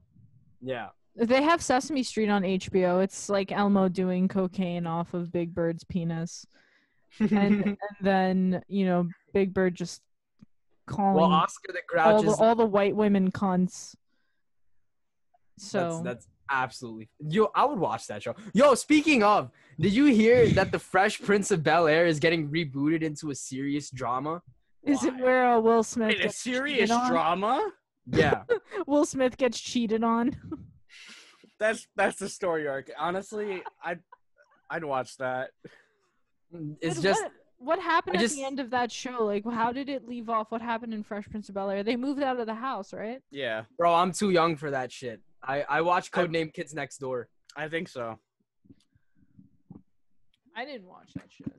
Yeah. 0.62 0.88
They 1.18 1.42
have 1.42 1.62
Sesame 1.62 2.04
Street 2.04 2.30
on 2.30 2.44
HBO. 2.44 3.04
It's 3.04 3.28
like 3.28 3.52
Elmo 3.52 3.90
doing 3.90 4.28
cocaine 4.28 4.86
off 4.86 5.14
of 5.14 5.32
Big 5.32 5.54
Bird's 5.54 5.84
penis, 5.84 6.46
and, 7.20 7.32
and 7.32 7.78
then 8.02 8.62
you 8.68 8.86
know 8.86 9.10
Big 9.34 9.54
Bird 9.54 9.76
just 9.76 10.02
calling 10.86 11.16
well, 11.16 11.32
Oscar 11.32 11.74
the 11.74 11.82
Grouch 11.88 12.06
all 12.06 12.24
the, 12.24 12.32
all 12.44 12.56
the 12.56 12.66
white 12.66 12.96
women 12.96 13.32
cunts. 13.32 13.96
So 15.58 16.02
that's, 16.04 16.04
that's 16.04 16.28
absolutely 16.52 17.10
yo. 17.20 17.50
I 17.56 17.66
would 17.66 17.80
watch 17.80 18.06
that 18.08 18.22
show. 18.22 18.36
Yo, 18.54 18.76
speaking 18.76 19.24
of, 19.24 19.50
did 19.80 19.94
you 19.94 20.06
hear 20.06 20.48
that 20.54 20.72
the 20.72 20.80
Fresh 20.80 21.22
Prince 21.22 21.50
of 21.50 21.64
Bel 21.64 21.88
Air 21.88 22.06
is 22.06 22.20
getting 22.20 22.50
rebooted 22.50 23.02
into 23.02 23.32
a 23.32 23.36
serious 23.36 23.90
drama? 23.90 24.42
is 24.86 25.04
it 25.04 25.18
where 25.18 25.52
uh, 25.52 25.60
Will 25.60 25.84
Smith 25.84 26.10
Wait, 26.10 26.26
a 26.26 26.30
serious 26.30 26.90
drama? 26.90 27.72
Yeah. 28.10 28.44
Will 28.86 29.04
Smith 29.04 29.36
gets 29.36 29.60
cheated 29.60 30.02
on. 30.02 30.34
That's 31.60 31.88
that's 31.96 32.18
the 32.20 32.30
story 32.30 32.68
arc. 32.68 32.92
Honestly, 32.98 33.64
I'd 33.84 34.00
I'd 34.70 34.84
watch 34.84 35.18
that. 35.18 35.52
It's 36.82 36.96
Dude, 36.96 37.04
just 37.04 37.22
what, 37.24 37.32
what 37.58 37.80
happened 37.80 38.18
I 38.18 38.20
at 38.20 38.24
just- 38.24 38.36
the 38.36 38.44
end 38.44 38.60
of 38.60 38.70
that 38.72 38.92
show? 38.92 39.26
Like, 39.26 39.44
how 39.46 39.72
did 39.72 39.90
it 39.90 40.08
leave 40.08 40.30
off? 40.30 40.52
What 40.52 40.62
happened 40.62 40.94
in 40.94 41.04
Fresh 41.04 41.30
Prince 41.30 41.50
of 41.50 41.56
Bel 41.56 41.70
Air? 41.70 41.84
They 41.84 41.96
moved 41.96 42.22
out 42.22 42.40
of 42.40 42.46
the 42.46 42.54
house, 42.56 42.94
right? 42.94 43.22
Yeah, 43.32 43.64
bro. 43.78 43.94
I'm 43.94 44.12
too 44.12 44.30
young 44.30 44.56
for 44.56 44.72
that 44.72 44.92
shit. 44.92 45.22
I 45.44 45.64
I 45.64 45.82
watch 45.82 46.10
I- 46.14 46.18
Codename 46.26 46.54
Kids 46.54 46.74
Next 46.74 46.98
Door. 47.00 47.28
I 47.56 47.68
think 47.70 47.88
so. 47.90 48.20
I 50.56 50.66
didn't 50.66 50.88
watch 50.88 51.12
that 51.16 51.26
shit. 51.30 51.52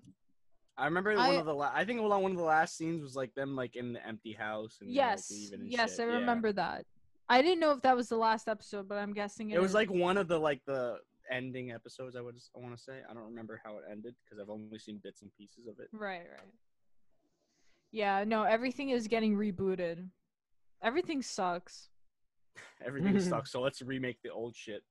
I 0.77 0.85
remember 0.85 1.11
I- 1.13 1.29
one 1.29 1.37
of 1.39 1.47
the 1.47 1.55
la- 1.55 1.73
I 1.75 1.85
think 1.85 2.01
one 2.01 2.31
of 2.31 2.37
the 2.37 2.43
last 2.43 2.77
scenes 2.77 3.03
was 3.03 3.17
like 3.17 3.35
them 3.35 3.57
like 3.57 3.75
in 3.77 3.93
the 3.93 4.07
empty 4.07 4.33
house 4.33 4.79
and 4.81 4.91
Yes, 4.91 5.31
like, 5.31 5.61
and 5.61 5.71
yes, 5.71 5.97
shit. 5.97 6.01
I 6.09 6.13
Yeah. 6.13 6.19
remember 6.19 6.53
that. 6.53 6.85
I 7.29 7.43
didn't 7.43 7.61
know 7.61 7.73
if 7.73 7.83
that 7.83 7.97
was 7.97 8.09
the 8.09 8.17
last 8.17 8.49
episode, 8.49 8.89
but 8.89 8.97
I'm 8.97 9.13
guessing 9.13 9.51
it, 9.51 9.57
It 9.57 9.61
was 9.61 9.73
is. 9.73 9.75
like 9.75 9.91
one 9.91 10.17
of 10.17 10.29
the 10.29 10.39
like 10.39 10.61
the 10.67 10.97
ending 11.31 11.71
episodes. 11.73 12.17
I 12.17 12.21
would 12.21 12.37
I 12.57 12.59
want 12.59 12.77
to 12.77 12.83
say. 12.83 13.01
I 13.09 13.13
don't 13.15 13.25
remember 13.25 13.61
how 13.65 13.77
it 13.79 13.85
ended 13.91 14.15
because 14.25 14.41
I've 14.41 14.49
only 14.51 14.79
seen 14.79 14.99
bits 15.03 15.23
and 15.23 15.31
pieces 15.37 15.67
of 15.67 15.79
it. 15.79 15.89
right, 15.93 16.23
right. 16.31 16.53
Yeah, 17.91 18.25
no, 18.25 18.43
everything 18.43 18.91
is 18.91 19.09
getting 19.09 19.35
rebooted. 19.37 20.09
Everything 20.83 21.23
sucks. 21.23 21.89
Everything 22.87 23.19
sucks. 23.31 23.51
So 23.53 23.61
let's 23.61 23.83
remake 23.83 24.19
the 24.23 24.31
old 24.31 24.55
shit. 24.55 24.83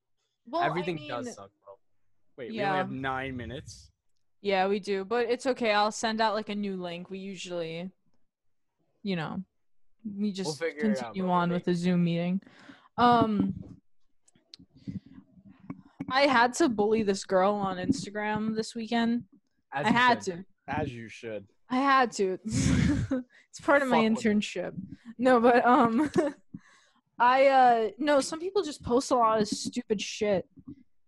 Well, 0.48 0.62
I 0.62 0.68
Everything 0.68 0.96
mean, 0.96 1.10
does 1.10 1.28
suck, 1.36 1.52
bro. 1.66 1.74
Wait, 2.38 2.52
we 2.52 2.62
only 2.64 2.78
have 2.78 2.92
nine 2.92 3.36
minutes. 3.36 3.92
Yeah, 4.42 4.68
we 4.68 4.80
do, 4.80 5.04
but 5.04 5.30
it's 5.30 5.46
okay. 5.48 5.72
I'll 5.74 5.92
send 5.92 6.22
out 6.22 6.36
like 6.36 6.50
a 6.50 6.56
new 6.56 6.78
link. 6.78 7.10
We 7.10 7.18
usually, 7.20 7.90
you 9.04 9.16
know, 9.16 9.44
we 10.16 10.32
just 10.32 10.62
out, 10.62 10.70
continue 10.78 11.24
bro. 11.24 11.32
on 11.32 11.52
with 11.52 11.66
the 11.66 11.74
Zoom 11.74 12.04
meeting. 12.04 12.42
Um, 12.98 13.54
I 16.10 16.22
had 16.22 16.54
to 16.56 16.70
bully 16.70 17.04
this 17.04 17.26
girl 17.26 17.54
on 17.54 17.78
Instagram 17.78 18.56
this 18.56 18.74
weekend. 18.76 19.24
As 19.74 19.86
I 19.86 19.90
you 19.90 19.96
had 19.96 20.24
should. 20.24 20.34
to. 20.34 20.46
As 20.68 20.94
you 20.94 21.10
should. 21.10 21.46
I 21.70 21.78
had 21.78 22.12
to. 22.14 22.38
it's 22.46 23.60
part 23.62 23.82
of 23.82 23.90
my 23.90 24.08
Fuck 24.08 24.26
it. 24.26 24.28
internship. 24.40 24.74
No, 25.18 25.40
but 25.42 25.66
um 25.66 26.10
I 27.20 27.48
uh 27.48 27.90
no, 27.98 28.22
some 28.22 28.40
people 28.40 28.64
just 28.64 28.84
post 28.84 29.12
a 29.12 29.16
lot 29.16 29.42
of 29.42 29.48
stupid 29.48 30.00
shit. 30.02 30.48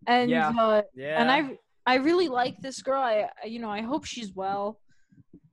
And 0.06 0.30
Yeah. 0.30 0.50
uh 0.50 0.82
Yeah. 0.96 1.22
and 1.22 1.32
I 1.32 1.58
I 1.86 1.96
really 1.96 2.28
like 2.28 2.58
this 2.62 2.82
girl. 2.82 3.02
I 3.02 3.30
I- 3.42 3.48
you 3.48 3.60
know, 3.60 3.70
I 3.70 3.82
hope 3.82 4.04
she's 4.06 4.34
well. 4.36 4.80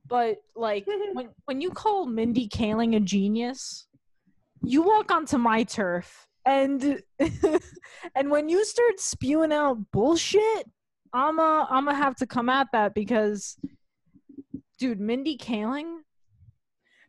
But 0.07 0.37
like 0.55 0.85
when 1.13 1.29
when 1.45 1.61
you 1.61 1.71
call 1.71 2.05
Mindy 2.05 2.47
Kaling 2.47 2.95
a 2.95 2.99
genius, 2.99 3.87
you 4.63 4.81
walk 4.81 5.11
onto 5.11 5.37
my 5.37 5.63
turf. 5.63 6.27
And 6.45 7.01
and 8.15 8.31
when 8.31 8.47
you 8.47 8.63
start 8.65 8.99
spewing 8.99 9.51
out 9.51 9.77
bullshit, 9.91 10.69
I'm 11.13 11.39
uh 11.39 11.65
I'm 11.69 11.85
gonna 11.85 11.95
have 11.95 12.15
to 12.17 12.27
come 12.27 12.49
at 12.49 12.67
that 12.73 12.93
because 12.93 13.57
dude, 14.79 14.99
Mindy 14.99 15.37
Kaling, 15.37 15.97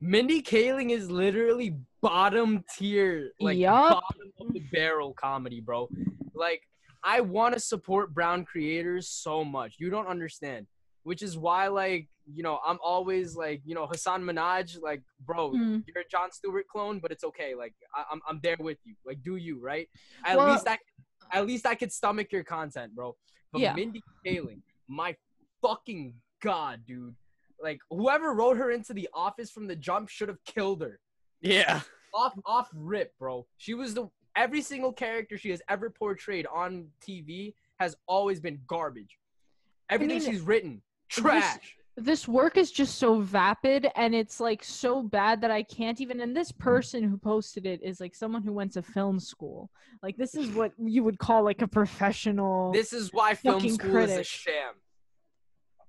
Mindy 0.01 0.43
Kaling 0.43 0.91
is 0.91 1.11
literally 1.11 1.77
bottom 2.01 2.65
tier, 2.77 3.31
like 3.41 3.59
Yup. 3.59 4.01
bottom 4.01 4.33
of 4.41 4.53
the 4.53 4.63
barrel 4.73 5.13
comedy, 5.15 5.61
bro. 5.61 5.89
Like 6.35 6.63
I 7.03 7.21
want 7.21 7.55
to 7.55 7.61
support 7.61 8.15
brown 8.15 8.45
creators 8.45 9.09
so 9.09 9.45
much. 9.45 9.77
You 9.79 9.91
don't 9.91 10.07
understand. 10.07 10.67
Which 11.09 11.23
is 11.23 11.39
why, 11.39 11.69
like, 11.69 12.07
you 12.31 12.43
know, 12.43 12.61
I'm 12.67 12.79
always 12.85 13.35
like, 13.35 13.63
you 13.65 13.75
know, 13.75 13.87
Hasan 13.87 14.23
Minhaj, 14.23 14.83
like, 14.83 15.03
bro, 15.25 15.53
Hmm. 15.53 15.79
you're 15.87 16.03
a 16.03 16.09
Jon 16.11 16.31
Stewart 16.31 16.69
clone, 16.69 16.99
but 17.01 17.11
it's 17.11 17.25
okay. 17.25 17.55
Like, 17.55 17.75
I- 17.95 18.05
I'm, 18.13 18.21
I'm 18.29 18.41
there 18.43 18.57
with 18.59 18.77
you. 18.85 18.95
Like, 19.07 19.23
do 19.23 19.37
you 19.37 19.59
right? 19.59 19.89
At 20.27 20.37
Well- 20.37 20.53
least 20.53 20.69
I, 20.69 20.77
at 21.33 21.47
least 21.47 21.65
I 21.67 21.75
could 21.75 21.91
stomach 21.91 22.31
your 22.31 22.45
content, 22.45 22.95
bro. 22.95 23.17
But 23.53 23.63
Yeah. 23.63 23.73
Mindy 23.75 24.03
Kaling, 24.27 24.61
my 24.87 25.17
fucking 25.63 26.13
god, 26.43 26.85
dude. 26.87 27.17
Like, 27.63 27.81
whoever 27.89 28.35
wrote 28.35 28.59
her 28.59 28.71
into 28.71 28.93
the 28.93 29.09
office 29.15 29.51
from 29.51 29.67
the 29.67 29.77
jump 29.77 30.11
should 30.11 30.29
have 30.29 30.45
killed 30.45 30.83
her 30.83 31.01
yeah. 31.41 31.81
off 32.13 32.35
off 32.45 32.69
rip, 32.75 33.17
bro. 33.19 33.47
She 33.57 33.73
was 33.73 33.95
the 33.95 34.09
every 34.37 34.61
single 34.61 34.93
character 34.93 35.39
she 35.39 35.49
has 35.49 35.63
ever 35.71 35.89
portrayed 35.89 36.47
on 36.47 36.89
TV 37.01 37.55
has 37.81 37.97
always 38.07 38.39
been 38.41 38.61
garbage. 38.67 39.19
Everything 39.91 40.19
mean, 40.19 40.31
she's 40.31 40.43
written, 40.43 40.83
trash. 41.09 41.77
this 41.97 42.29
work 42.29 42.57
is 42.57 42.71
just 42.71 42.97
so 42.97 43.21
vapid 43.21 43.89
and 43.97 44.15
it's 44.15 44.39
like 44.41 44.63
so 44.63 45.03
bad 45.03 45.41
that 45.41 45.51
I 45.51 45.63
can't 45.63 46.01
even 46.01 46.21
and 46.21 46.37
this 46.37 46.53
person 46.53 47.03
who 47.03 47.17
posted 47.19 47.67
it 47.67 47.83
is 47.83 48.01
like 48.01 48.15
someone 48.15 48.43
who 48.43 48.53
went 48.53 48.73
to 48.75 48.83
film 48.83 49.19
school. 49.19 49.71
Like 50.03 50.17
this 50.17 50.35
is 50.35 50.51
what 50.51 50.73
you 50.79 51.03
would 51.03 51.19
call 51.19 51.43
like 51.45 51.61
a 51.63 51.69
professional 51.69 52.73
This 52.73 52.93
is 52.93 53.13
why 53.13 53.35
film 53.35 53.69
school 53.69 53.97
is 53.97 54.13
a 54.13 54.23
sham. 54.23 54.75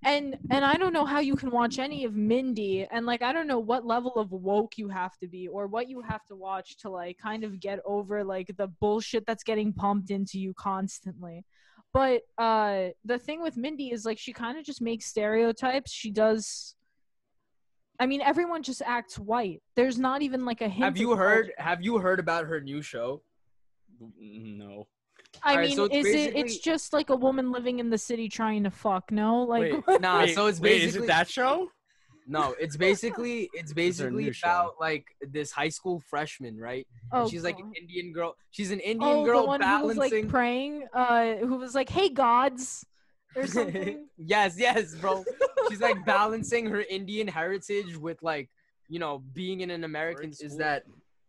and 0.03 0.38
and 0.49 0.65
I 0.65 0.76
don't 0.76 0.93
know 0.93 1.05
how 1.05 1.20
you 1.20 1.36
can 1.36 1.51
watch 1.51 1.78
any 1.78 2.05
of 2.05 2.15
Mindy 2.15 2.88
and 2.89 3.05
like 3.05 3.22
I 3.22 3.32
don't 3.34 3.47
know 3.47 3.59
what 3.59 3.86
level 3.86 4.13
of 4.15 4.32
woke 4.32 4.78
you 4.78 4.88
have 4.89 5.17
to 5.20 5.28
be 5.28 5.47
or 5.47 5.67
what 5.67 5.89
you 5.89 6.01
have 6.01 6.26
to 6.28 6.36
watch 6.36 6.78
to 6.78 6.89
like 6.89 7.17
kind 7.17 7.43
of 7.43 7.59
get 7.59 7.80
over 7.86 8.24
like 8.24 8.49
the 8.57 8.67
bullshit 8.67 9.26
that's 9.28 9.43
getting 9.43 9.74
pumped 9.74 10.09
into 10.09 10.39
you 10.39 10.53
constantly. 10.55 11.45
But 11.94 12.22
uh 12.38 12.90
the 13.04 13.18
thing 13.18 13.42
with 13.42 13.58
Mindy 13.58 13.92
is 13.92 14.06
like 14.06 14.20
she 14.20 14.34
kind 14.34 14.58
of 14.58 14.64
just 14.64 14.82
makes 14.82 15.06
stereotypes. 15.06 15.92
She 15.92 16.12
does 16.12 16.76
I 18.00 18.06
mean 18.06 18.22
everyone 18.22 18.64
just 18.64 18.82
acts 18.86 19.18
white. 19.18 19.62
There's 19.76 19.98
not 19.98 20.22
even 20.22 20.46
like 20.46 20.62
a 20.62 20.70
hint 20.70 20.84
Have 20.84 20.98
you 20.98 21.16
heard 21.16 21.46
culture. 21.58 21.70
have 21.70 21.82
you 21.82 21.98
heard 21.98 22.20
about 22.20 22.46
her 22.46 22.62
new 22.62 22.82
show? 22.82 23.22
No. 24.18 24.88
I 25.44 25.52
Alright, 25.52 25.68
mean 25.68 25.76
so 25.76 25.86
it's 25.86 26.08
is 26.08 26.16
it 26.16 26.36
it's 26.36 26.58
just 26.60 26.94
like 26.94 27.10
a 27.10 27.16
woman 27.16 27.52
living 27.52 27.80
in 27.80 27.90
the 27.90 27.98
city 27.98 28.30
trying 28.30 28.64
to 28.64 28.72
fuck, 28.72 29.12
no? 29.12 29.44
Like 29.44 29.86
Wait, 29.88 30.02
Nah, 30.02 30.20
wait, 30.20 30.36
so 30.36 30.48
it's 30.48 30.60
wait, 30.60 30.84
is 30.84 30.96
it 30.96 31.08
that 31.08 31.30
show? 31.30 31.70
No, 32.30 32.56
it's 32.60 32.78
basically 32.78 33.50
it's 33.54 33.54
It's 33.54 33.72
her 33.72 33.76
basically 33.76 34.26
new 34.26 34.34
show. 34.34 34.48
about 34.48 34.76
like 34.80 35.08
this 35.20 35.52
high 35.52 35.70
school 35.70 36.00
freshman, 36.00 36.60
right? 36.60 36.86
And 37.12 37.24
oh, 37.24 37.28
she's 37.28 37.44
like 37.44 37.58
an 37.58 37.74
Indian 37.76 38.14
girl. 38.14 38.36
She's 38.52 38.70
an 38.70 38.80
Indian 38.82 39.18
oh, 39.18 39.26
girl 39.26 39.42
the 39.42 39.48
one 39.48 39.62
who 39.62 39.68
was 39.88 39.98
balancing 39.98 40.24
like 40.24 40.30
praying, 40.30 40.88
uh, 40.94 41.36
who 41.38 41.56
was 41.56 41.74
like, 41.74 41.90
"Hey 41.90 42.10
gods," 42.10 42.86
or 43.36 43.48
something. 43.56 44.06
yes, 44.18 44.60
yes, 44.60 44.94
bro. 44.96 45.26
She's 45.70 45.82
like 45.82 46.06
balancing 46.06 46.68
her 46.68 46.82
Indian 46.82 47.28
heritage 47.28 47.98
with 47.98 48.22
like, 48.22 48.50
you 48.88 49.00
know, 49.00 49.24
being 49.34 49.62
in 49.62 49.72
an 49.72 49.84
American 49.84 50.32
is 50.40 50.58
that 50.58 50.84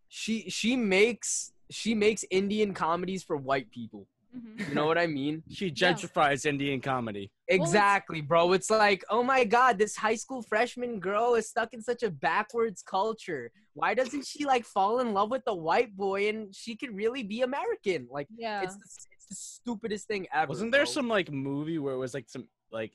she 0.09 0.51
she 0.51 0.77
makes 0.77 1.53
she 1.71 1.95
makes 1.95 2.27
Indian 2.31 2.75
comedies 2.75 3.23
for 3.23 3.39
white 3.39 3.71
people. 3.71 4.07
Mhm. 4.37 4.69
You 4.69 4.75
know 4.75 4.87
what 4.87 4.97
I 4.99 5.07
mean? 5.07 5.43
She 5.51 5.71
gentrifies 5.73 6.47
Indian 6.47 6.81
comedy. 6.81 7.31
Exactly, 7.49 8.21
bro. 8.21 8.53
It's 8.53 8.71
like, 8.71 9.05
oh 9.11 9.23
my 9.23 9.45
god, 9.45 9.79
this 9.79 9.97
high 9.97 10.15
school 10.15 10.43
freshman 10.43 11.01
girl 11.01 11.35
is 11.35 11.49
stuck 11.49 11.75
in 11.75 11.83
such 11.83 12.03
a 12.05 12.11
backwards 12.11 12.83
culture. 12.83 13.51
Why 13.75 13.95
doesn't 13.95 14.27
she 14.27 14.45
like 14.45 14.65
fall 14.65 15.01
in 15.01 15.13
love 15.13 15.31
with 15.31 15.45
the 15.45 15.55
white 15.55 15.97
boy 15.97 16.29
and 16.29 16.55
she 16.55 16.77
could 16.77 16.95
really 16.95 17.23
be 17.25 17.43
American? 17.43 18.07
Like, 18.11 18.29
Yeah. 18.37 18.63
it's 18.63 18.77
the, 18.77 18.85
it's 19.13 19.27
the 19.29 19.35
stupidest 19.35 20.07
thing 20.07 20.27
ever. 20.33 20.49
Wasn't 20.49 20.71
there 20.71 20.85
bro. 20.85 20.93
some 20.93 21.09
like 21.09 21.31
movie 21.33 21.79
where 21.79 21.95
it 21.95 21.99
was 21.99 22.15
like 22.15 22.29
some 22.29 22.47
like 22.71 22.93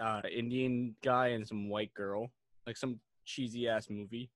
uh 0.00 0.20
Indian 0.30 0.94
guy 1.02 1.28
and 1.28 1.46
some 1.48 1.68
white 1.70 1.94
girl? 1.94 2.30
Like 2.66 2.76
some 2.76 3.00
cheesy 3.24 3.68
ass 3.68 3.88
movie. 3.88 4.30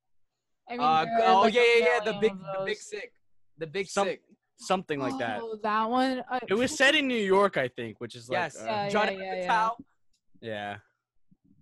I 0.69 0.73
mean, 0.73 0.81
Uh, 0.81 1.07
oh 1.27 1.41
like, 1.43 1.55
yeah, 1.55 1.63
yeah, 1.79 1.85
yeah. 1.99 2.05
The 2.13 2.19
big, 2.21 2.33
the 2.39 2.63
big 2.65 2.77
sick, 2.79 3.13
the 3.59 3.67
big 3.67 3.87
Some- 3.89 4.07
sick. 4.07 4.23
Something 4.59 4.99
like 4.99 5.19
that. 5.19 5.41
Oh, 5.43 5.57
that 5.63 5.89
one. 5.89 6.23
I, 6.31 6.41
It 6.49 6.55
was 6.55 6.77
set 6.77 6.95
in 6.95 7.07
New 7.07 7.15
York, 7.15 7.57
I 7.57 7.69
think, 7.69 8.01
which 8.01 8.17
is 8.17 8.29
like 8.29 8.39
Yes, 8.39 8.61
uh, 8.61 8.65
Yeah, 8.67 8.89
Judd 8.89 9.17
yeah, 9.19 9.35
yeah. 9.37 9.71
Yeah. 10.41 10.77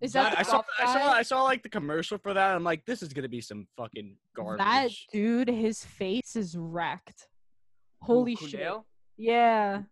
Is 0.00 0.12
that 0.12 0.26
I, 0.26 0.30
the 0.30 0.38
I 0.40 0.42
saw 0.42 0.56
buff 0.56 0.66
I 0.78 0.84
saw? 0.92 1.12
I 1.12 1.22
saw 1.22 1.42
like 1.44 1.62
the 1.62 1.68
commercial 1.68 2.18
for 2.18 2.34
that. 2.34 2.54
I'm 2.54 2.64
like, 2.64 2.84
this 2.84 3.02
is 3.02 3.12
gonna 3.12 3.28
be 3.28 3.40
some 3.40 3.66
fucking 3.76 4.16
garbage. 4.34 4.58
That 4.58 4.90
dude, 5.12 5.48
his 5.48 5.84
face 5.84 6.36
is 6.36 6.56
wrecked. 6.56 7.28
Holy 8.02 8.34
Who, 8.34 8.48
shit. 8.48 8.72
Kunal? 9.18 9.24
Yeah. 9.26 9.82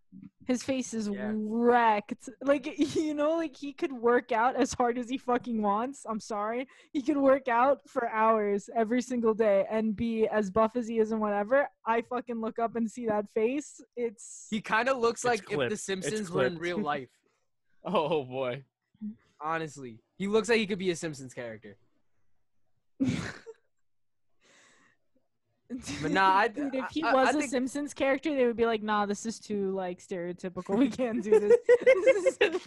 His 0.46 0.62
face 0.62 0.92
is 0.92 1.08
Yeah. 1.08 1.32
wrecked. 1.34 2.28
Like 2.42 2.66
you 2.96 3.14
know, 3.14 3.36
like 3.36 3.56
he 3.56 3.72
could 3.72 3.92
work 3.92 4.30
out 4.32 4.56
as 4.56 4.74
hard 4.74 4.98
as 4.98 5.08
he 5.08 5.16
fucking 5.16 5.62
wants. 5.62 6.04
I'm 6.08 6.20
sorry. 6.20 6.68
He 6.92 7.00
could 7.02 7.16
work 7.16 7.48
out 7.48 7.78
for 7.88 8.08
hours 8.10 8.68
every 8.76 9.00
single 9.00 9.32
day 9.34 9.64
and 9.70 9.96
be 9.96 10.26
as 10.28 10.50
buff 10.50 10.76
as 10.76 10.86
he 10.86 10.98
is 10.98 11.12
and 11.12 11.20
whatever. 11.20 11.66
I 11.86 12.02
fucking 12.02 12.40
look 12.40 12.58
up 12.58 12.76
and 12.76 12.90
see 12.90 13.06
that 13.06 13.24
face. 13.34 13.80
It's 13.96 14.46
He 14.50 14.60
kind 14.60 14.88
of 14.88 14.98
looks 14.98 15.24
It's 15.24 15.42
like 15.42 15.50
if 15.50 15.70
the 15.70 15.76
Simpsons 15.76 16.30
were 16.30 16.44
in 16.44 16.58
real 16.58 16.78
life. 16.92 17.08
Oh 17.84 18.24
boy. 18.24 18.64
Honestly, 19.40 19.98
he 20.16 20.26
looks 20.26 20.48
like 20.48 20.58
he 20.58 20.66
could 20.66 20.78
be 20.78 20.90
a 20.90 20.96
Simpsons 20.96 21.34
character. 21.34 21.76
But 26.02 26.10
nah, 26.18 26.34
I- 26.36 26.48
Dude, 26.48 26.74
if 26.74 26.90
he 26.90 27.02
I- 27.02 27.10
I 27.10 27.14
was 27.14 27.34
a 27.34 27.38
think- 27.38 27.50
Simpsons 27.50 27.94
character, 27.94 28.34
they 28.34 28.46
would 28.46 28.56
be 28.56 28.66
like, 28.66 28.82
"Nah, 28.82 29.06
this 29.06 29.26
is 29.26 29.38
too 29.38 29.72
like 29.72 29.98
stereotypical. 30.00 30.76
We 30.78 30.88
can't 30.90 31.22
do 31.22 31.38
this." 31.40 31.56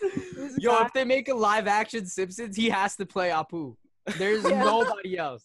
This 0.00 0.56
Yo, 0.58 0.70
guy- 0.72 0.86
if 0.86 0.92
they 0.92 1.04
make 1.04 1.28
a 1.28 1.34
live 1.34 1.66
action 1.66 2.06
Simpsons, 2.06 2.56
he 2.56 2.68
has 2.70 2.96
to 2.96 3.06
play 3.06 3.30
Apu. 3.30 3.76
There's 4.18 4.44
Yeah. 4.44 4.62
nobody 4.64 5.16
else. 5.16 5.44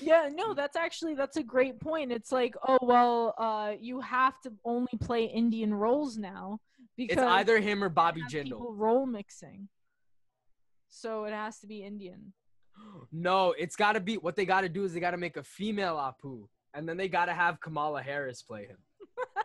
yeah, 0.00 0.28
no, 0.32 0.54
that's 0.54 0.76
actually 0.76 1.14
that's 1.14 1.36
a 1.36 1.42
great 1.42 1.80
point. 1.80 2.12
It's 2.12 2.30
like, 2.32 2.54
oh 2.68 2.78
well, 2.82 3.34
uh, 3.38 3.72
you 3.80 4.00
have 4.00 4.40
to 4.42 4.52
only 4.64 4.96
play 5.00 5.24
Indian 5.24 5.72
roles 5.74 6.16
now 6.18 6.60
because 6.96 7.16
It's 7.18 7.22
either 7.26 7.58
him 7.60 7.82
or 7.82 7.88
Bobby 7.88 8.22
Jindal. 8.30 8.58
role 8.60 9.06
mixing. 9.06 9.68
So 10.88 11.24
it 11.24 11.32
has 11.32 11.58
to 11.60 11.66
be 11.66 11.82
Indian. 11.82 12.32
No, 13.12 13.54
it's 13.56 13.76
got 13.76 13.92
to 13.92 14.00
be 14.00 14.16
what 14.16 14.36
they 14.36 14.44
got 14.44 14.62
to 14.62 14.68
do 14.68 14.84
is 14.84 14.92
they 14.92 15.00
got 15.00 15.12
to 15.12 15.16
make 15.16 15.36
a 15.36 15.42
female 15.42 15.96
Apu, 15.96 16.48
and 16.72 16.88
then 16.88 16.96
they 16.96 17.08
got 17.08 17.26
to 17.26 17.34
have 17.34 17.60
Kamala 17.60 18.02
Harris 18.02 18.42
play 18.42 18.66
him. 18.66 18.78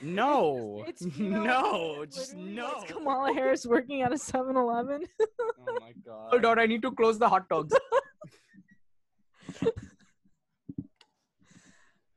No. 0.00 0.84
It's, 0.86 1.02
you 1.18 1.28
know, 1.28 1.42
no. 1.42 2.06
Just 2.06 2.34
no. 2.34 2.70
it's 2.76 2.92
Kamala 2.92 3.32
Harris 3.32 3.66
working 3.66 4.02
at 4.02 4.12
a 4.12 4.16
7-Eleven. 4.16 5.04
Oh 5.60 5.78
my 5.80 5.92
god. 6.06 6.30
Hold 6.30 6.44
on, 6.44 6.58
I 6.58 6.66
need 6.66 6.82
to 6.82 6.92
close 6.92 7.18
the 7.18 7.28
hot 7.28 7.48
dogs. 7.48 7.74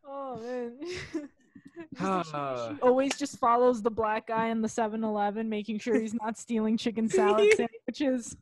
Oh 0.08 0.38
man. 0.38 0.78
Just 0.82 1.04
she, 1.98 2.32
she 2.32 2.82
always 2.82 3.18
just 3.18 3.40
follows 3.40 3.82
the 3.82 3.92
black 3.92 4.28
guy 4.28 4.48
in 4.48 4.62
the 4.62 4.68
7-Eleven, 4.68 5.50
making 5.50 5.80
sure 5.80 6.00
he's 6.00 6.14
not 6.14 6.38
stealing 6.38 6.78
chicken 6.78 7.10
salad 7.10 7.54
sandwiches. 7.58 8.38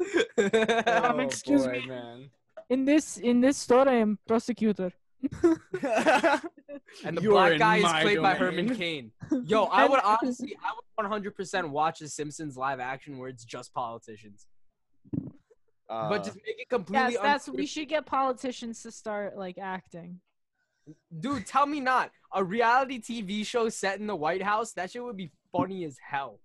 Oh, 0.00 1.10
Um, 1.10 1.20
excuse 1.20 1.64
boy, 1.66 1.72
me. 1.80 1.86
man. 1.86 2.30
In 2.68 2.84
this 2.84 3.16
in 3.18 3.40
this 3.40 3.56
store, 3.56 3.88
I 3.88 3.94
am 3.94 4.18
prosecutor. 4.26 4.92
and 7.04 7.16
the 7.16 7.22
You're 7.22 7.32
black 7.32 7.58
guy 7.58 7.76
is 7.78 7.82
my 7.84 8.02
played 8.02 8.20
by. 8.22 8.34
Herman 8.34 8.74
Cain. 8.76 9.12
Yo, 9.44 9.64
I 9.64 9.86
would 9.86 10.00
honestly, 10.04 10.56
I 10.62 10.72
would 11.02 11.24
100% 11.24 11.68
watch 11.70 12.00
the 12.00 12.08
Simpsons 12.08 12.56
live 12.56 12.80
action 12.80 13.18
where 13.18 13.28
it's 13.28 13.44
just 13.44 13.72
politicians, 13.72 14.46
Uh, 15.88 16.08
but 16.08 16.24
just 16.24 16.36
make 16.36 16.60
it 16.60 16.68
completely. 16.68 17.12
Yes, 17.14 17.22
that's 17.22 17.48
we 17.48 17.66
should 17.66 17.88
get 17.88 18.04
politicians 18.06 18.82
to 18.82 18.90
start 18.90 19.36
like 19.36 19.58
acting. 19.58 20.20
Dude, 21.20 21.46
tell 21.46 21.66
me 21.66 21.80
not. 21.80 22.10
A 22.34 22.42
reality 22.44 23.00
TV 23.00 23.44
show 23.46 23.68
set 23.68 23.98
in 23.98 24.06
the 24.06 24.14
White 24.16 24.42
House, 24.42 24.72
that 24.74 24.90
shit 24.90 25.02
would 25.02 25.16
be 25.16 25.30
funny 25.52 25.84
as 25.84 25.96
hell. 26.00 26.40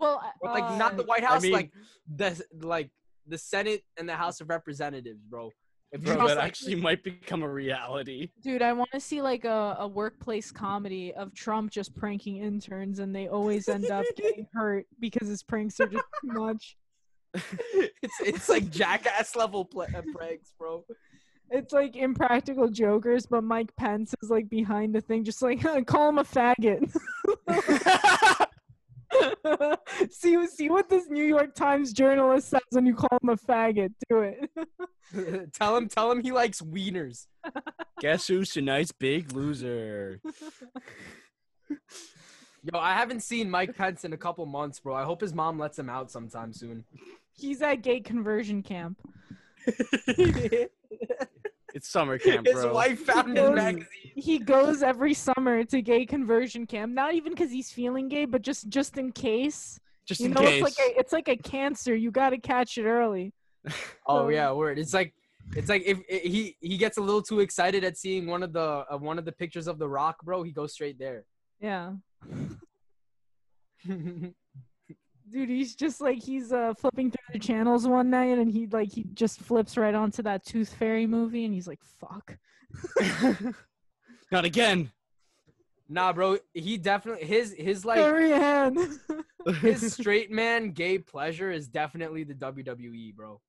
Well, 0.00 0.22
Or, 0.40 0.50
like 0.50 0.78
not 0.78 0.96
the 0.96 1.02
uh, 1.02 1.06
White 1.06 1.24
House, 1.24 1.42
mean- 1.42 1.52
like 1.52 1.70
the 2.14 2.42
like 2.60 2.90
the 3.26 3.38
Senate 3.38 3.82
and 3.98 4.08
the 4.08 4.16
House 4.16 4.40
of 4.40 4.48
Representatives, 4.48 5.20
bro. 5.28 5.50
If 5.92 6.02
Bro, 6.02 6.18
that 6.28 6.36
like- 6.36 6.38
actually 6.38 6.76
might 6.76 7.02
become 7.02 7.42
a 7.42 7.48
reality. 7.48 8.30
Dude, 8.42 8.62
I 8.62 8.72
want 8.72 8.90
to 8.92 9.00
see 9.00 9.20
like 9.22 9.44
a, 9.44 9.76
a 9.80 9.88
workplace 9.88 10.52
comedy 10.52 11.12
of 11.14 11.34
Trump 11.34 11.72
just 11.72 11.96
pranking 11.96 12.36
interns 12.36 13.00
and 13.00 13.14
they 13.14 13.26
always 13.26 13.68
end 13.68 13.90
up 13.90 14.04
getting 14.16 14.46
hurt 14.54 14.86
because 15.00 15.26
his 15.26 15.42
pranks 15.42 15.80
are 15.80 15.88
just 15.88 16.04
too 16.22 16.28
much. 16.32 16.76
it's 17.34 18.20
it's 18.20 18.48
like 18.48 18.70
jackass 18.70 19.34
level 19.34 19.64
pla 19.64 19.86
uh, 19.96 20.02
pranks, 20.14 20.52
bro. 20.58 20.84
It's 21.50 21.72
like 21.72 21.96
impractical 21.96 22.68
jokers, 22.68 23.26
but 23.26 23.42
Mike 23.42 23.74
Pence 23.76 24.14
is 24.22 24.30
like 24.30 24.48
behind 24.48 24.94
the 24.94 25.00
thing, 25.00 25.24
just 25.24 25.42
like 25.42 25.60
call 25.86 26.08
him 26.08 26.18
a 26.18 26.24
faggot. 26.24 26.88
see, 30.10 30.46
see 30.46 30.70
what 30.70 30.88
this 30.88 31.08
New 31.08 31.24
York 31.24 31.54
Times 31.54 31.92
journalist 31.92 32.48
says 32.48 32.60
when 32.70 32.86
you 32.86 32.94
call 32.94 33.18
him 33.22 33.30
a 33.30 33.36
faggot. 33.36 33.92
Do 34.08 34.20
it. 34.20 35.52
tell 35.52 35.76
him, 35.76 35.88
tell 35.88 36.10
him 36.10 36.22
he 36.22 36.32
likes 36.32 36.60
wieners. 36.60 37.26
Guess 38.00 38.28
who's 38.28 38.50
tonight's 38.50 38.92
big 38.92 39.32
loser? 39.32 40.20
Yo, 42.62 42.78
I 42.78 42.94
haven't 42.94 43.20
seen 43.20 43.50
Mike 43.50 43.76
Pence 43.76 44.04
in 44.04 44.12
a 44.12 44.18
couple 44.18 44.44
months, 44.46 44.80
bro. 44.80 44.94
I 44.94 45.04
hope 45.04 45.20
his 45.20 45.34
mom 45.34 45.58
lets 45.58 45.78
him 45.78 45.88
out 45.88 46.10
sometime 46.10 46.52
soon. 46.52 46.84
He's 47.32 47.62
at 47.62 47.76
gay 47.76 48.00
conversion 48.00 48.62
camp. 48.62 48.98
It's 51.74 51.88
summer 51.88 52.18
camp, 52.26 52.46
his 52.46 52.54
bro. 52.62 52.72
wife 52.74 53.00
found 53.06 53.36
his 53.36 53.50
magazine. 53.50 53.86
He 54.14 54.38
goes 54.38 54.82
every 54.82 55.14
summer 55.14 55.64
to 55.64 55.80
gay 55.82 56.04
conversion 56.06 56.66
camp, 56.66 56.92
not 56.92 57.14
even 57.14 57.32
because 57.32 57.50
he's 57.50 57.70
feeling 57.70 58.08
gay, 58.08 58.24
but 58.24 58.42
just 58.42 58.68
just 58.68 58.98
in 58.98 59.12
case. 59.12 59.78
Just 60.06 60.20
You 60.20 60.26
in 60.26 60.32
know, 60.32 60.40
case. 60.40 60.62
it's 60.64 60.78
like 60.78 60.86
a, 60.88 60.98
it's 60.98 61.12
like 61.12 61.28
a 61.28 61.36
cancer. 61.36 61.94
You 61.94 62.10
got 62.10 62.30
to 62.30 62.38
catch 62.38 62.78
it 62.78 62.84
early. 62.84 63.32
Oh 64.06 64.24
So- 64.24 64.28
yeah, 64.30 64.50
word. 64.52 64.78
It's 64.78 64.94
like 64.94 65.14
it's 65.56 65.68
like 65.68 65.82
if 65.84 65.98
i 66.10 66.14
he 66.26 66.56
he 66.60 66.76
gets 66.76 66.96
a 66.98 67.00
little 67.00 67.22
too 67.22 67.40
excited 67.40 67.82
at 67.84 67.96
seeing 67.98 68.26
one 68.26 68.42
of 68.42 68.52
the 68.52 68.84
uh, 68.90 68.96
one 68.98 69.18
of 69.18 69.24
the 69.24 69.32
pictures 69.32 69.66
of 69.68 69.78
the 69.78 69.88
Rock, 69.88 70.16
bro. 70.24 70.42
He 70.42 70.52
goes 70.52 70.72
straight 70.72 70.98
there. 70.98 71.24
Yeah. 71.60 71.92
Dude, 75.32 75.48
he's 75.48 75.74
just 75.74 76.00
like 76.00 76.22
he's 76.22 76.52
uh 76.52 76.74
flipping 76.74 77.10
through 77.10 77.32
the 77.32 77.38
channels 77.38 77.86
one 77.86 78.10
night 78.10 78.38
and 78.38 78.50
he 78.50 78.66
like 78.66 78.92
he 78.92 79.04
just 79.14 79.40
flips 79.40 79.76
right 79.76 79.94
onto 79.94 80.22
that 80.22 80.44
Tooth 80.44 80.74
Fairy 80.74 81.06
movie 81.06 81.44
and 81.44 81.54
he's 81.54 81.68
like, 81.68 81.80
"Fuck." 81.82 82.36
Not 84.32 84.44
again. 84.44 84.90
nah, 85.88 86.12
bro. 86.12 86.38
He 86.54 86.78
definitely 86.78 87.26
his 87.26 87.54
his 87.56 87.84
like 87.84 87.98
Marianne. 87.98 88.98
his 89.60 89.92
straight 89.94 90.30
man 90.30 90.70
gay 90.72 90.98
pleasure 90.98 91.50
is 91.50 91.68
definitely 91.68 92.24
the 92.24 92.34
WWE, 92.34 93.14
bro. 93.14 93.40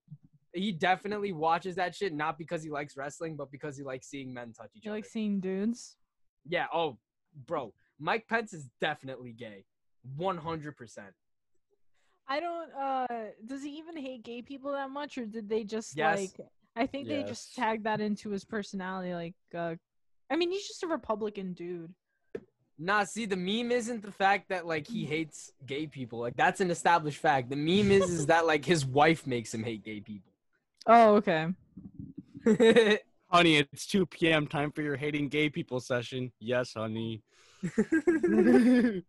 He 0.54 0.72
definitely 0.72 1.32
watches 1.32 1.76
that 1.76 1.96
shit 1.96 2.14
not 2.14 2.38
because 2.38 2.62
he 2.62 2.70
likes 2.70 2.98
wrestling, 2.98 3.36
but 3.38 3.50
because 3.52 3.78
he 3.78 3.84
likes 3.84 4.08
seeing 4.08 4.34
men 4.34 4.54
touch 4.54 4.70
each 4.76 4.86
you 4.86 4.92
other. 4.92 4.98
like 4.98 5.06
seeing 5.06 5.40
dudes? 5.40 5.98
yeah. 6.48 6.66
Oh, 6.74 6.98
bro. 7.48 7.74
Mike 8.00 8.28
Pence 8.28 8.54
is 8.54 8.68
definitely 8.82 9.32
gay. 9.32 9.66
One 10.18 10.38
hundred 10.38 10.76
percent. 10.76 11.14
I 12.32 12.40
don't 12.40 12.72
uh 12.74 13.08
does 13.46 13.62
he 13.62 13.72
even 13.78 13.98
hate 13.98 14.24
gay 14.24 14.42
people 14.42 14.72
that 14.72 14.90
much 14.90 15.18
or 15.18 15.26
did 15.26 15.50
they 15.50 15.66
just 15.66 15.98
Yes. 15.98 16.34
like 16.38 16.48
I 16.78 16.86
think 16.86 17.10
they 17.10 17.24
just 17.24 17.50
Yes. 17.50 17.56
tagged 17.58 17.84
that 17.84 18.00
into 18.00 18.30
his 18.30 18.46
personality 18.46 19.14
like 19.14 19.36
uh 19.54 19.76
I 20.30 20.38
mean, 20.38 20.50
he's 20.50 20.66
just 20.66 20.84
a 20.84 20.88
Republican 20.88 21.52
dude. 21.52 21.94
Nah, 22.80 23.04
see, 23.04 23.26
the 23.26 23.36
meme 23.36 23.74
isn't 23.74 24.02
the 24.02 24.14
fact 24.14 24.48
that 24.48 24.66
like 24.66 24.88
he 24.88 25.06
hates 25.14 25.52
gay 25.66 25.88
people. 25.88 26.20
Like 26.20 26.38
that's 26.38 26.62
an 26.62 26.72
established 26.72 27.18
fact. 27.20 27.50
The 27.50 27.58
meme 27.58 27.92
is 27.92 28.10
is 28.10 28.26
that 28.28 28.48
like 28.48 28.64
his 28.64 28.86
wife 28.86 29.28
makes 29.28 29.54
him 29.54 29.64
hate 29.64 29.84
gay 29.84 30.00
people. 30.00 30.32
Oh, 30.88 31.16
okay. 31.16 31.48
Honey, 33.30 33.58
it's 33.58 33.86
2 33.88 34.06
p.m. 34.06 34.48
Time 34.48 34.72
for 34.72 34.82
your 34.82 34.96
hating 34.96 35.28
gay 35.28 35.50
people 35.50 35.82
session. 35.82 36.32
Yes, 36.40 36.74
honey. 36.76 37.22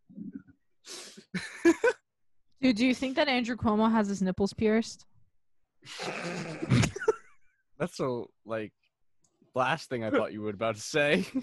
Dude, 2.62 2.76
do 2.76 2.86
you 2.86 2.94
think 2.94 3.16
that 3.16 3.26
Andrew 3.28 3.56
Cuomo 3.56 3.90
has 3.90 4.06
his 4.08 4.22
nipples 4.22 4.52
pierced? 4.52 5.04
That's 7.78 7.96
so 7.96 8.30
like 8.46 8.72
last 9.54 9.88
thing 9.90 10.04
I 10.04 10.10
thought 10.10 10.32
you 10.32 10.42
were 10.42 10.50
about 10.50 10.76
to 10.76 10.80
say. 10.80 11.26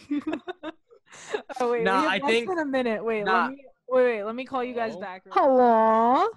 Oh 1.60 1.72
wait, 1.72 1.84
Nah, 1.84 2.02
we 2.04 2.08
have 2.08 2.24
I 2.24 2.28
think- 2.28 2.48
than 2.48 2.60
a 2.60 2.66
minute. 2.66 3.04
Wait, 3.04 3.24
nah. 3.26 3.46
let 3.46 3.52
me 3.52 3.66
wait, 3.90 4.04
wait, 4.04 4.24
let 4.24 4.36
me 4.36 4.46
call 4.46 4.64
you 4.64 4.76
guys 4.76 4.96
back. 4.96 5.24
Hello. 5.32 6.28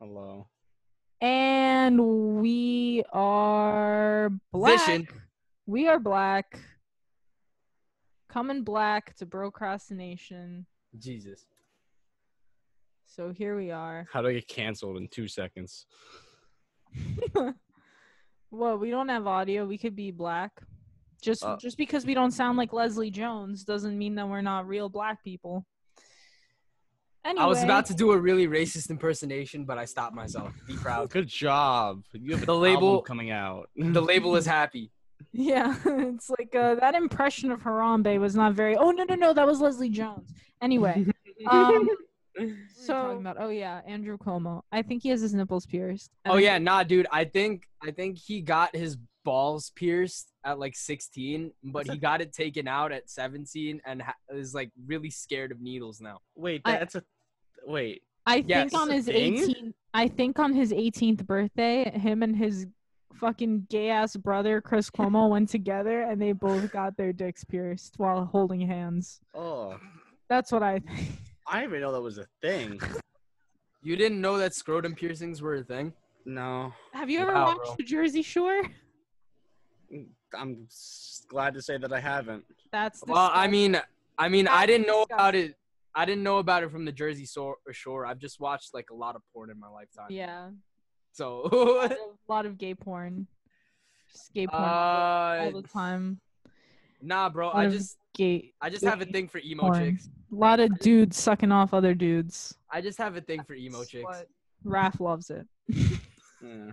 Hello. 0.00 0.46
And 1.20 2.40
we 2.40 3.04
are 3.12 4.30
black. 4.52 4.86
Vision. 4.86 5.06
We 5.66 5.86
are 5.86 6.00
black. 6.00 6.58
Coming 8.30 8.64
black 8.64 9.14
to 9.16 9.26
procrastination. 9.26 10.64
Jesus. 10.98 11.44
So 13.14 13.32
here 13.32 13.56
we 13.56 13.70
are. 13.70 14.08
How 14.12 14.22
do 14.22 14.28
I 14.28 14.32
get 14.32 14.48
canceled 14.48 14.96
in 14.96 15.06
two 15.06 15.28
seconds? 15.28 15.86
well, 18.50 18.76
we 18.76 18.90
don't 18.90 19.08
have 19.08 19.28
audio. 19.28 19.64
We 19.66 19.78
could 19.78 19.94
be 19.94 20.10
black. 20.10 20.50
Just 21.22 21.44
Uh. 21.44 21.56
just 21.60 21.78
because 21.78 22.04
we 22.04 22.14
don't 22.14 22.32
sound 22.32 22.58
like 22.58 22.72
Leslie 22.72 23.12
Jones 23.12 23.62
doesn't 23.62 23.96
mean 23.96 24.16
that 24.16 24.28
we're 24.28 24.40
not 24.40 24.66
real 24.66 24.88
black 24.88 25.22
people. 25.22 25.64
Anyway, 27.24 27.44
I 27.44 27.46
was 27.46 27.62
about 27.62 27.86
to 27.86 27.94
do 27.94 28.10
a 28.10 28.18
really 28.18 28.48
racist 28.48 28.90
impersonation, 28.90 29.64
but 29.64 29.78
I 29.78 29.84
stopped 29.84 30.14
myself. 30.16 30.52
Be 30.66 30.74
proud. 30.86 31.08
Good 31.10 31.28
job. 31.28 32.02
You 32.12 32.32
have 32.36 32.44
The 32.46 32.54
label- 32.54 33.00
coming 33.00 33.30
out. 33.30 33.70
The 33.76 34.02
label 34.02 34.34
is 34.34 34.44
happy. 34.44 34.90
Yeah, 35.32 35.76
it's 35.86 36.28
like 36.36 36.52
uh, 36.56 36.74
that 36.76 36.96
impression 36.96 37.52
of 37.52 37.60
Harambe 37.62 38.18
was 38.18 38.34
not 38.34 38.54
very. 38.54 38.76
Oh 38.76 38.90
no 38.90 39.04
no 39.04 39.14
no, 39.14 39.32
that 39.32 39.46
was 39.46 39.60
Leslie 39.60 39.88
Jones. 39.88 40.32
Anyway, 40.60 41.06
um, 41.46 41.88
Mm-hmm. 42.40 42.54
so 42.74 42.92
talking 42.94 43.20
about 43.20 43.36
oh 43.38 43.48
yeah, 43.50 43.80
Andrew 43.86 44.18
Cuomo. 44.18 44.62
I 44.72 44.82
think 44.82 45.02
he 45.02 45.08
has 45.10 45.20
his 45.20 45.34
nipples 45.34 45.66
pierced. 45.66 46.10
Oh 46.26 46.36
yeah, 46.36 46.58
nah, 46.58 46.82
dude. 46.82 47.06
I 47.12 47.24
think 47.24 47.64
I 47.82 47.90
think 47.90 48.18
he 48.18 48.40
got 48.40 48.74
his 48.74 48.96
balls 49.24 49.70
pierced 49.76 50.32
at 50.44 50.58
like 50.58 50.76
16, 50.76 51.52
but 51.64 51.88
he 51.88 51.96
got 51.96 52.20
it 52.20 52.32
taken 52.32 52.68
out 52.68 52.92
at 52.92 53.08
17 53.08 53.80
and 53.86 54.02
ha- 54.02 54.14
is 54.30 54.52
like 54.54 54.70
really 54.86 55.10
scared 55.10 55.50
of 55.52 55.60
needles 55.60 56.00
now. 56.00 56.18
Wait, 56.36 56.62
that's 56.64 56.94
a 56.94 57.02
wait. 57.66 58.02
I 58.26 58.44
Yes. 58.46 58.70
think 58.70 58.82
on 58.82 58.90
his 58.90 59.06
Thing? 59.06 59.34
18th. 59.36 59.72
I 59.94 60.08
think 60.08 60.38
on 60.38 60.52
his 60.54 60.72
18th 60.72 61.24
birthday, 61.26 61.90
him 61.90 62.22
and 62.22 62.34
his 62.36 62.66
fucking 63.14 63.66
gay 63.70 63.90
ass 63.90 64.16
brother 64.16 64.60
Chris 64.60 64.90
Cuomo 64.90 65.28
went 65.30 65.48
together 65.48 66.02
and 66.02 66.20
they 66.20 66.32
both 66.32 66.70
got 66.72 66.96
their 66.96 67.12
dicks 67.12 67.44
pierced 67.44 67.94
while 67.98 68.24
holding 68.24 68.60
hands. 68.60 69.20
Oh, 69.34 69.78
That's 70.28 70.50
what 70.50 70.62
I 70.62 70.80
think. 70.80 71.08
I 71.46 71.60
didn't 71.60 71.70
even 71.70 71.80
know 71.82 71.92
that 71.92 72.00
was 72.00 72.18
a 72.18 72.26
thing. 72.42 72.80
You 73.86 73.96
didn't 73.96 74.18
know 74.22 74.38
that 74.38 74.54
scrotum 74.54 74.94
piercings 74.94 75.42
were 75.42 75.56
a 75.56 75.62
thing? 75.62 75.92
No, 76.24 76.72
Have 76.94 77.10
you 77.10 77.20
ever 77.20 77.34
Wow, 77.34 77.44
watched 77.48 77.58
bro. 77.66 77.74
The 77.76 77.82
Jersey 77.84 78.22
Shore? 78.22 78.62
I'm 80.34 80.64
s- 80.70 81.26
glad 81.28 81.52
to 81.52 81.60
say 81.60 81.76
that 81.76 81.92
I 81.92 82.00
haven't. 82.00 82.44
That's 82.72 83.02
Well, 83.06 83.30
I 83.30 83.46
mean, 83.46 83.78
I 84.16 84.30
mean, 84.30 84.48
I 84.48 84.64
didn't 84.64 84.86
know 84.86 85.02
about 85.02 85.34
it. 85.34 85.54
I 85.94 86.06
didn't 86.06 86.22
know 86.24 86.38
about 86.38 86.62
it 86.62 86.70
from 86.70 86.86
the 86.86 86.92
Jersey 86.92 87.26
Shore. 87.26 87.56
Shore. 87.72 88.06
I've 88.06 88.18
just 88.18 88.40
watched 88.40 88.72
like 88.72 88.86
a 88.90 88.94
lot 88.94 89.16
of 89.16 89.22
porn 89.34 89.50
in 89.50 89.60
my 89.60 89.68
lifetime. 89.68 90.06
yeah, 90.08 90.46
a 90.46 90.52
So, 91.12 91.42
lot 91.42 91.92
of, 91.92 91.98
lot 92.26 92.46
of 92.46 92.56
gay 92.56 92.74
porn. 92.74 93.26
Just 94.10 94.32
gay 94.32 94.46
porn 94.46 94.62
all 94.62 94.70
uh, 94.70 95.50
the 95.60 95.68
time. 95.70 96.22
nah, 97.02 97.28
bro. 97.28 97.50
I 97.50 97.66
of 97.66 97.72
just, 97.72 97.98
Gay. 98.14 98.52
I 98.60 98.70
just 98.70 98.84
have 98.84 99.00
a 99.00 99.04
thing 99.04 99.28
for 99.28 99.38
emo 99.44 99.62
porn. 99.64 99.90
chicks. 99.96 100.08
A 100.32 100.34
lot 100.34 100.60
of 100.60 100.78
dudes 100.78 101.16
sucking 101.18 101.50
off 101.52 101.74
other 101.74 101.94
dudes. 101.94 102.54
I 102.70 102.80
just 102.80 102.98
have 102.98 103.16
a 103.16 103.20
thing 103.20 103.42
for 103.44 103.54
emo 103.54 103.78
That's 103.78 103.90
chicks. 103.90 104.04
what 104.04 104.28
Raph 104.64 105.00
loves 105.00 105.30
it. 105.30 105.46
Yeah. 106.42 106.72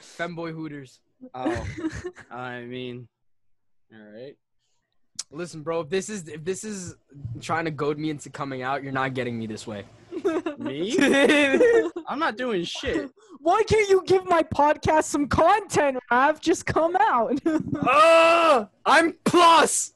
Femboy 0.00 0.52
hooters. 0.52 1.00
Oh, 1.34 1.66
I 2.30 2.60
mean, 2.60 3.08
all 3.92 3.98
right. 4.12 4.36
Listen, 5.32 5.62
bro. 5.62 5.80
If 5.80 5.88
this 5.88 6.08
is 6.08 6.28
if 6.28 6.44
this 6.44 6.62
is 6.62 6.94
trying 7.40 7.64
to 7.64 7.72
goad 7.72 7.98
me 7.98 8.10
into 8.10 8.30
coming 8.30 8.62
out, 8.62 8.84
you're 8.84 8.92
not 8.92 9.14
getting 9.14 9.36
me 9.36 9.48
this 9.48 9.66
way. 9.66 9.84
Me? 10.58 10.96
I'm 12.08 12.18
not 12.18 12.36
doing 12.36 12.64
shit. 12.64 13.10
Why 13.40 13.62
can't 13.64 13.88
you 13.88 14.02
give 14.06 14.24
my 14.26 14.42
podcast 14.42 15.04
some 15.04 15.26
content, 15.26 15.98
Rav? 16.10 16.40
Just 16.40 16.66
come 16.66 16.96
out. 16.98 17.38
Ah, 17.86 18.68
I'm 18.86 19.14
plus. 19.24 19.92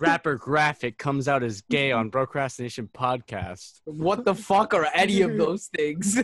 Rapper 0.00 0.34
Graphic 0.34 0.98
comes 0.98 1.28
out 1.28 1.44
as 1.44 1.60
gay 1.62 1.92
on 1.92 2.10
Procrastination 2.10 2.88
Podcast. 2.92 3.80
What 3.84 4.24
the 4.24 4.34
fuck 4.34 4.74
are 4.74 4.88
any 4.92 5.20
of 5.20 5.36
those 5.36 5.66
things? 5.66 6.20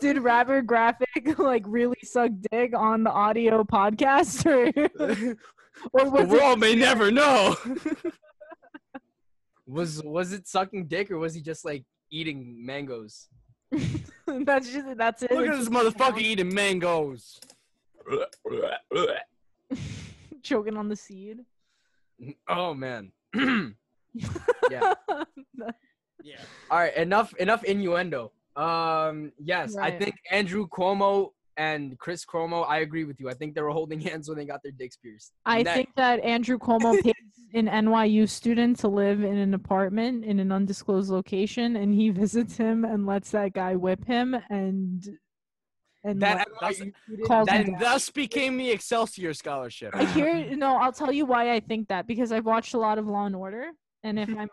Did 0.00 0.18
Rapper 0.18 0.62
Graphic 0.62 1.38
like 1.38 1.64
really 1.66 1.98
suck 2.02 2.30
dick 2.50 2.72
on 2.74 3.04
the 3.04 3.10
audio 3.10 3.64
podcast, 3.64 4.46
or, 4.46 4.68
or 5.92 6.04
The 6.04 6.10
was 6.10 6.22
it 6.22 6.28
world 6.28 6.60
may 6.60 6.74
never 6.74 7.10
know. 7.10 7.54
Was 9.70 10.02
was 10.02 10.32
it 10.32 10.48
sucking 10.48 10.86
dick 10.86 11.10
or 11.10 11.18
was 11.18 11.34
he 11.34 11.40
just 11.40 11.64
like 11.64 11.84
eating 12.10 12.64
mangoes. 12.64 13.28
that's 14.26 14.72
just 14.72 14.96
that's 14.96 15.22
it. 15.22 15.30
Look 15.30 15.46
at 15.46 15.56
this 15.56 15.68
motherfucker 15.68 16.20
eating 16.20 16.52
mangoes. 16.52 17.40
choking 20.42 20.76
on 20.76 20.88
the 20.88 20.96
seed. 20.96 21.40
Oh 22.48 22.74
man. 22.74 23.12
Yeah. 24.70 24.94
Yeah. 26.22 26.36
All 26.70 26.78
right, 26.78 26.94
enough 26.96 27.32
enough 27.36 27.64
innuendo. 27.64 28.30
Um, 28.56 29.32
yes, 29.38 29.74
I 29.76 29.90
think 29.90 30.16
Andrew 30.30 30.68
Cuomo 30.68 31.30
and 31.60 31.98
Chris 31.98 32.24
Cuomo. 32.24 32.64
I 32.66 32.78
agree 32.78 33.04
with 33.04 33.20
you. 33.20 33.28
I 33.28 33.34
think 33.34 33.54
they 33.54 33.60
were 33.60 33.68
holding 33.70 34.00
hands 34.10 34.28
when 34.28 34.38
they 34.38 34.46
got 34.46 34.62
their 34.62 34.72
dicks 34.72 34.96
pierced. 34.96 35.32
I 35.44 35.62
Next. 35.62 35.76
think 35.76 35.88
that 35.96 36.20
Andrew 36.20 36.58
Cuomo 36.58 37.00
pays 37.02 37.14
an 37.52 37.66
NYU 37.66 38.26
student 38.28 38.78
to 38.78 38.88
live 38.88 39.22
in 39.22 39.36
an 39.36 39.52
apartment 39.52 40.24
in 40.24 40.40
an 40.40 40.50
undisclosed 40.52 41.10
location, 41.10 41.76
and 41.76 41.92
he 41.94 42.08
visits 42.22 42.56
him 42.56 42.84
and 42.84 43.06
lets 43.06 43.30
that 43.32 43.52
guy 43.52 43.76
whip 43.76 44.04
him 44.06 44.34
and 44.48 45.06
and 46.02 46.22
that 46.22 46.48
like, 46.62 46.78
calls 47.26 47.46
that- 47.48 47.66
thus 47.78 48.08
became 48.08 48.56
the 48.56 48.70
Excelsior 48.70 49.34
Scholarship. 49.34 49.94
I 49.94 50.06
hear 50.06 50.56
no, 50.56 50.76
I'll 50.76 50.92
tell 50.92 51.12
you 51.12 51.26
why 51.26 51.52
I 51.52 51.60
think 51.60 51.88
that 51.88 52.06
because 52.06 52.32
I've 52.32 52.46
watched 52.46 52.72
a 52.72 52.78
lot 52.78 52.96
of 52.98 53.06
Law 53.06 53.26
and 53.26 53.36
Order, 53.36 53.66
and 54.02 54.18
if 54.18 54.30
I'm 54.30 54.48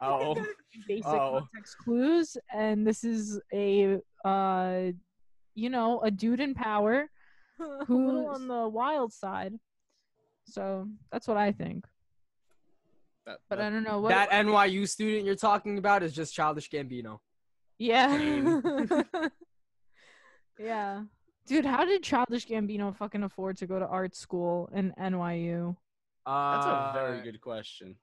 basic 0.89 1.05
Oh. 1.05 1.39
context 1.39 1.77
clues, 1.85 2.35
and 2.53 2.85
this 2.85 3.05
is 3.05 3.39
a 3.53 3.97
uh, 4.25 4.91
you 5.57 5.69
know, 5.71 5.99
a 6.01 6.11
dude 6.11 6.39
in 6.39 6.53
power 6.53 7.09
who 7.87 8.27
on 8.27 8.47
the 8.47 8.67
wild 8.69 9.11
side. 9.11 9.53
So 10.45 10.87
that's 11.11 11.27
what 11.27 11.35
I 11.37 11.51
think. 11.51 11.85
That- 13.25 13.39
But 13.49 13.57
that- 13.57 13.65
I 13.65 13.69
don't 13.71 13.83
know 13.83 13.99
what. 13.99 14.09
that 14.09 14.29
NYU 14.29 14.87
student 14.87 15.25
you're 15.25 15.35
talking 15.35 15.77
about 15.79 16.03
is 16.03 16.13
just 16.13 16.33
childish 16.33 16.69
Gambino. 16.69 17.19
yeah. 17.79 18.59
yeah. 20.59 21.03
Dude, 21.47 21.65
how 21.65 21.85
did 21.85 22.03
Childish 22.03 22.45
Gambino 22.45 22.93
fucking 22.95 23.23
afford 23.23 23.55
to 23.57 23.67
go 23.67 23.79
to 23.79 23.87
art 23.87 24.15
school 24.15 24.69
in 24.73 24.93
NYU? 24.99 25.75
Uh, 26.25 26.53
That's 26.55 26.65
a 26.65 26.91
very 26.93 27.21
good 27.23 27.39
question. 27.39 27.95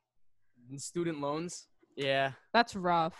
student 0.79 1.21
loans. 1.21 1.67
Yeah. 1.95 2.33
That's 2.55 2.75
rough. 2.75 3.15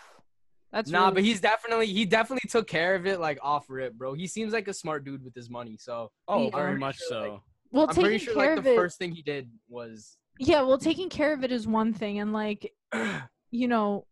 That's 0.74 0.90
nah, 0.90 1.02
really- 1.04 1.14
but 1.14 1.22
he's 1.24 1.40
definitely 1.40 1.86
he 1.86 2.04
definitely 2.04 2.50
took 2.50 2.66
care 2.66 2.96
of 2.96 3.06
it 3.06 3.20
like 3.20 3.38
off 3.42 3.66
rip, 3.70 3.94
bro. 3.94 4.12
He 4.14 4.26
seems 4.26 4.52
like 4.52 4.66
a 4.66 4.74
smart 4.74 5.04
dude 5.04 5.22
with 5.24 5.34
his 5.34 5.48
money. 5.48 5.76
So 5.78 6.10
Oh, 6.26 6.44
Yeah. 6.46 6.50
very 6.50 6.64
pretty 6.72 6.80
much 6.80 6.96
sure, 6.96 7.08
so. 7.08 7.20
like- 7.32 7.40
well 7.70 7.84
I'm 7.84 7.88
taking 7.94 8.02
pretty 8.04 8.18
sure 8.24 8.34
care 8.34 8.50
like 8.50 8.58
of 8.58 8.64
the 8.64 8.72
it. 8.72 8.76
first 8.76 8.98
thing 8.98 9.12
he 9.12 9.22
did 9.22 9.48
was 9.68 10.16
Yeah, 10.40 10.62
well, 10.62 10.78
taking 10.78 11.08
care 11.08 11.32
of 11.32 11.44
it 11.44 11.52
is 11.52 11.64
one 11.68 11.92
thing, 11.92 12.18
and 12.18 12.32
like, 12.32 12.72
you 13.52 13.68
know, 13.68 14.04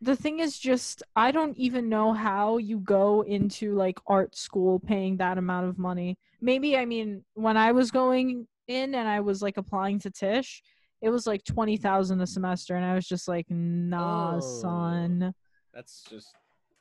the 0.00 0.16
thing 0.16 0.40
is 0.40 0.58
just 0.58 1.02
I 1.14 1.30
don't 1.32 1.54
even 1.58 1.90
know 1.90 2.14
how 2.14 2.56
you 2.56 2.78
go 2.78 3.20
into 3.22 3.74
like 3.74 3.98
art 4.06 4.34
school 4.36 4.78
paying 4.80 5.18
that 5.18 5.36
amount 5.36 5.68
of 5.68 5.78
money. 5.78 6.16
Maybe 6.40 6.78
I 6.78 6.86
mean 6.86 7.24
when 7.34 7.58
I 7.58 7.72
was 7.72 7.90
going 7.90 8.46
in 8.68 8.94
and 8.94 9.06
I 9.06 9.20
was 9.20 9.42
like 9.42 9.58
applying 9.58 9.98
to 10.00 10.10
Tisch, 10.10 10.62
it 11.02 11.10
was 11.10 11.26
like 11.26 11.44
twenty 11.44 11.76
thousand 11.76 12.22
a 12.22 12.26
semester, 12.26 12.74
and 12.74 12.84
I 12.86 12.94
was 12.94 13.06
just 13.06 13.28
like, 13.28 13.46
nah, 13.50 14.36
Oh. 14.36 14.40
son. 14.40 15.34
That's 15.76 16.04
just 16.08 16.28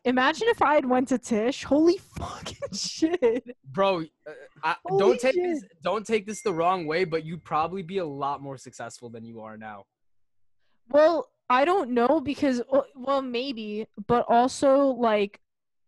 Imagine 0.06 0.48
if 0.50 0.62
I 0.62 0.76
had 0.76 0.86
went 0.86 1.08
to 1.10 1.18
Tisch. 1.18 1.64
Holy 1.64 1.98
fucking 2.18 2.74
shit! 2.74 3.44
bro. 3.66 4.02
Uh, 4.02 4.32
I, 4.64 4.76
Holy 4.86 5.00
don't 5.00 5.20
take 5.20 5.34
shit. 5.34 5.44
this 5.44 5.64
don't 5.84 6.06
take 6.06 6.26
this 6.26 6.42
the 6.42 6.54
wrong 6.54 6.86
way, 6.86 7.04
but 7.04 7.26
you'd 7.26 7.44
probably 7.44 7.82
be 7.82 7.98
a 7.98 8.06
lot 8.06 8.42
more 8.42 8.56
successful 8.58 9.10
than 9.10 9.26
you 9.26 9.42
are 9.42 9.58
now. 9.58 9.84
Well, 10.90 11.30
I 11.50 11.66
don't 11.66 11.92
know 11.92 12.22
because 12.22 12.62
well, 12.72 12.86
well 12.96 13.22
maybe, 13.22 13.88
but 14.08 14.26
also 14.30 14.86
like 14.88 15.42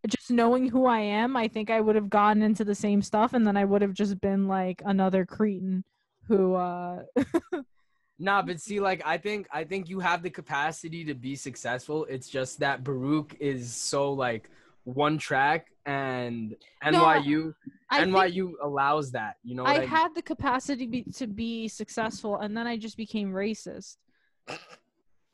just 0.08 0.32
knowing 0.32 0.68
who 0.68 0.86
I 0.86 1.00
am, 1.00 1.38
I 1.38 1.48
think 1.48 1.70
I 1.70 1.80
would 1.80 1.96
have 1.96 2.10
gotten 2.10 2.42
into 2.42 2.66
the 2.66 2.76
same 2.76 3.02
stuff 3.02 3.34
and 3.34 3.46
then 3.46 3.56
I 3.56 3.66
would 3.66 3.82
have 3.82 3.94
just 3.94 4.20
been 4.20 4.48
like 4.48 4.82
another 4.86 5.26
cretin 5.26 5.84
who 6.28 6.56
uh 6.56 7.04
Nah, 8.20 8.42
but 8.42 8.60
see, 8.60 8.80
like 8.80 9.02
I 9.06 9.18
think 9.18 9.48
I 9.52 9.64
think 9.64 9.90
you 9.90 10.00
have 10.00 10.24
the 10.24 10.30
capacity 10.30 11.06
to 11.06 11.14
be 11.14 11.36
successful. 11.36 12.06
It's 12.06 12.28
just 12.28 12.60
that 12.60 12.84
Baruch 12.84 13.36
is 13.40 13.74
so 13.74 14.12
like 14.14 14.50
one 14.84 15.18
track, 15.18 15.68
and 15.86 16.56
NYU 16.84 17.54
I 17.90 18.04
think 18.04 18.16
NYU 18.16 18.54
allows 18.62 19.12
that. 19.12 19.38
You 19.44 19.56
know, 19.56 19.64
I 19.64 19.82
I, 19.82 19.86
had 19.86 20.16
the 20.16 20.22
capacity 20.22 20.88
be, 20.88 21.04
to 21.16 21.28
be 21.28 21.68
successful 21.68 22.38
and 22.38 22.58
then 22.58 22.66
I 22.66 22.78
just 22.78 22.98
became 22.98 23.32
racist. 23.32 23.98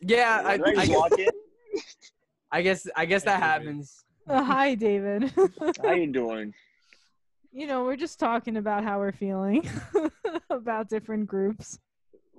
yeah, 0.01 0.41
I, 0.43 0.53
I 0.53 0.59
I, 0.65 0.85
just 0.85 0.91
walk 0.91 1.17
in? 1.17 1.29
I 2.51 2.61
guess 2.61 2.87
I 2.95 3.05
guess 3.05 3.23
that 3.23 3.41
happens. 3.41 4.03
Uh, 4.27 4.43
hi 4.43 4.75
David. 4.75 5.33
How 5.81 5.93
you 5.93 6.11
doing? 6.11 6.53
you 7.53 7.67
know, 7.67 7.83
we're 7.83 7.95
just 7.95 8.19
talking 8.19 8.57
about 8.57 8.83
how 8.83 8.97
we're 8.97 9.11
feeling 9.11 9.67
about 10.49 10.89
different 10.89 11.27
groups. 11.27 11.79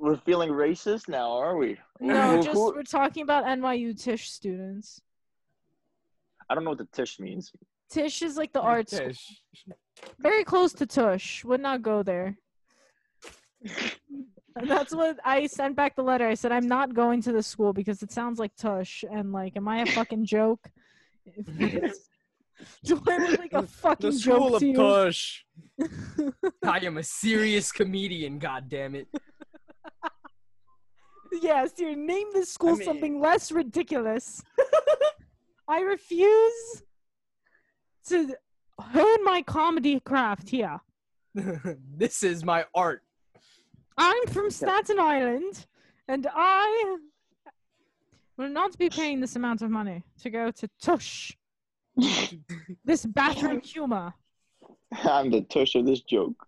We're 0.05 0.19
feeling 0.19 0.51
racist 0.51 1.09
now, 1.09 1.33
are 1.33 1.57
we? 1.57 1.79
No, 1.99 2.43
just 2.43 2.61
we're 2.61 2.83
talking 2.83 3.23
about 3.23 3.47
NYU 3.47 3.99
Tisch 3.99 4.31
students. 4.31 5.01
I 6.51 6.55
don't 6.55 6.63
know 6.65 6.73
what 6.73 6.79
the 6.79 6.89
tisch 6.93 7.19
means. 7.19 7.51
Tisch 7.89 8.21
is 8.21 8.37
like 8.37 8.53
the 8.53 8.61
arts 8.61 8.93
Tisch. 8.99 9.41
very 10.19 10.45
close 10.45 10.75
to 10.75 10.85
Tush. 10.85 11.43
Would 11.47 11.63
not 11.63 11.81
go 11.81 12.03
there. 12.03 12.37
That's 14.63 14.95
what 14.95 15.19
I 15.25 15.47
sent 15.47 15.75
back 15.75 15.97
the 15.97 16.03
letter. 16.03 16.29
I 16.29 16.35
said 16.35 16.53
I'm 16.53 16.69
not 16.69 16.93
going 16.93 17.23
to 17.23 17.33
this 17.33 17.47
school 17.47 17.73
because 17.73 18.03
it 18.03 18.13
sounds 18.13 18.39
like 18.39 18.55
Tush. 18.57 19.05
And 19.11 19.33
like, 19.33 19.57
am 19.57 19.67
I 19.69 19.81
a 19.81 19.87
fucking 19.87 20.27
joke? 20.37 20.69
Do 22.85 23.03
I 23.09 23.17
look 23.17 23.39
like 23.39 23.53
a 23.55 23.63
fucking 23.67 24.11
The 24.11 24.19
school 24.19 24.51
joke 24.51 24.55
of 24.55 24.61
to 24.61 24.67
you? 24.67 24.75
push. 24.75 25.45
I 26.63 26.79
am 26.81 26.99
a 26.99 27.03
serious 27.03 27.73
comedian. 27.73 28.39
God 28.39 28.69
damn 28.69 28.95
it. 28.95 29.09
Yes, 31.43 31.73
you 31.79 31.97
Name 31.97 32.29
this 32.33 32.53
school 32.53 32.77
mean- 32.77 32.85
something 32.85 33.21
less 33.21 33.53
ridiculous. 33.53 34.43
I 35.69 35.81
refuse 35.81 36.83
to 38.09 38.35
hone 38.79 39.25
my 39.25 39.43
comedy 39.43 40.01
craft 40.01 40.51
here. 40.51 40.81
this 41.97 42.23
is 42.23 42.45
my 42.45 42.65
art. 42.75 43.03
I'm 43.97 44.27
from 44.27 44.51
Staten 44.51 44.99
Island, 44.99 45.67
and 46.09 46.27
I 46.35 46.99
will 48.37 48.49
not 48.49 48.77
be 48.77 48.91
paying 48.91 49.21
this 49.21 49.37
amount 49.37 49.63
of 49.63 49.71
money 49.71 50.05
to 50.23 50.31
go 50.31 50.51
to 50.51 50.69
Tush. 50.83 51.33
this 52.85 53.07
bathroom 53.07 53.61
humor. 53.61 54.13
I'm 55.05 55.31
the 55.31 55.43
tush 55.43 55.75
of 55.75 55.87
this 55.87 56.01
joke. 56.01 56.47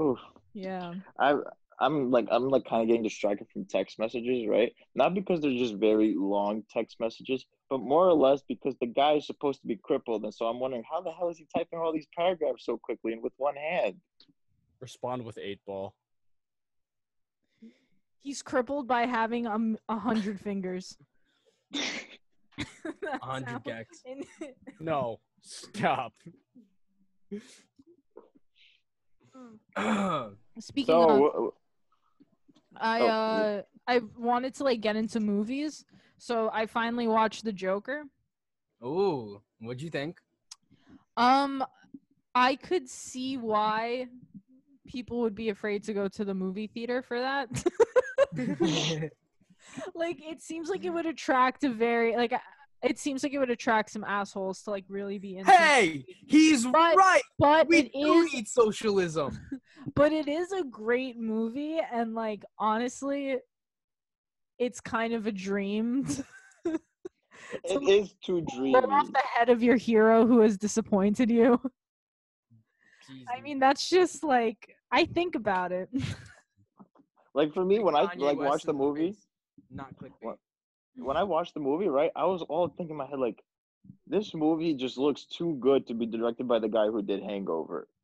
Oof. 0.00 0.18
yeah. 0.54 0.94
I 1.18 1.36
I'm 1.80 2.10
like 2.10 2.26
I'm 2.30 2.48
like 2.48 2.64
kind 2.64 2.82
of 2.82 2.88
getting 2.88 3.02
distracted 3.02 3.48
from 3.52 3.64
text 3.64 3.98
messages, 3.98 4.46
right? 4.48 4.72
Not 4.94 5.14
because 5.14 5.40
they're 5.40 5.50
just 5.50 5.74
very 5.74 6.14
long 6.16 6.62
text 6.70 6.96
messages, 7.00 7.44
but 7.68 7.78
more 7.80 8.06
or 8.08 8.14
less 8.14 8.42
because 8.48 8.74
the 8.80 8.86
guy 8.86 9.14
is 9.14 9.26
supposed 9.26 9.60
to 9.62 9.66
be 9.66 9.76
crippled, 9.76 10.22
and 10.24 10.32
so 10.32 10.46
I'm 10.46 10.60
wondering 10.60 10.84
how 10.88 11.00
the 11.00 11.10
hell 11.12 11.30
is 11.30 11.38
he 11.38 11.46
typing 11.56 11.78
all 11.80 11.92
these 11.92 12.06
paragraphs 12.16 12.64
so 12.64 12.76
quickly 12.76 13.12
and 13.12 13.22
with 13.22 13.32
one 13.38 13.56
hand? 13.56 13.96
Respond 14.80 15.24
with 15.24 15.36
eight 15.38 15.60
ball. 15.66 15.94
He's 18.20 18.40
crippled 18.42 18.86
by 18.86 19.02
having 19.06 19.46
um, 19.46 19.76
a 19.88 19.98
hundred 19.98 20.40
fingers. 20.40 20.96
Hundred 23.20 23.48
sound- 23.48 23.64
gex. 23.64 24.02
and- 24.06 24.24
No. 24.80 25.18
Stop. 25.42 26.12
Speaking 30.60 30.94
of, 30.94 31.18
so 31.18 31.54
I 32.76 33.00
oh, 33.00 33.06
uh 33.06 33.62
I 33.86 34.00
wanted 34.16 34.54
to 34.56 34.64
like 34.64 34.80
get 34.80 34.96
into 34.96 35.20
movies, 35.20 35.84
so 36.18 36.50
I 36.52 36.66
finally 36.66 37.06
watched 37.06 37.44
The 37.44 37.52
Joker. 37.52 38.04
Ooh, 38.82 39.40
what'd 39.60 39.82
you 39.82 39.90
think? 39.90 40.20
Um, 41.16 41.64
I 42.34 42.56
could 42.56 42.88
see 42.88 43.36
why 43.36 44.08
people 44.86 45.20
would 45.20 45.34
be 45.34 45.48
afraid 45.50 45.84
to 45.84 45.94
go 45.94 46.08
to 46.08 46.24
the 46.24 46.34
movie 46.34 46.66
theater 46.66 47.02
for 47.02 47.20
that. 47.20 47.48
like, 49.94 50.18
it 50.20 50.42
seems 50.42 50.68
like 50.68 50.84
it 50.84 50.90
would 50.90 51.06
attract 51.06 51.64
a 51.64 51.70
very 51.70 52.16
like. 52.16 52.32
It 52.84 52.98
seems 52.98 53.22
like 53.22 53.32
it 53.32 53.38
would 53.38 53.50
attract 53.50 53.90
some 53.90 54.04
assholes 54.04 54.62
to 54.62 54.70
like 54.70 54.84
really 54.88 55.18
be 55.18 55.38
into. 55.38 55.50
hey, 55.50 56.04
he's 56.26 56.66
But- 56.66 56.96
right. 56.96 57.22
but 57.38 57.66
We 57.68 57.78
it 57.78 57.92
do 57.92 58.22
is, 58.24 58.32
need 58.32 58.48
socialism. 58.48 59.38
but 59.94 60.12
it 60.12 60.28
is 60.28 60.52
a 60.52 60.64
great 60.64 61.18
movie, 61.18 61.80
and 61.92 62.14
like 62.14 62.44
honestly, 62.58 63.38
it's 64.58 64.80
kind 64.80 65.14
of 65.14 65.26
a 65.26 65.32
dream. 65.32 66.04
to 66.64 66.78
it 67.64 67.82
is 67.88 68.14
too 68.24 68.44
dreamy. 68.54 68.72
blow 68.72 68.90
off 68.90 69.10
the 69.12 69.22
head 69.34 69.48
of 69.48 69.62
your 69.62 69.76
hero 69.76 70.26
who 70.26 70.40
has 70.40 70.56
disappointed 70.58 71.30
you. 71.30 71.60
I 73.34 73.40
mean, 73.40 73.58
that's 73.58 73.88
just 73.90 74.24
like 74.24 74.76
I 74.90 75.04
think 75.06 75.34
about 75.34 75.72
it. 75.72 75.88
Like 77.36 77.52
for 77.52 77.64
me, 77.64 77.80
when 77.80 77.96
I 77.96 78.02
like 78.16 78.38
watch 78.38 78.62
the 78.62 78.70
in 78.70 78.76
movie, 78.78 79.16
not 79.68 79.92
clickbait. 79.96 80.12
What? 80.20 80.38
When 80.96 81.16
I 81.16 81.22
watched 81.24 81.54
the 81.54 81.60
movie, 81.60 81.88
right, 81.88 82.10
I 82.16 82.24
was 82.26 82.42
all 82.42 82.68
thinking 82.68 82.90
in 82.90 82.96
my 82.96 83.06
head 83.06 83.18
like, 83.18 83.42
this 84.06 84.34
movie 84.34 84.74
just 84.74 84.96
looks 84.98 85.24
too 85.24 85.56
good 85.60 85.86
to 85.88 85.94
be 85.94 86.06
directed 86.06 86.48
by 86.48 86.58
the 86.58 86.68
guy 86.68 86.86
who 86.86 87.02
did 87.02 87.22
Hangover. 87.22 87.88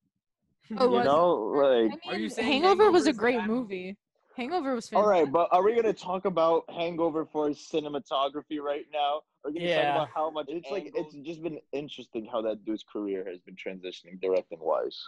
Oh, 0.79 0.85
You 0.85 0.91
was 0.91 1.05
it? 1.05 1.09
know, 1.09 1.35
like, 1.37 1.93
I 2.07 2.11
Are 2.11 2.15
you 2.15 2.21
mean, 2.21 2.31
saying 2.31 2.63
Hangover 2.63 2.91
was 2.91 3.05
Hangover 3.05 3.09
a 3.09 3.11
a 3.11 3.13
great 3.13 3.39
bad 3.39 3.49
movie. 3.49 3.97
Hangover 4.37 4.75
was 4.75 4.89
all 4.89 5.03
fantastic. 5.03 5.25
right, 5.25 5.33
but 5.33 5.49
are 5.51 5.63
we 5.65 5.75
gonna 5.75 5.93
talk 5.93 6.25
about 6.27 6.71
Hangover 6.71 7.27
for 7.27 7.51
its 7.51 7.71
cinematography 7.71 8.61
right 8.61 8.87
now? 8.93 9.23
Or 9.43 9.51
are 9.51 9.53
we 9.53 9.59
gonna 9.59 9.69
Yeah. 9.71 9.75
talk 9.85 9.91
about 9.97 10.09
how 10.15 10.31
much 10.31 10.47
it's 10.49 10.71
like? 10.71 10.93
It's 10.95 11.15
just 11.27 11.43
been 11.43 11.59
interesting 11.73 12.25
how 12.27 12.41
that 12.43 12.65
dude's 12.65 12.85
career 12.85 13.25
has 13.29 13.41
been 13.41 13.57
transitioning 13.57 14.21
directing 14.21 14.59
wise. 14.61 14.99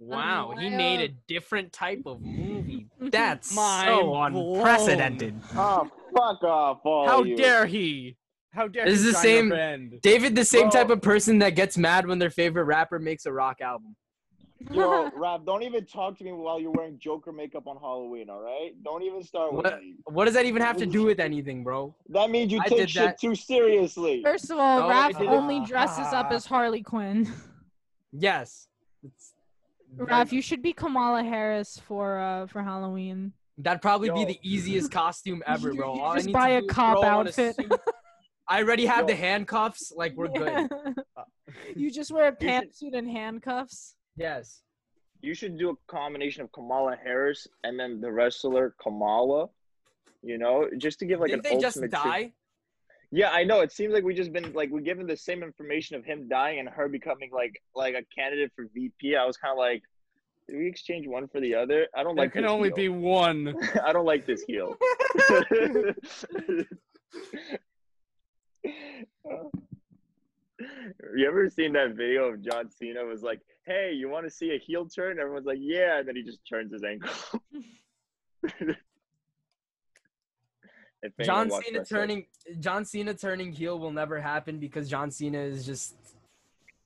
Wow, 0.00 0.52
um, 0.52 0.58
he 0.58 0.70
made 0.70 1.00
a 1.00 1.08
different 1.26 1.72
type 1.72 2.02
of 2.06 2.20
movie. 2.22 2.86
That's 3.00 3.54
Mind 3.54 3.88
so 3.88 4.02
blown. 4.04 4.34
unprecedented. 4.56 5.34
Oh, 5.56 5.90
fuck 6.16 6.42
off, 6.44 6.80
all 6.84 7.06
How 7.08 7.22
you. 7.24 7.36
dare 7.36 7.66
he? 7.66 8.16
How 8.52 8.68
dare 8.68 8.84
This 8.86 9.02
he 9.02 9.08
is 9.08 9.14
the 9.14 9.20
same- 9.20 9.48
friend? 9.50 9.98
David, 10.02 10.34
the 10.36 10.44
same 10.44 10.70
Bro. 10.70 10.70
type 10.70 10.90
of 10.90 11.02
person 11.02 11.38
that 11.40 11.50
gets 11.50 11.76
mad 11.76 12.06
when 12.06 12.18
their 12.18 12.30
favorite 12.30 12.64
rapper 12.64 12.98
makes 12.98 13.26
a 13.26 13.32
rock 13.32 13.60
album. 13.60 13.96
Yo, 14.72 15.08
Rap, 15.16 15.42
don't 15.46 15.62
even 15.62 15.84
talk 15.84 16.18
to 16.18 16.24
me 16.24 16.32
while 16.32 16.58
you're 16.58 16.72
wearing 16.72 16.98
Joker 16.98 17.30
makeup 17.30 17.66
on 17.68 17.76
Halloween, 17.76 18.28
all 18.28 18.40
right? 18.40 18.72
Don't 18.82 19.02
even 19.04 19.22
start 19.22 19.52
with 19.52 19.64
What? 19.64 19.80
me. 19.80 19.94
What 20.06 20.24
does 20.24 20.34
that 20.34 20.46
even 20.46 20.62
have 20.62 20.76
to 20.78 20.86
do 20.86 21.04
with 21.04 21.20
anything, 21.20 21.62
bro? 21.62 21.94
That 22.08 22.30
means 22.30 22.50
you 22.52 22.60
I 22.60 22.68
take 22.68 22.78
did 22.78 22.90
shit 22.90 23.02
that. 23.04 23.20
too 23.20 23.34
seriously. 23.36 24.20
First 24.24 24.50
of 24.50 24.58
all, 24.58 24.78
oh, 24.82 24.88
No, 24.88 24.94
I 24.94 25.12
only 25.28 25.60
dresses 25.64 26.12
up 26.12 26.32
as 26.32 26.44
Harley 26.52 26.82
Quinn. 26.82 27.32
Yes. 28.12 28.66
It's, 29.04 29.32
Raph, 29.98 30.32
you 30.32 30.40
should 30.42 30.62
be 30.62 30.72
Kamala 30.72 31.22
Harris 31.22 31.80
for 31.86 32.18
uh 32.18 32.46
for 32.46 32.62
Halloween. 32.62 33.32
that'd 33.58 33.82
probably 33.82 34.10
be 34.10 34.24
the 34.24 34.38
easiest 34.42 34.90
costume 34.92 35.42
ever, 35.46 35.74
bro. 35.74 35.94
You 35.94 36.00
All 36.00 36.12
I 36.12 36.16
just 36.16 36.32
buy 36.32 36.50
a 36.50 36.62
cop 36.62 36.98
throw 37.00 37.08
on 37.08 37.26
a 37.26 37.30
outfit. 37.30 37.56
suit. 37.56 37.72
I 38.48 38.62
already 38.62 38.86
have 38.86 39.06
the 39.06 39.14
handcuffs. 39.14 39.92
Like 39.94 40.14
we're 40.16 40.28
good. 40.28 40.68
you 41.76 41.90
just 41.90 42.10
wear 42.10 42.28
a 42.28 42.32
pantsuit 42.36 42.94
and 42.94 43.08
handcuffs. 43.10 43.94
Yes. 44.16 44.62
You 45.20 45.34
should 45.34 45.58
do 45.58 45.70
a 45.70 45.74
combination 45.92 46.42
of 46.44 46.52
Kamala 46.52 46.96
Harris 47.02 47.46
and 47.64 47.78
then 47.78 48.00
the 48.00 48.10
wrestler 48.10 48.74
Kamala. 48.80 49.48
You 50.22 50.38
know, 50.38 50.68
just 50.78 50.98
to 51.00 51.06
give 51.06 51.20
like 51.20 51.30
Didn't 51.30 51.46
an 51.46 51.52
they 51.56 51.60
just 51.60 51.76
ultimate. 51.76 51.90
tri- 51.92 52.22
die? 52.22 52.32
Yeah, 53.10 53.30
I 53.30 53.42
know. 53.44 53.60
It 53.60 53.72
seems 53.72 53.94
like 53.94 54.04
we 54.04 54.14
just 54.14 54.32
been 54.32 54.52
like 54.52 54.70
we're 54.70 54.80
given 54.80 55.06
the 55.06 55.16
same 55.16 55.42
information 55.42 55.96
of 55.96 56.04
him 56.04 56.28
dying 56.28 56.58
and 56.58 56.68
her 56.68 56.88
becoming 56.88 57.30
like 57.32 57.62
like 57.74 57.94
a 57.94 58.02
candidate 58.14 58.52
for 58.54 58.66
VP. 58.74 59.16
I 59.16 59.24
was 59.24 59.36
kind 59.38 59.52
of 59.52 59.58
like, 59.58 59.82
did 60.46 60.58
we 60.58 60.66
exchange 60.68 61.06
one 61.06 61.26
for 61.28 61.40
the 61.40 61.54
other? 61.54 61.86
I 61.96 62.02
don't 62.02 62.16
There 62.16 62.26
like. 62.26 62.32
can 62.34 62.44
only 62.44 62.68
heel. 62.68 62.76
be 62.76 62.88
one. 62.90 63.54
I 63.84 63.92
don't 63.92 64.04
like 64.04 64.26
this 64.26 64.42
heel. 64.42 64.74
you 71.16 71.26
ever 71.26 71.48
seen 71.48 71.72
that 71.74 71.94
video 71.94 72.24
of 72.24 72.42
John 72.42 72.70
Cena 72.70 73.04
was 73.04 73.22
like, 73.22 73.40
"Hey, 73.66 73.92
you 73.94 74.08
want 74.08 74.26
to 74.26 74.30
see 74.30 74.54
a 74.54 74.58
heel 74.58 74.86
turn?" 74.86 75.18
Everyone's 75.18 75.46
like, 75.46 75.58
"Yeah," 75.60 75.98
and 76.00 76.08
then 76.08 76.16
he 76.16 76.22
just 76.22 76.40
turns 76.48 76.72
his 76.72 76.82
ankle. 76.82 77.10
If 81.00 81.07
anyone 81.07 81.07
John 81.26 81.50
Cena 81.50 81.78
that, 81.78 81.88
so- 81.88 81.96
turning 81.96 82.26
John 82.60 82.84
Cena 82.84 83.14
turning 83.14 83.52
heel 83.52 83.78
will 83.78 83.92
never 83.92 84.20
happen 84.20 84.58
because 84.58 84.88
John 84.88 85.10
Cena 85.10 85.38
is 85.38 85.66
just 85.66 85.94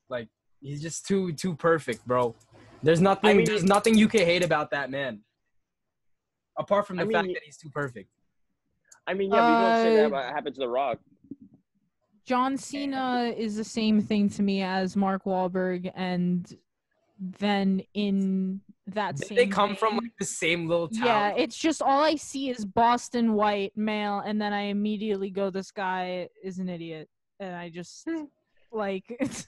like 0.09 0.27
he's 0.61 0.81
just 0.81 1.05
too 1.05 1.33
too 1.33 1.55
perfect, 1.55 2.05
bro. 2.07 2.35
There's 2.81 3.01
nothing 3.01 3.37
mean, 3.37 3.45
there's 3.45 3.63
nothing 3.63 3.97
you 3.97 4.07
can 4.07 4.21
hate 4.21 4.43
about 4.43 4.71
that 4.71 4.89
man. 4.89 5.21
Apart 6.57 6.87
from 6.87 6.97
the 6.97 7.03
I 7.03 7.05
mean, 7.05 7.13
fact 7.13 7.27
that 7.29 7.41
he's 7.45 7.57
too 7.57 7.69
perfect. 7.69 8.09
I 9.07 9.13
mean, 9.13 9.31
yeah, 9.31 9.37
but 9.37 9.47
you 9.47 9.67
don't 9.67 9.83
say 9.85 9.95
that 9.97 10.03
Uh, 10.03 10.07
about 10.07 10.33
happened 10.33 10.55
to 10.55 10.59
The 10.59 10.67
Rock. 10.69 10.99
John 12.25 12.57
Cena 12.57 13.33
is 13.35 13.55
the 13.57 13.63
same 13.63 14.01
thing 14.01 14.29
to 14.29 14.43
me 14.43 14.61
as 14.61 14.95
Mark 14.95 15.25
Wahlberg, 15.25 15.91
and 15.93 16.55
then 17.19 17.81
in 17.93 18.61
that 18.87 19.15
Did 19.17 19.27
same 19.27 19.35
they 19.37 19.47
come 19.47 19.75
from 19.75 19.95
like 19.97 20.11
the 20.19 20.25
same 20.25 20.67
little 20.67 20.87
town? 20.89 21.05
yeah, 21.05 21.29
it's 21.37 21.57
just 21.57 21.81
all 21.81 22.03
I 22.03 22.15
see 22.15 22.49
is 22.49 22.65
Boston 22.65 23.33
white 23.33 23.73
male, 23.75 24.19
and 24.25 24.41
then 24.41 24.53
I 24.53 24.63
immediately 24.63 25.29
go, 25.29 25.49
"This 25.49 25.71
guy 25.71 26.29
is 26.43 26.59
an 26.59 26.69
idiot," 26.69 27.09
and 27.39 27.55
I 27.55 27.69
just 27.69 28.07
like 28.71 29.05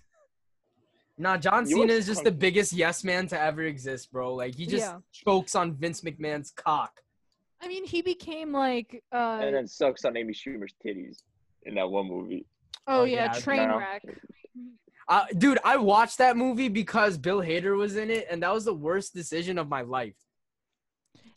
Nah, 1.18 1.38
John 1.38 1.66
Cena 1.66 1.93
is 1.93 2.07
just 2.07 2.24
the 2.26 2.32
biggest 2.32 2.74
yes 2.74 3.03
man 3.05 3.26
to 3.28 3.39
ever 3.39 3.63
exist, 3.63 4.11
bro. 4.11 4.34
Like 4.36 4.53
he 4.55 4.66
just 4.66 4.86
Yeah. 4.86 4.97
chokes 5.13 5.55
on 5.55 5.74
Vince 5.76 6.01
McMahon's 6.01 6.51
cock. 6.51 6.99
I 7.61 7.70
mean, 7.70 7.86
he 7.86 8.01
became 8.01 8.51
like, 8.51 9.01
uh, 9.13 9.39
and 9.41 9.55
then 9.55 9.66
sucks 9.66 10.03
on 10.03 10.18
Amy 10.18 10.34
Schumer's 10.34 10.74
titties 10.86 11.24
in 11.63 11.76
that 11.76 11.89
one 11.89 12.07
movie. 12.07 12.45
oh, 12.86 13.01
Oh, 13.01 13.03
yeah, 13.05 13.26
yeah, 13.34 13.39
train 13.39 13.70
wreck. 13.70 14.03
Uh, 15.08 15.26
dude, 15.38 15.60
I 15.64 15.78
watched 15.78 16.18
that 16.18 16.36
movie 16.36 16.68
because 16.68 17.18
Bill 17.18 17.39
Hader 17.39 17.78
was 17.78 17.95
in 17.95 18.10
it, 18.10 18.26
and 18.30 18.41
that 18.41 18.51
was 18.51 18.66
the 18.66 18.74
worst 18.74 19.14
decision 19.14 19.60
of 19.60 19.70
my 19.70 19.82
life. 19.82 20.16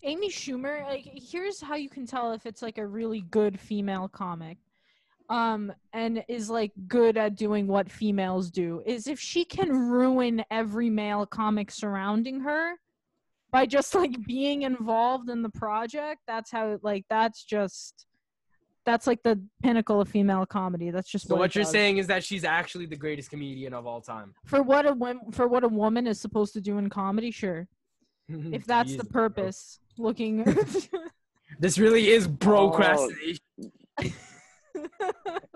Amy 0.03 0.31
Schumer, 0.31 0.85
like, 0.85 1.05
here's 1.05 1.61
how 1.61 1.75
you 1.75 1.91
can 1.91 2.07
tell 2.07 2.33
if 2.33 2.47
it's 2.47 2.63
like 2.63 2.79
a 2.79 2.87
really 2.87 3.21
good 3.21 3.61
female 3.61 4.09
comic, 4.09 4.57
um, 5.29 5.71
and 5.93 6.25
is 6.29 6.49
like 6.49 6.73
good 6.87 7.19
at 7.19 7.35
doing 7.35 7.67
what 7.67 7.91
females 7.91 8.51
do. 8.51 8.83
Is 8.87 9.07
if 9.07 9.21
she 9.21 9.45
can 9.45 9.71
ruin 9.71 10.43
every 10.51 10.89
male 10.89 11.27
comic 11.27 11.71
surrounding 11.71 12.41
her 12.41 12.75
by 13.51 13.67
just 13.67 13.95
like 13.95 14.25
being 14.25 14.63
involved 14.63 15.29
in 15.29 15.43
the 15.43 15.51
project. 15.51 16.23
That's 16.27 16.51
how, 16.51 16.79
like, 16.83 17.05
that's 17.11 17.45
just. 17.45 18.07
That's 18.89 19.07
like 19.07 19.23
the 19.23 19.39
pinnacle 19.63 20.01
of 20.01 20.09
female 20.09 20.47
comedy. 20.47 20.91
That's 20.91 21.11
just 21.11 21.29
So 21.29 21.35
what, 21.35 21.41
what 21.41 21.55
you're 21.55 21.65
does. 21.65 21.73
saying 21.73 21.99
is 21.99 22.07
that 22.07 22.25
she's 22.25 22.43
actually 22.43 22.87
the 22.87 22.97
greatest 22.97 23.29
comedian 23.29 23.75
of 23.75 23.87
all 23.87 24.01
time. 24.01 24.35
for 24.47 24.63
what 24.63 24.87
a 24.87 24.95
for 25.31 25.47
what 25.47 25.63
a 25.63 25.69
woman 25.69 26.07
is 26.07 26.19
supposed 26.19 26.55
to 26.55 26.61
do 26.63 26.79
in 26.79 26.89
comedy. 26.89 27.31
Sure, 27.31 27.69
if 28.29 28.65
that's 28.65 28.93
the 28.93 29.05
Jesus, 29.05 29.13
bro. 29.13 29.23
purpose. 29.23 29.81
Looking. 29.99 30.35
This 31.61 31.77
really 31.79 32.09
is 32.17 32.27
Oh. 32.27 32.37
procrastination. 32.39 33.41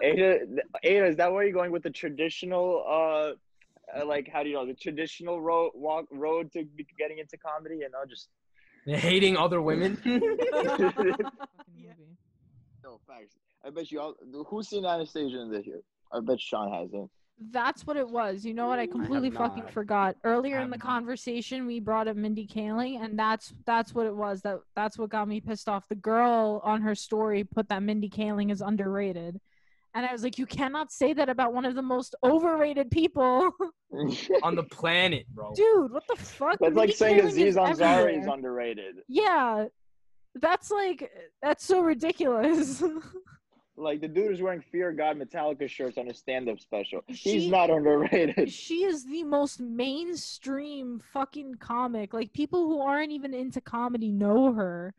Ada, 0.02 0.28
Ada, 0.82 1.06
is 1.06 1.16
that 1.16 1.30
where 1.32 1.44
you're 1.44 1.52
going 1.60 1.70
with 1.70 1.84
the 1.84 1.90
traditional, 1.90 2.82
uh, 2.88 3.98
uh, 3.98 4.04
like 4.06 4.26
how 4.32 4.42
do 4.42 4.48
you 4.48 4.56
know 4.56 4.66
the 4.66 4.74
traditional 4.74 5.40
road 5.40 5.70
walk 5.74 6.06
road 6.10 6.50
to 6.54 6.64
getting 6.98 7.18
into 7.18 7.36
comedy? 7.36 7.76
You 7.84 7.90
know, 7.94 8.04
just 8.08 8.28
Hating 8.84 9.36
other 9.36 9.60
women. 9.62 9.92
Yeah. 10.04 11.92
Movie. 12.84 12.96
no 13.06 13.14
facts. 13.14 13.36
I 13.64 13.70
bet 13.70 13.90
you 13.90 14.00
all. 14.00 14.14
Who's 14.48 14.68
seen 14.68 14.84
Anastasia 14.84 15.40
in 15.40 15.50
this 15.50 15.66
year? 15.66 15.80
I 16.12 16.20
bet 16.20 16.40
Sean 16.40 16.72
hasn't. 16.72 17.10
That's 17.50 17.86
what 17.86 17.96
it 17.96 18.08
was. 18.08 18.44
You 18.44 18.54
know 18.54 18.68
what? 18.68 18.78
I 18.78 18.86
completely 18.86 19.30
fucking 19.30 19.66
forgot. 19.72 20.16
Earlier 20.22 20.60
in 20.60 20.70
the 20.70 20.76
not. 20.76 20.86
conversation, 20.86 21.66
we 21.66 21.80
brought 21.80 22.06
up 22.06 22.16
Mindy 22.16 22.46
Kaling, 22.46 23.02
and 23.02 23.18
that's 23.18 23.52
that's 23.66 23.94
what 23.94 24.06
it 24.06 24.14
was. 24.14 24.42
That 24.42 24.58
that's 24.76 24.98
what 24.98 25.10
got 25.10 25.26
me 25.28 25.40
pissed 25.40 25.68
off. 25.68 25.88
The 25.88 25.94
girl 25.96 26.60
on 26.62 26.82
her 26.82 26.94
story 26.94 27.42
put 27.44 27.68
that 27.70 27.82
Mindy 27.82 28.08
Kaling 28.10 28.52
is 28.52 28.60
underrated, 28.60 29.40
and 29.94 30.06
I 30.06 30.12
was 30.12 30.22
like, 30.22 30.38
you 30.38 30.46
cannot 30.46 30.92
say 30.92 31.12
that 31.14 31.28
about 31.28 31.52
one 31.52 31.64
of 31.64 31.74
the 31.74 31.82
most 31.82 32.14
overrated 32.22 32.90
people, 32.90 33.50
on 34.42 34.54
the 34.54 34.62
planet, 34.64 35.26
bro. 35.34 35.52
dude. 35.54 35.90
What 35.92 36.04
the 36.08 36.16
fuck? 36.22 36.58
That's 36.60 36.76
like 36.76 36.92
saying 36.92 37.20
Kaling 37.20 37.26
Aziz 37.26 37.38
is 37.38 37.56
Ansari 37.56 37.72
is 37.72 37.80
everywhere. 37.80 38.34
underrated. 38.34 38.94
Yeah, 39.08 39.66
that's 40.34 40.70
like 40.70 41.10
that's 41.42 41.64
so 41.64 41.80
ridiculous. 41.80 42.82
Like 43.74 44.02
the 44.02 44.08
dude 44.08 44.32
is 44.32 44.42
wearing 44.42 44.62
Fear 44.70 44.92
God 44.92 45.16
Metallica 45.18 45.66
shirts 45.66 45.96
on 45.96 46.06
a 46.08 46.14
stand-up 46.14 46.60
special. 46.60 47.00
She- 47.10 47.40
He's 47.40 47.50
not 47.50 47.70
underrated. 47.70 48.52
she 48.52 48.84
is 48.84 49.04
the 49.06 49.24
most 49.24 49.60
mainstream 49.60 51.00
fucking 51.12 51.54
comic. 51.54 52.12
Like 52.12 52.34
people 52.34 52.66
who 52.66 52.82
aren't 52.82 53.12
even 53.12 53.32
into 53.32 53.62
comedy 53.62 54.12
know 54.12 54.52
her. 54.52 54.94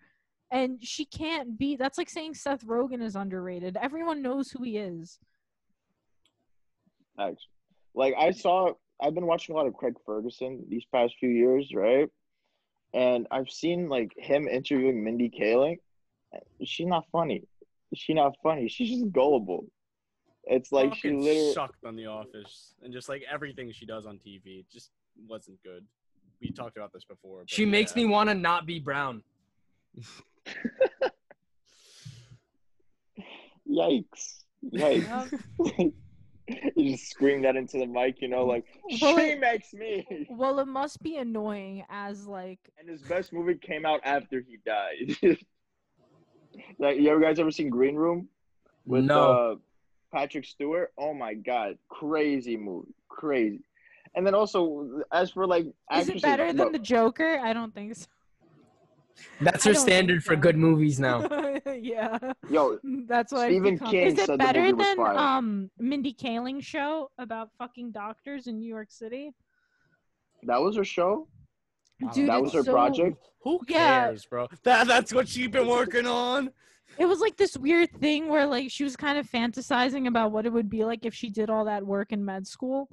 And 0.49 0.83
she 0.83 1.05
can't 1.05 1.57
be 1.57 1.75
that's 1.75 1.99
like 1.99 2.09
saying 2.09 2.33
Seth 2.33 2.65
Rogen 2.65 3.01
is 3.03 3.15
underrated. 3.15 3.77
Everyone 3.79 4.23
knows 4.23 4.49
who 4.49 4.63
he 4.63 4.77
is. 4.77 5.19
Actually, 7.19 7.37
like 7.93 8.15
I 8.17 8.31
saw, 8.31 8.73
I've 8.99 9.13
been 9.13 9.27
watching 9.27 9.53
a 9.53 9.57
lot 9.57 9.67
of 9.67 9.75
Craig 9.75 9.95
Ferguson 10.05 10.65
these 10.67 10.83
past 10.91 11.13
few 11.19 11.29
years, 11.29 11.71
right? 11.75 12.09
And 12.93 13.27
I've 13.31 13.49
seen 13.49 13.89
like 13.89 14.13
him 14.17 14.47
interviewing 14.47 15.03
Mindy 15.03 15.29
Kaling. 15.29 15.77
She's 16.63 16.87
not 16.87 17.05
funny. 17.11 17.43
She's 17.93 18.15
not 18.15 18.35
funny. 18.41 18.67
She's 18.67 18.89
just 18.89 19.11
gullible. 19.11 19.65
It's 20.45 20.71
like 20.71 20.93
she 20.95 21.11
literally. 21.11 21.53
sucked 21.53 21.85
on 21.85 21.95
The 21.95 22.07
Office, 22.07 22.73
and 22.83 22.91
just 22.91 23.07
like 23.07 23.23
everything 23.31 23.71
she 23.71 23.85
does 23.85 24.05
on 24.05 24.19
TV 24.19 24.65
just 24.71 24.91
wasn't 25.27 25.61
good. 25.63 25.85
We 26.41 26.51
talked 26.51 26.75
about 26.75 26.91
this 26.91 27.05
before. 27.05 27.39
but 27.41 27.49
She 27.49 27.65
makes 27.65 27.95
yeah. 27.95 28.03
me 28.03 28.09
want 28.09 28.29
to 28.29 28.35
not 28.35 28.65
be 28.65 28.79
brown. 28.79 29.23
Yikes! 33.69 34.43
Yikes! 34.73 35.93
you 36.75 36.91
just 36.91 37.09
scream 37.09 37.41
that 37.43 37.55
into 37.55 37.77
the 37.77 37.85
mic, 37.85 38.21
you 38.21 38.27
know, 38.27 38.45
like 38.45 38.65
Well, 39.01 39.15
she 39.17 39.21
it- 39.31 39.39
makes 39.39 39.73
me. 39.73 40.27
Well, 40.29 40.59
it 40.59 40.67
must 40.67 41.01
be 41.01 41.17
annoying 41.17 41.85
as 41.89 42.27
like 42.27 42.59
And 42.79 42.89
his 42.89 43.01
best 43.01 43.31
movie 43.33 43.55
came 43.55 43.85
out 43.85 44.01
after 44.03 44.41
he 44.41 44.57
died. 44.65 45.17
like, 46.79 46.97
you 46.97 47.09
ever 47.09 47.19
guys 47.19 47.39
ever 47.39 47.51
seen 47.51 47.69
Green 47.69 47.95
Room 47.95 48.27
with 48.85 49.05
No. 49.05 49.31
uh, 49.31 49.55
Patrick 50.11 50.45
Stewart? 50.45 50.91
Oh 50.97 51.13
my 51.13 51.33
god, 51.33 51.77
crazy 51.89 52.57
movie, 52.57 52.93
crazy. 53.09 53.63
And 54.15 54.27
then 54.27 54.35
also, 54.35 55.01
as 55.11 55.31
for 55.31 55.47
like, 55.47 55.65
is 55.95 56.09
it 56.09 56.21
better 56.21 56.47
than 56.47 56.57
bro, 56.57 56.71
the 56.71 56.79
Joker? 56.79 57.39
I 57.43 57.51
don't 57.53 57.73
think 57.73 57.95
so. 57.95 58.05
That's 59.41 59.65
I 59.65 59.69
her 59.69 59.73
don't 59.73 59.81
standard 59.83 60.23
for 60.23 60.33
so. 60.35 60.39
good 60.39 60.57
movies 60.57 60.99
now. 60.99 61.27
yeah. 61.79 62.17
yo, 62.49 62.77
That's 63.07 63.31
what 63.31 63.47
Stephen 63.47 63.77
King 63.79 64.07
Is 64.07 64.13
it 64.13 64.19
said 64.25 64.29
the 64.33 64.37
better 64.37 64.61
movie 64.61 64.73
was 64.73 64.87
than 64.87 64.97
fire. 64.97 65.17
um 65.17 65.69
Mindy 65.77 66.13
Kaling's 66.13 66.65
show 66.65 67.09
about 67.17 67.49
fucking 67.57 67.91
doctors 67.91 68.47
in 68.47 68.59
New 68.59 68.67
York 68.69 68.91
City? 68.91 69.31
that 70.45 70.59
was 70.61 70.75
her 70.75 70.83
show. 70.83 71.27
Dude, 72.13 72.27
that 72.27 72.41
was 72.41 72.51
her 72.53 72.63
so- 72.63 72.71
project. 72.73 73.17
Who 73.43 73.59
Yeah. 73.67 74.05
cares, 74.07 74.25
bro? 74.25 74.47
That 74.63 74.87
that's 74.87 75.13
what 75.13 75.27
she's 75.27 75.47
been 75.49 75.67
working 75.67 76.05
on. 76.07 76.51
It 76.97 77.05
was 77.05 77.19
like 77.19 77.37
this 77.37 77.57
weird 77.57 77.91
thing 77.99 78.27
where 78.27 78.45
like 78.45 78.69
she 78.71 78.83
was 78.83 78.95
kind 78.95 79.17
of 79.17 79.29
fantasizing 79.29 80.07
about 80.07 80.31
what 80.31 80.45
it 80.45 80.53
would 80.53 80.69
be 80.69 80.83
like 80.85 81.05
if 81.05 81.13
she 81.13 81.29
did 81.29 81.49
all 81.49 81.65
that 81.65 81.85
work 81.85 82.11
in 82.11 82.23
med 82.23 82.45
school. 82.47 82.89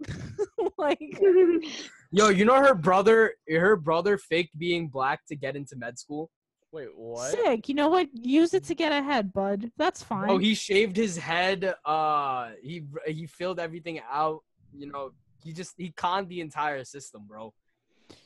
like 0.78 0.98
Yo, 2.12 2.28
you 2.28 2.44
know 2.44 2.60
her 2.60 2.74
brother? 2.74 3.34
Her 3.48 3.76
brother 3.76 4.18
faked 4.18 4.58
being 4.58 4.88
black 4.88 5.24
to 5.26 5.36
get 5.36 5.54
into 5.54 5.76
med 5.76 5.98
school. 5.98 6.30
Wait, 6.72 6.88
what? 6.94 7.30
sick. 7.30 7.68
You 7.68 7.74
know 7.74 7.88
what? 7.88 8.08
Use 8.12 8.54
it 8.54 8.64
to 8.64 8.74
get 8.74 8.92
ahead, 8.92 9.32
bud. 9.32 9.70
That's 9.76 10.02
fine. 10.02 10.30
Oh, 10.30 10.38
he 10.38 10.54
shaved 10.54 10.96
his 10.96 11.16
head. 11.16 11.74
Uh, 11.84 12.50
he 12.62 12.84
he 13.06 13.26
filled 13.26 13.58
everything 13.58 14.00
out. 14.10 14.42
You 14.72 14.86
know, 14.90 15.12
he 15.42 15.52
just 15.52 15.74
he 15.76 15.90
conned 15.90 16.28
the 16.28 16.40
entire 16.40 16.84
system, 16.84 17.24
bro. 17.26 17.52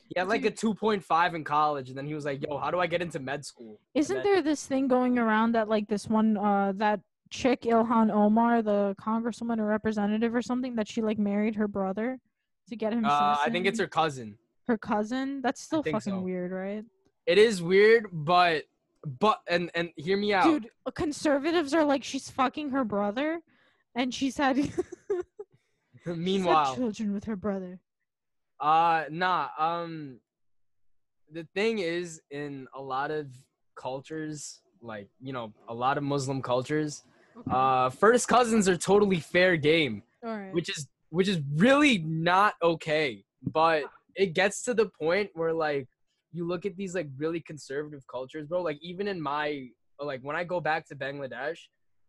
He 0.07 0.19
had 0.19 0.27
like 0.27 0.45
a 0.45 0.51
2.5 0.51 1.35
in 1.35 1.43
college, 1.43 1.89
and 1.89 1.97
then 1.97 2.05
he 2.05 2.13
was 2.13 2.25
like, 2.25 2.43
"Yo, 2.43 2.57
how 2.57 2.69
do 2.69 2.79
I 2.79 2.87
get 2.87 3.01
into 3.01 3.19
med 3.19 3.45
school?" 3.45 3.79
Isn't 3.93 4.15
then- 4.15 4.23
there 4.23 4.41
this 4.41 4.65
thing 4.65 4.87
going 4.87 5.17
around 5.17 5.53
that 5.53 5.67
like 5.67 5.87
this 5.87 6.07
one 6.07 6.37
uh 6.37 6.73
that 6.77 7.01
chick 7.31 7.63
Ilhan 7.63 8.11
Omar, 8.11 8.61
the 8.61 8.95
congresswoman 8.99 9.59
or 9.59 9.65
representative 9.65 10.35
or 10.35 10.41
something, 10.41 10.75
that 10.75 10.87
she 10.87 11.01
like 11.01 11.17
married 11.17 11.55
her 11.55 11.67
brother 11.67 12.19
to 12.69 12.75
get 12.75 12.93
him? 12.93 13.05
Uh, 13.05 13.37
I 13.45 13.49
think 13.49 13.65
it's 13.65 13.79
her 13.79 13.87
cousin. 13.87 14.37
her 14.67 14.77
cousin. 14.77 15.41
That's 15.41 15.61
still 15.61 15.83
fucking 15.83 15.99
so. 16.01 16.19
weird, 16.19 16.51
right? 16.51 16.83
It 17.25 17.37
is 17.37 17.61
weird, 17.61 18.07
but 18.11 18.63
but 19.19 19.41
and 19.47 19.69
and 19.75 19.89
hear 19.97 20.17
me 20.17 20.33
out. 20.33 20.45
Dude, 20.45 20.69
uh, 20.85 20.91
conservatives 20.91 21.73
are 21.73 21.83
like 21.83 22.03
she's 22.03 22.29
fucking 22.29 22.69
her 22.71 22.83
brother, 22.83 23.39
and 23.95 24.13
she's 24.13 24.37
had 24.43 24.57
she's 24.57 24.75
had 26.05 26.17
Meanwhile, 26.17 26.75
children 26.75 27.13
with 27.13 27.23
her 27.25 27.35
brother. 27.35 27.79
Uh 28.59 29.05
nah, 29.09 29.49
um 29.59 30.19
the 31.31 31.47
thing 31.55 31.79
is 31.79 32.21
in 32.31 32.67
a 32.75 32.81
lot 32.81 33.11
of 33.11 33.27
cultures, 33.75 34.61
like, 34.81 35.09
you 35.19 35.33
know, 35.33 35.51
a 35.67 35.73
lot 35.73 35.97
of 35.97 36.03
Muslim 36.03 36.41
cultures, 36.41 37.03
uh 37.51 37.89
first 37.89 38.27
cousins 38.27 38.69
are 38.69 38.77
totally 38.77 39.19
fair 39.19 39.57
game, 39.57 40.03
All 40.23 40.29
right. 40.37 40.53
which 40.53 40.69
is 40.69 40.87
which 41.09 41.27
is 41.27 41.39
really 41.55 41.99
not 41.99 42.53
okay. 42.61 43.23
But 43.43 43.83
it 44.15 44.33
gets 44.33 44.63
to 44.63 44.73
the 44.73 44.87
point 44.99 45.29
where 45.33 45.53
like 45.53 45.87
you 46.31 46.47
look 46.47 46.65
at 46.65 46.75
these 46.75 46.95
like 46.95 47.09
really 47.17 47.39
conservative 47.39 48.03
cultures, 48.07 48.47
bro, 48.47 48.61
like 48.61 48.79
even 48.81 49.07
in 49.07 49.21
my 49.21 49.67
like 49.99 50.21
when 50.21 50.35
I 50.35 50.43
go 50.43 50.59
back 50.59 50.87
to 50.87 50.95
Bangladesh, 50.95 51.59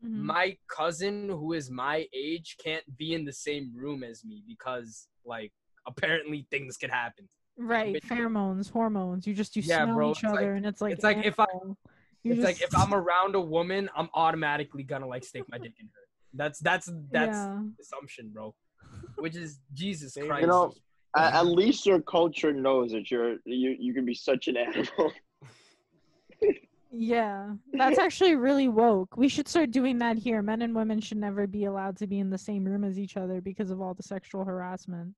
Mhm. 0.05 0.11
my 0.35 0.57
cousin 0.69 1.29
who 1.29 1.53
is 1.55 1.71
my 1.71 2.07
age 2.13 2.57
can't 2.63 2.85
be 2.99 3.15
in 3.15 3.25
the 3.25 3.33
same 3.33 3.73
room 3.75 4.03
as 4.05 4.25
me 4.25 4.43
because 4.47 5.09
like 5.25 5.53
apparently 5.87 6.47
things 6.51 6.77
could 6.77 6.91
happen. 6.91 7.29
right, 7.59 7.95
but- 7.95 8.03
pheromones, 8.03 8.71
hormones. 8.71 9.27
You 9.27 9.33
just 9.35 9.57
you 9.57 9.63
Yeah, 9.63 9.85
smell 9.85 9.95
bro, 9.95 10.11
each 10.11 10.19
it's 10.19 10.25
like- 10.25 10.37
other, 10.41 10.55
and 10.55 10.67
it's 10.67 10.81
like 10.83 10.93
it's 10.93 11.03
like 11.05 11.25
if 11.25 11.41
I- 11.41 11.47
animal. 11.55 11.79
You 12.25 12.33
it's 12.35 12.43
like 12.45 12.59
just- 12.59 12.75
if 12.75 12.79
I'm 12.79 12.93
around 12.93 13.35
a 13.37 13.41
woman, 13.41 13.89
I'm 13.97 14.11
automatically 14.13 14.83
gonna 14.83 15.07
like 15.07 15.25
stick 15.25 15.45
my 15.49 15.57
dick 15.59 15.73
in 15.81 15.87
her. 15.87 16.03
That's 16.35 16.59
that's 16.59 16.91
that's 17.11 17.37
yeah. 17.39 17.63
assumption, 17.81 18.31
bro. 18.35 18.55
Which 19.17 19.37
is 19.37 19.59
Jesus 19.75 20.15
Christ. 20.15 20.41
You 20.41 20.47
know, 20.47 20.75
at, 21.17 21.35
at 21.35 21.47
least 21.47 21.87
your 21.87 22.01
culture 22.01 22.53
knows 22.53 22.93
that 22.93 23.11
you're 23.11 23.37
you 23.45 23.77
you 23.79 23.95
can 23.95 24.05
be 24.05 24.15
such 24.15 24.49
an 24.49 24.57
animal. 24.57 25.13
Yeah, 26.99 27.51
that's 27.75 27.99
actually 27.99 28.37
really 28.37 28.69
woke. 28.69 29.17
We 29.19 29.29
should 29.29 29.49
start 29.49 29.71
doing 29.71 29.99
that 29.99 30.17
here. 30.17 30.41
Men 30.41 30.63
and 30.63 30.75
women 30.75 31.01
should 31.01 31.19
never 31.19 31.47
be 31.47 31.65
allowed 31.65 31.99
to 31.99 32.07
be 32.07 32.21
in 32.21 32.31
the 32.31 32.39
same 32.39 32.65
room 32.65 32.85
as 32.85 32.99
each 32.99 33.19
other 33.19 33.43
because 33.43 33.71
of 33.71 33.83
all 33.83 33.93
the 33.93 34.03
sexual 34.03 34.45
harassment. 34.45 35.15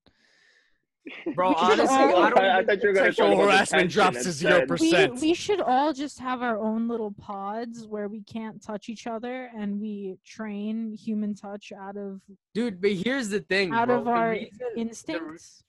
Bro, 1.34 1.50
we 1.50 1.54
honestly, 1.56 1.96
all- 1.96 2.16
I 2.22 2.30
don't 2.30 2.38
I 2.38 2.54
even 2.60 2.66
thought 2.66 2.82
you 2.82 2.88
were 2.88 2.94
gonna 2.94 3.06
Sexual 3.12 3.36
harassment 3.38 3.90
drops 3.90 4.22
to 4.24 4.32
zero 4.32 4.66
percent. 4.66 5.14
We 5.14 5.28
we 5.28 5.34
should 5.34 5.60
all 5.60 5.92
just 5.92 6.18
have 6.18 6.42
our 6.42 6.58
own 6.58 6.88
little 6.88 7.12
pods 7.12 7.86
where 7.86 8.08
we 8.08 8.22
can't 8.22 8.62
touch 8.62 8.88
each 8.88 9.06
other 9.06 9.50
and 9.56 9.80
we 9.80 10.18
train 10.26 10.92
human 10.96 11.34
touch 11.34 11.72
out 11.72 11.96
of 11.96 12.20
dude, 12.54 12.80
but 12.80 12.92
here's 12.92 13.28
the 13.28 13.40
thing, 13.40 13.72
out 13.72 13.88
bro. 13.88 13.98
of 13.98 14.04
The 14.04 14.10
our 14.10 14.30
reason- 14.30 14.50
instincts. 14.76 15.62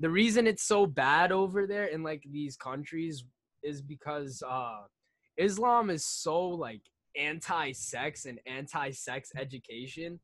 the 0.00 0.10
reason 0.10 0.46
it's 0.46 0.62
so 0.62 0.86
bad 0.86 1.32
over 1.32 1.66
there 1.66 1.84
in 1.86 2.02
like 2.02 2.22
these 2.30 2.56
countries 2.56 3.24
is 3.62 3.80
because 3.82 4.42
uh 4.48 4.82
Islam 5.36 5.90
is 5.90 6.04
so 6.06 6.46
like 6.48 6.82
anti-sex 7.16 8.24
and 8.26 8.38
anti-sex 8.46 9.30
education 9.36 10.20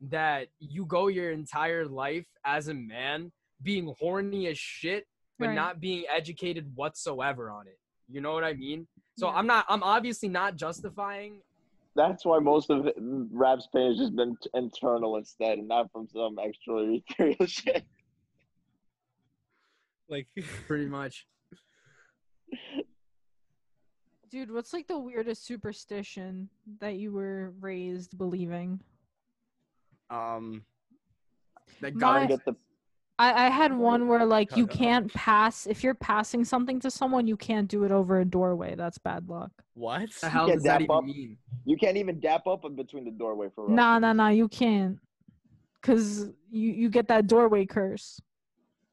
that 0.00 0.48
you 0.58 0.84
go 0.86 1.08
your 1.08 1.30
entire 1.32 1.86
life 1.86 2.26
as 2.44 2.68
a 2.68 2.74
man 2.74 3.32
being 3.64 3.92
horny 3.98 4.46
as 4.46 4.58
shit 4.58 5.06
but 5.38 5.48
Right. 5.48 5.54
not 5.56 5.80
being 5.80 6.04
educated 6.08 6.70
whatsoever 6.76 7.50
on 7.50 7.66
it. 7.66 7.76
You 8.08 8.20
know 8.20 8.32
what 8.34 8.44
I 8.44 8.52
mean? 8.52 8.86
So 9.18 9.26
Yeah. 9.26 9.34
I'm 9.34 9.46
not 9.48 9.64
I'm 9.68 9.82
obviously 9.82 10.28
not 10.28 10.54
justifying 10.56 11.40
That's 11.96 12.24
why 12.24 12.38
most 12.38 12.70
of 12.70 12.86
it- 12.86 12.94
rap's 12.98 13.66
pain 13.74 13.88
has 13.90 13.98
just 13.98 14.14
been 14.14 14.36
t- 14.42 14.50
internal 14.54 15.16
instead, 15.16 15.58
and 15.58 15.66
not 15.68 15.90
from 15.92 16.06
some 16.08 16.38
extraterrestrial 16.38 17.46
shit. 17.46 17.84
Like 20.08 20.28
pretty 20.68 20.86
much. 20.86 21.26
Dude, 24.30 24.50
what's 24.52 24.72
like 24.72 24.88
the 24.88 24.98
weirdest 24.98 25.46
superstition 25.46 26.48
that 26.80 26.96
you 26.96 27.12
were 27.12 27.54
raised 27.60 28.16
believing? 28.18 28.80
um 30.10 30.64
That 31.80 31.94
My- 31.94 32.00
God 32.00 32.28
Get 32.28 32.44
the 32.44 32.54
I, 33.18 33.46
I 33.46 33.48
had 33.48 33.72
one 33.76 34.08
where 34.08 34.24
like 34.24 34.56
you 34.56 34.66
Cut 34.66 34.74
it 34.74 34.76
off. 34.76 34.82
can't 34.82 35.14
pass 35.14 35.66
if 35.66 35.84
you're 35.84 35.94
passing 35.94 36.44
something 36.44 36.80
to 36.80 36.90
someone, 36.90 37.26
you 37.28 37.36
can't 37.36 37.68
do 37.68 37.84
it 37.84 37.92
over 37.92 38.20
a 38.20 38.24
doorway. 38.24 38.74
That's 38.74 38.98
bad 38.98 39.28
luck. 39.28 39.52
what? 39.74 40.10
the 40.20 40.28
hell 40.28 40.48
does 40.48 40.64
that 40.64 40.80
even 40.82 40.96
up. 40.96 41.04
mean? 41.04 41.36
you 41.64 41.76
can't 41.76 41.96
even 41.96 42.18
dap 42.18 42.46
up 42.46 42.64
in 42.64 42.74
between 42.74 43.04
the 43.04 43.12
doorway 43.12 43.48
for 43.54 43.66
real. 43.66 43.76
Nah, 43.76 43.98
nah, 44.00 44.12
nah, 44.12 44.28
you 44.28 44.48
can't. 44.48 44.98
Cause 45.82 46.30
you 46.50 46.70
you 46.72 46.88
get 46.88 47.08
that 47.08 47.26
doorway 47.26 47.66
curse. 47.66 48.20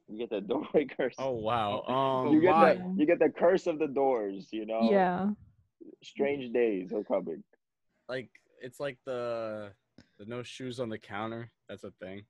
You 0.07 0.17
get 0.19 0.30
the 0.30 0.41
doorway 0.41 0.86
curse. 0.86 1.15
Oh 1.17 1.32
wow. 1.32 1.84
Oh, 1.88 1.93
Um 2.28 2.34
you 2.34 2.41
get 2.41 2.51
why? 2.51 2.74
the 2.76 2.95
you 2.97 3.05
get 3.05 3.17
the 3.19 3.30
curse 3.30 3.65
of 3.65 3.80
the 3.80 3.88
doors. 3.88 4.49
You 4.51 4.65
know. 4.65 4.89
Yeah. 4.91 5.30
Strange 6.03 6.51
days 6.53 6.91
are 6.93 7.03
coming. 7.03 7.43
like 8.09 8.30
it's 8.61 8.80
like 8.80 8.97
the 9.05 9.72
the 10.19 10.26
no 10.26 10.43
shoes 10.43 10.80
on 10.80 10.89
the 10.89 10.97
counter. 10.99 11.49
That's 11.69 11.84
a 11.86 11.91
thing. 12.01 12.24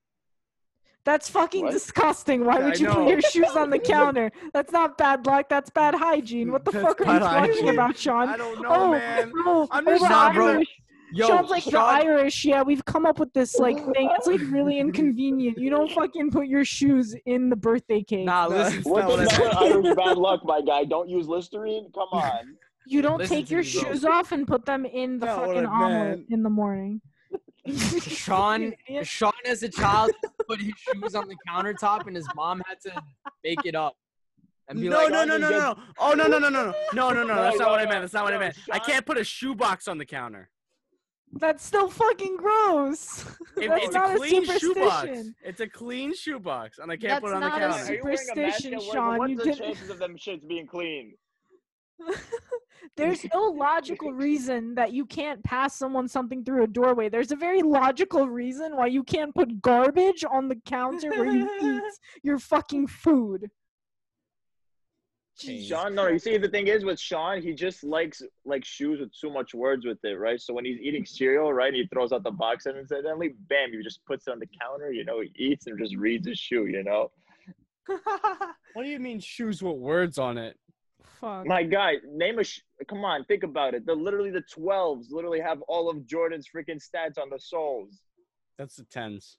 That's 1.04 1.28
fucking 1.30 1.64
What? 1.66 1.72
disgusting. 1.74 2.46
Why 2.46 2.58
I 2.58 2.64
would 2.64 2.80
you 2.80 2.88
know. 2.88 2.94
put 2.96 3.10
your 3.10 3.22
shoes 3.22 3.50
on 3.56 3.70
the 3.72 3.80
counter? 3.96 4.32
That's 4.54 4.72
not 4.72 4.98
bad 4.98 5.26
luck. 5.26 5.50
That's 5.50 5.70
bad 5.72 5.96
hygiene. 5.96 6.52
What 6.52 6.64
the 6.66 6.72
That's 6.72 6.86
fuck 6.86 7.02
are 7.02 7.14
you 7.14 7.20
talking 7.20 7.52
hygiene. 7.54 7.70
about, 7.70 7.98
Sean? 7.98 8.30
I 8.30 8.38
don't 8.38 8.62
know, 8.62 8.70
oh, 8.70 8.92
man. 8.92 9.32
oh, 9.36 9.68
I'm 9.72 9.86
just 9.86 10.04
the 10.04 10.10
Nah, 10.10 10.34
bro. 10.34 10.48
Irish. 10.50 10.68
Yo, 11.14 11.28
Sean's 11.28 11.50
like 11.50 11.66
the 11.66 11.78
Irish. 11.80 12.46
Yeah, 12.46 12.62
we've 12.62 12.86
come 12.86 13.06
up 13.06 13.20
with 13.20 13.34
this 13.34 13.58
like 13.58 13.76
thing. 13.78 14.10
It's 14.18 14.28
like 14.28 14.40
really 14.50 14.80
inconvenient. 14.86 15.58
You 15.58 15.70
don't 15.70 15.92
fucking 15.92 16.32
put 16.32 16.48
your 16.48 16.64
shoes 16.64 17.14
in 17.26 17.50
the 17.50 17.56
birthday 17.58 18.02
cake. 18.02 18.26
Nah, 18.26 18.48
No, 18.48 18.58
listen. 18.58 18.80
it's 18.80 18.88
What's 18.88 19.02
not 19.02 19.10
what 19.10 19.20
I 19.20 19.24
another 19.24 19.36
said. 19.36 19.74
Irish 19.88 19.96
bad 20.06 20.18
luck, 20.18 20.42
my 20.46 20.62
guy? 20.62 20.86
Don't 20.86 21.10
use 21.10 21.28
Listerine. 21.28 21.90
Come 21.94 22.08
on. 22.14 22.56
You 22.86 23.02
don't 23.02 23.18
Listen 23.18 23.38
take 23.38 23.52
your 23.52 23.60
me, 23.62 23.66
shoes 23.68 24.06
off 24.06 24.32
and 24.32 24.48
put 24.48 24.66
them 24.66 24.86
in 24.86 25.20
the 25.20 25.26
Not 25.26 25.40
what 25.40 25.48
fucking 25.56 25.66
omelet 25.66 26.26
in 26.30 26.44
the 26.44 26.50
morning. 26.50 27.02
Sean. 28.00 28.74
Sean 29.04 29.32
as 29.46 29.64
a 29.64 29.70
child 29.70 30.12
put 30.48 30.60
his 30.62 30.74
shoes 30.78 31.16
on 31.16 31.28
the 31.28 31.36
countertop 31.48 32.08
and 32.08 32.16
his 32.16 32.28
mom 32.36 32.62
had 32.68 32.80
to 32.82 33.04
make 33.44 33.66
it 33.66 33.76
up. 33.76 33.96
And 34.68 34.80
be 34.80 34.90
No, 34.90 34.98
like, 34.98 35.12
no, 35.12 35.22
oh, 35.22 35.26
no, 35.26 35.38
no, 35.38 35.50
no, 35.50 35.60
no. 35.60 35.76
Oh 36.00 36.14
no, 36.14 36.28
no, 36.28 36.40
no, 36.40 36.50
no, 36.50 36.66
no, 36.66 36.74
no, 36.94 37.12
no, 37.12 37.24
no. 37.24 37.36
That's 37.36 37.60
not 37.60 37.70
what 37.72 37.80
I 37.80 37.86
meant. 37.86 38.02
That's 38.02 38.14
not 38.14 38.24
what 38.24 38.34
I 38.34 38.38
meant. 38.38 38.56
I 38.72 38.80
can't 38.80 39.06
put 39.06 39.18
a 39.18 39.24
shoebox 39.24 39.88
on 39.88 39.98
the 39.98 40.06
counter. 40.06 40.50
That's 41.34 41.66
still 41.66 41.90
fucking 41.90 42.38
gross. 42.38 43.26
It- 43.58 43.70
That's 43.70 43.86
it's 43.86 43.94
not 43.94 44.16
a 44.16 44.18
clean 44.18 44.44
shoebox. 44.46 44.60
superstition. 44.62 45.36
It's 45.44 45.62
a 45.62 45.68
clean 45.68 46.14
shoebox, 46.14 46.80
and 46.80 46.92
I 46.92 46.98
can't 46.98 47.22
put 47.24 47.30
it 47.30 47.32
That's 47.32 47.36
on 47.36 47.42
the 47.42 47.48
not 47.50 47.58
a 47.58 47.74
counter. 47.78 47.86
super- 47.86 48.18
Superstition, 48.18 48.74
What- 48.76 48.94
Sean, 48.94 49.18
What's 49.18 49.30
you 49.32 49.38
the 49.38 49.44
did- 49.46 49.58
chances 49.58 49.90
of 49.90 50.00
them 50.00 50.18
shits 50.18 50.48
being 50.48 50.68
clean? 50.68 51.14
There's 52.98 53.26
no 53.34 53.44
logical 53.44 54.14
reason 54.28 54.76
that 54.76 54.94
you 54.94 55.06
can't 55.06 55.44
pass 55.44 55.76
someone 55.76 56.08
something 56.08 56.44
through 56.44 56.64
a 56.64 56.68
doorway. 56.68 57.10
There's 57.10 57.32
a 57.32 57.36
very 57.36 57.62
logical 57.62 58.28
reason 58.28 58.76
why 58.76 58.88
you 58.88 59.04
can't 59.04 59.34
put 59.34 59.62
garbage 59.62 60.24
on 60.30 60.48
the 60.48 60.58
counter 60.66 61.10
where 61.10 61.32
you 61.32 61.50
eat 61.62 61.84
your 62.24 62.40
fucking 62.40 62.88
food. 62.88 63.50
Jeez. 65.40 65.70
Sean, 65.70 65.96
no, 65.96 66.08
you 66.08 66.20
see, 66.20 66.38
the 66.38 66.50
thing 66.50 66.68
is 66.68 66.86
with 66.86 67.00
Sean, 67.00 67.42
he 67.42 67.54
just 67.54 67.84
likes 67.84 68.22
like 68.46 68.64
shoes 68.64 69.00
with 69.00 69.12
too 69.18 69.32
much 69.32 69.54
words 69.54 69.86
with 69.86 69.98
it, 70.04 70.20
right? 70.20 70.40
So 70.40 70.54
when 70.54 70.66
he's 70.66 70.80
eating 70.80 71.06
cereal, 71.06 71.52
right, 71.52 71.74
he 71.74 71.88
throws 71.88 72.12
out 72.12 72.24
the 72.24 72.32
box 72.32 72.68
and 72.68 72.78
incidentally, 72.78 73.34
bam, 73.50 73.72
he 73.72 73.82
just 73.82 74.06
puts 74.06 74.28
it 74.28 74.32
on 74.32 74.40
the 74.40 74.50
counter, 74.62 74.92
you 74.92 75.04
know, 75.04 75.22
he 75.22 75.32
eats 75.36 75.66
and 75.66 75.80
just 75.80 75.96
reads 75.96 76.28
his 76.28 76.38
shoe, 76.38 76.68
you 76.68 76.84
know? 76.84 77.10
What 77.88 78.84
do 78.84 78.90
you 78.90 79.00
mean 79.00 79.20
shoes 79.20 79.64
with 79.64 79.76
words 79.78 80.20
on 80.20 80.38
it? 80.38 80.58
Fuck. 81.22 81.46
My 81.46 81.62
guy, 81.64 81.94
name 82.12 82.40
a, 82.40 82.44
sh- 82.44 82.62
come 82.90 83.06
on, 83.06 83.24
think 83.26 83.44
about 83.44 83.76
it. 83.76 83.86
The 83.86 83.94
literally 83.94 84.32
the 84.32 84.44
12s 84.58 85.06
literally 85.12 85.40
have 85.40 85.62
all 85.68 85.88
of 85.90 86.06
Jordan's 86.08 86.48
freaking 86.54 86.82
stats 86.84 87.22
on 87.22 87.30
the 87.30 87.40
soles. 87.40 88.00
That's 88.58 88.76
the 88.76 88.86
tens. 88.86 89.38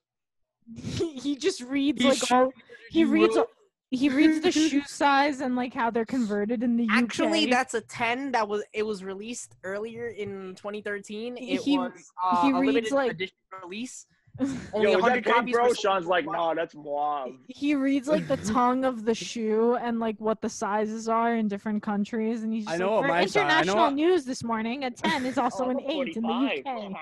he, 0.77 1.15
he 1.15 1.37
just 1.37 1.61
reads 1.61 2.01
He 2.01 2.09
like 2.09 2.19
sh- 2.19 2.31
all 2.31 2.53
he 2.91 3.01
he 3.01 3.05
reads 3.05 3.37
wrote- 3.37 3.49
he 3.91 4.09
reads 4.09 4.41
the 4.41 4.51
shoe 4.53 4.81
size 4.87 5.41
and 5.43 5.55
like 5.55 5.75
how 5.75 5.91
they're 5.91 6.07
converted 6.07 6.63
in 6.63 6.77
the 6.79 6.85
UK. 6.85 6.91
Actually, 7.03 7.47
that's 7.47 7.75
a 7.75 7.81
10 7.83 8.33
that 8.33 8.49
was 8.49 8.63
it 8.73 8.85
was 8.87 9.03
released 9.05 9.55
earlier 9.65 10.07
in 10.07 10.55
2013. 10.55 11.37
It 11.37 11.61
He- 11.61 11.77
was 11.77 11.91
uh, 12.23 12.43
he 12.43 12.51
a 12.53 12.55
reads, 12.61 12.67
limited 12.75 12.93
like- 12.93 13.11
edition 13.11 13.37
release. 13.63 14.07
Yo, 14.41 14.47
Only 14.73 14.91
is 14.93 14.97
that 14.97 15.03
100 15.03 15.25
big, 15.25 15.35
copies. 15.35 15.55
bro? 15.55 15.73
Sean's 15.75 16.07
like, 16.07 16.25
worldwide. 16.27 16.57
nah, 16.57 16.63
that's 16.63 16.75
Moab. 16.75 17.33
he 17.49 17.75
reads 17.75 18.09
like 18.09 18.27
the 18.29 18.37
tongue 18.53 18.85
of 18.85 19.05
the 19.05 19.15
shoe 19.15 19.75
and 19.77 20.01
like 20.01 20.17
what 20.21 20.41
the 20.41 20.49
sizes 20.49 21.07
are 21.09 21.37
in 21.37 21.49
different 21.49 21.83
countries, 21.83 22.43
and 22.43 22.53
he's 22.53 22.65
just 22.65 22.75
I 22.75 22.79
know 22.79 22.97
like, 22.97 23.03
for 23.05 23.09
my 23.09 23.27
si- 23.27 23.41
I 23.41 23.43
know 23.43 23.49
international 23.51 23.91
news 23.91 24.25
this 24.25 24.43
morning, 24.43 24.85
a 24.85 24.91
ten 24.91 25.27
is 25.27 25.37
also 25.45 25.67
Oh, 25.67 25.71
an 25.71 25.77
I'm 25.81 25.91
eight 25.91 26.17
in 26.17 26.23
the 26.23 26.29
45. 26.29 26.67
UK. 26.67 26.93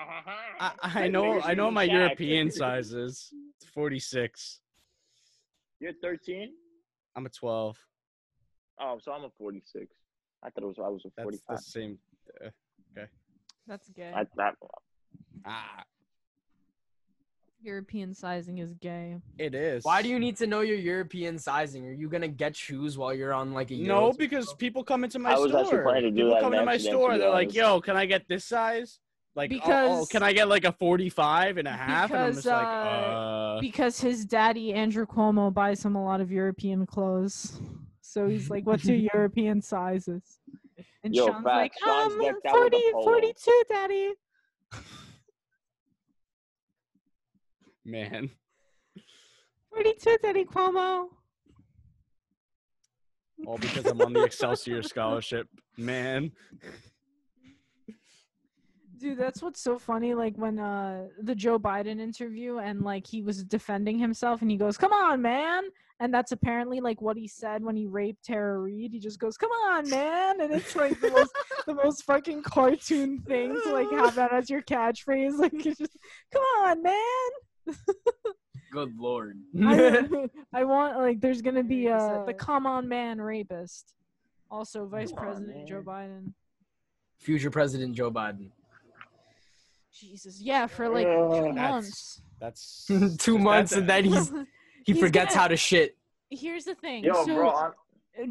I, 0.59 0.71
I 0.83 1.07
know 1.07 1.39
I 1.41 1.53
know 1.53 1.71
my 1.71 1.83
European 1.83 2.51
size 2.51 2.91
is. 2.93 3.33
It's 3.61 3.69
46. 3.71 4.59
You're 5.79 5.93
13? 6.03 6.51
I'm 7.15 7.25
a 7.25 7.29
12. 7.29 7.77
Oh, 8.81 8.99
so 9.01 9.13
I'm 9.13 9.23
a 9.23 9.29
46. 9.37 9.87
I 10.43 10.49
thought 10.49 10.63
it 10.63 10.67
was 10.67 10.75
I 10.83 10.89
was 10.89 11.03
a 11.05 11.21
forty-five. 11.21 11.43
That's 11.49 11.65
the 11.65 11.71
same. 11.71 11.97
Okay, 12.97 13.07
that's 13.67 13.89
good. 13.89 14.13
I 14.13 14.25
thought 14.35 14.55
Ah, 15.45 15.83
European 17.61 18.13
sizing 18.13 18.57
is 18.57 18.73
gay. 18.73 19.17
it 19.37 19.53
is. 19.53 19.83
Why 19.83 20.01
do 20.01 20.09
you 20.09 20.19
need 20.19 20.35
to 20.37 20.47
know 20.47 20.61
your 20.61 20.77
European 20.77 21.37
sizing? 21.37 21.85
Are 21.87 21.91
you 21.93 22.09
gonna 22.09 22.27
get 22.27 22.55
shoes 22.55 22.97
while 22.97 23.13
you're 23.13 23.33
on 23.33 23.53
like 23.53 23.71
a 23.71 23.75
No, 23.75 24.01
Euro- 24.05 24.13
because 24.13 24.53
people 24.55 24.83
come 24.83 25.03
into 25.03 25.19
my 25.19 25.31
I 25.33 25.37
was 25.37 25.51
actually 25.53 25.67
store. 25.67 25.83
planning 25.83 26.03
to 26.03 26.09
do 26.11 26.15
people 26.17 26.31
that 26.33 26.41
come 26.41 26.53
into 26.53 26.65
my 26.65 26.73
Amsterdam, 26.73 26.97
store. 26.97 27.09
to 27.09 27.13
be 27.15 27.19
They're 27.19 27.29
like, 27.29 27.45
honest. 27.45 27.55
"Yo, 27.57 27.81
can 27.81 27.97
I 27.97 28.05
get 28.05 28.27
this 28.27 28.45
size?" 28.45 28.99
Like, 29.35 29.51
oh, 29.53 29.55
oh, 29.55 29.59
Because- 29.59 30.09
can 30.09 30.23
I 30.23 30.33
get 30.33 30.47
like 30.49 30.65
a 30.65 30.71
45 30.73 31.57
and 31.57 31.67
a 31.67 31.71
half? 31.85 32.11
and 32.11 32.19
I'm 32.19 32.25
because, 32.31 32.35
just 32.43 32.47
like, 32.47 32.65
uh, 32.65 32.69
uh, 32.69 33.61
Because 33.61 34.01
his 34.01 34.25
daddy 34.25 34.73
Andrew 34.73 35.05
Cuomo 35.05 35.53
buys 35.53 35.85
him 35.85 35.95
a 35.95 36.03
lot 36.03 36.19
of 36.19 36.31
European 36.31 36.85
clothes, 36.85 37.59
so 38.01 38.27
he's 38.27 38.49
like, 38.49 38.65
"What's 38.65 38.85
your 38.85 38.97
European 39.13 39.61
sizes?" 39.61 40.39
And 41.03 41.15
Yo, 41.15 41.27
Sean's 41.27 41.45
like, 41.45 41.73
facts. 41.73 41.83
Sean's 41.83 42.13
"Um, 42.13 42.21
decked 42.21 42.45
out 42.45 42.53
with 42.55 42.71
40, 42.73 42.77
a 42.77 42.91
polo." 42.93 43.03
42, 43.03 43.63
daddy." 43.69 44.13
man. 47.85 48.29
42, 49.73 50.17
daddy 50.21 50.45
Cuomo. 50.45 51.07
All 53.47 53.57
because 53.57 53.85
I'm 53.85 54.01
on 54.01 54.13
the 54.13 54.23
Excelsior 54.23 54.83
scholarship, 54.83 55.47
man. 55.77 56.31
Dude, 58.97 59.17
that's 59.17 59.41
what's 59.41 59.59
so 59.59 59.79
funny. 59.79 60.13
Like 60.13 60.35
when 60.35 60.59
uh 60.59 61.07
the 61.23 61.33
Joe 61.33 61.57
Biden 61.57 61.99
interview 61.99 62.59
and 62.59 62.81
like 62.81 63.07
he 63.07 63.23
was 63.23 63.43
defending 63.43 63.97
himself 63.97 64.43
and 64.43 64.51
he 64.51 64.57
goes, 64.57 64.77
"Come 64.77 64.93
on, 64.93 65.23
man," 65.23 65.63
and 65.99 66.13
that's 66.13 66.31
apparently 66.31 66.81
like 66.81 67.01
what 67.01 67.17
he 67.17 67.27
said 67.27 67.63
when 67.63 67.75
he 67.75 67.87
raped 67.87 68.23
Tara 68.23 68.59
Reade. 68.59 68.93
He 68.93 68.99
just 68.99 69.17
goes, 69.17 69.37
"Come 69.37 69.49
on, 69.49 69.89
man," 69.89 70.39
and 70.41 70.53
it's 70.53 70.75
like 70.75 70.99
the 71.01 71.09
most 71.09 71.31
the 71.65 71.73
most 71.73 72.03
fucking 72.03 72.43
cartoon 72.43 73.17
thing 73.21 73.59
to 73.63 73.73
like 73.73 73.89
have 73.89 74.13
that 74.15 74.33
as 74.33 74.51
your 74.51 74.61
catchphrase. 74.61 75.31
Like, 75.39 75.65
it's 75.65 75.79
just, 75.79 75.97
"Come 76.31 76.43
on, 76.59 76.83
man." 76.83 77.29
Good 78.71 78.97
lord. 78.97 79.37
I, 79.61 80.07
I 80.53 80.63
want 80.63 80.97
like 80.97 81.19
there's 81.19 81.41
gonna 81.41 81.63
be 81.63 81.81
He 81.81 81.87
uh 81.89 82.19
the 82.19 82.23
that. 82.27 82.37
"Come 82.37 82.65
on, 82.65 82.87
man" 82.87 83.19
rapist. 83.21 83.93
Also, 84.49 84.85
Vice 84.85 85.09
Come 85.09 85.19
on, 85.19 85.25
President 85.25 85.67
Joe 85.67 85.81
Biden. 85.81 86.33
Future 87.19 87.49
President 87.51 87.95
Joe 87.95 88.11
Biden. 88.11 88.49
Jesus, 89.93 90.39
yeah, 90.41 90.67
for 90.67 90.87
like 90.89 91.05
Ugh. 91.07 91.31
two 91.35 91.53
That's- 91.53 91.55
months. 91.71 92.21
That's 92.39 92.85
Two 92.87 92.99
that's 92.99 93.27
months 93.27 93.71
a- 93.73 93.79
and 93.79 93.89
then 93.89 94.05
he's 94.05 94.29
he 94.29 94.93
He's 94.93 94.99
forgets 94.99 95.33
gonna- 95.33 95.41
how 95.41 95.47
to 95.49 95.57
shit. 95.57 95.97
Here's 96.29 96.63
the 96.63 96.75
thing. 96.75 97.03
Yo, 97.03 97.25
so 97.25 97.35
bro, 97.35 97.49
I'm, 97.51 97.71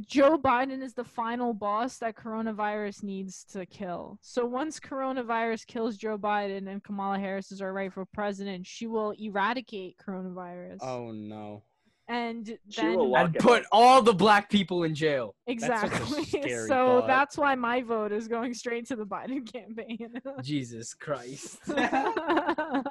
Joe 0.07 0.39
Biden 0.39 0.83
is 0.83 0.95
the 0.95 1.05
final 1.05 1.53
boss 1.53 1.99
that 1.99 2.17
coronavirus 2.17 3.03
needs 3.03 3.45
to 3.53 3.67
kill. 3.67 4.19
So 4.23 4.45
once 4.45 4.79
coronavirus 4.81 5.67
kills 5.67 5.97
Joe 5.97 6.19
Biden 6.19 6.69
and 6.69 6.83
Kamala 6.83 7.19
Harris 7.19 7.53
is 7.53 7.63
our 7.63 7.73
rightful 7.73 8.07
president, 8.13 8.67
she 8.67 8.87
will 8.87 9.13
eradicate 9.19 9.97
coronavirus. 9.99 10.79
Oh 10.83 11.11
no. 11.13 11.63
And 12.09 12.59
then 12.77 12.97
will 12.97 13.11
lock 13.11 13.27
And 13.27 13.35
put 13.37 13.65
all 13.71 14.03
the 14.03 14.13
black 14.13 14.51
people 14.51 14.83
in 14.83 14.97
jail. 14.97 15.37
That's 15.47 15.65
such 15.65 15.83
a 15.83 15.85
exactly. 15.87 16.25
scary 16.41 16.67
so 16.67 17.01
thought. 17.01 17.07
that's 17.07 17.39
why 17.39 17.55
my 17.55 17.83
vote 17.83 18.11
is 18.11 18.27
going 18.27 18.53
straight 18.55 18.89
to 18.89 18.97
the 18.97 19.07
Biden 19.07 19.51
campaign. 19.53 20.15
Jesus 20.43 20.93
Christ. 20.95 21.59
Oh 21.69 22.83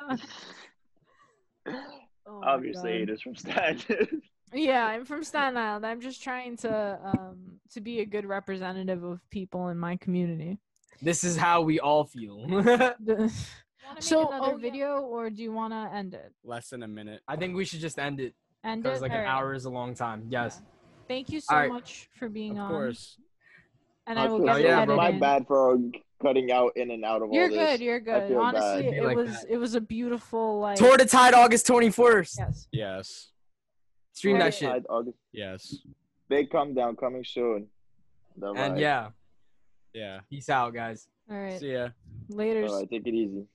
Obviously, 2.44 3.00
God. 3.00 3.02
it 3.02 3.10
is 3.10 3.22
from 3.22 3.36
Staten. 3.36 4.22
Yeah, 4.54 4.86
I'm 4.86 5.06
from 5.06 5.24
Staten 5.24 5.58
Island. 5.58 5.86
I'm 5.86 6.02
just 6.02 6.24
trying 6.24 6.58
to 6.58 7.00
um 7.04 7.60
to 7.74 7.82
be 7.82 8.00
a 8.02 8.06
good 8.06 8.26
representative 8.26 9.04
of 9.04 9.20
people 9.30 9.70
in 9.70 9.78
my 9.78 9.96
community. 9.98 10.58
this 11.02 11.24
is 11.24 11.38
how 11.38 11.62
we 11.62 11.80
all 11.80 12.04
feel. 12.06 12.46
The- 13.00 13.32
so, 14.00 14.22
make 14.24 14.30
another 14.34 14.54
oh, 14.54 14.58
video, 14.58 15.00
or 15.00 15.30
do 15.32 15.42
you 15.42 15.52
want 15.52 15.74
to 15.74 15.90
end 15.96 16.14
it? 16.14 16.32
Less 16.44 16.70
than 16.70 16.84
a 16.84 16.88
minute. 16.88 17.22
I 17.28 17.36
think 17.38 17.56
we 17.56 17.66
should 17.66 17.80
just 17.80 17.98
end 17.98 18.20
it 18.20 18.36
End 18.64 18.84
because 18.84 19.00
it. 19.00 19.04
like 19.04 19.12
an 19.12 19.18
Alright. 19.18 19.34
hour 19.34 19.54
is 19.54 19.66
a 19.66 19.70
long 19.70 19.96
time. 19.96 20.28
Yes. 20.30 20.62
Thank 21.08 21.30
you 21.32 21.40
so 21.40 21.54
Alright. 21.56 21.72
much 21.72 22.08
for 22.18 22.30
being 22.30 22.60
Of 22.60 22.66
on. 22.66 22.66
Of 22.66 22.70
course. 22.72 23.18
And 24.06 24.20
I 24.20 24.28
will 24.28 24.38
feel 24.38 24.48
get 24.48 24.56
Oh, 24.56 24.60
yeah. 24.60 24.86
My 24.86 25.12
bad 25.12 25.48
for 25.48 25.78
cutting 26.22 26.52
out 26.52 26.74
in 26.76 26.92
and 26.92 27.04
out 27.06 27.22
of 27.24 27.32
You're 27.32 27.44
all 27.46 27.50
this. 27.50 27.58
good. 27.58 27.80
You're 27.82 28.00
good. 28.00 28.32
Honestly, 28.34 28.84
bad. 28.84 28.94
It 28.94 29.04
like 29.04 29.18
was 29.18 29.32
that. 29.32 29.46
it 29.50 29.58
was 29.58 29.76
a 29.76 29.82
beautiful 29.82 30.60
like. 30.60 30.78
Tour 30.78 30.98
to 30.98 31.06
Tide 31.06 31.34
August 31.34 31.66
21st. 31.68 32.36
Yes. 32.38 32.68
Yes. 32.72 33.28
Stream 34.20 34.38
that 34.40 34.54
shit. 34.54 34.86
August. 34.90 35.18
Yes. 35.32 35.78
Big 36.28 36.50
come 36.52 36.74
down 36.74 36.98
coming 36.98 37.24
soon. 37.24 37.68
All 38.44 38.50
And 38.50 38.74
right. 38.74 38.78
yeah, 38.82 39.12
Yeah. 39.94 40.20
peace 40.30 40.50
out, 40.50 40.74
guys. 40.74 41.08
All 41.32 41.38
right. 41.38 41.58
See 41.58 41.72
ya. 41.72 41.88
Later. 42.28 42.66
All 42.68 42.80
right, 42.80 42.90
take 42.90 43.08
it 43.08 43.14
easy. 43.14 43.46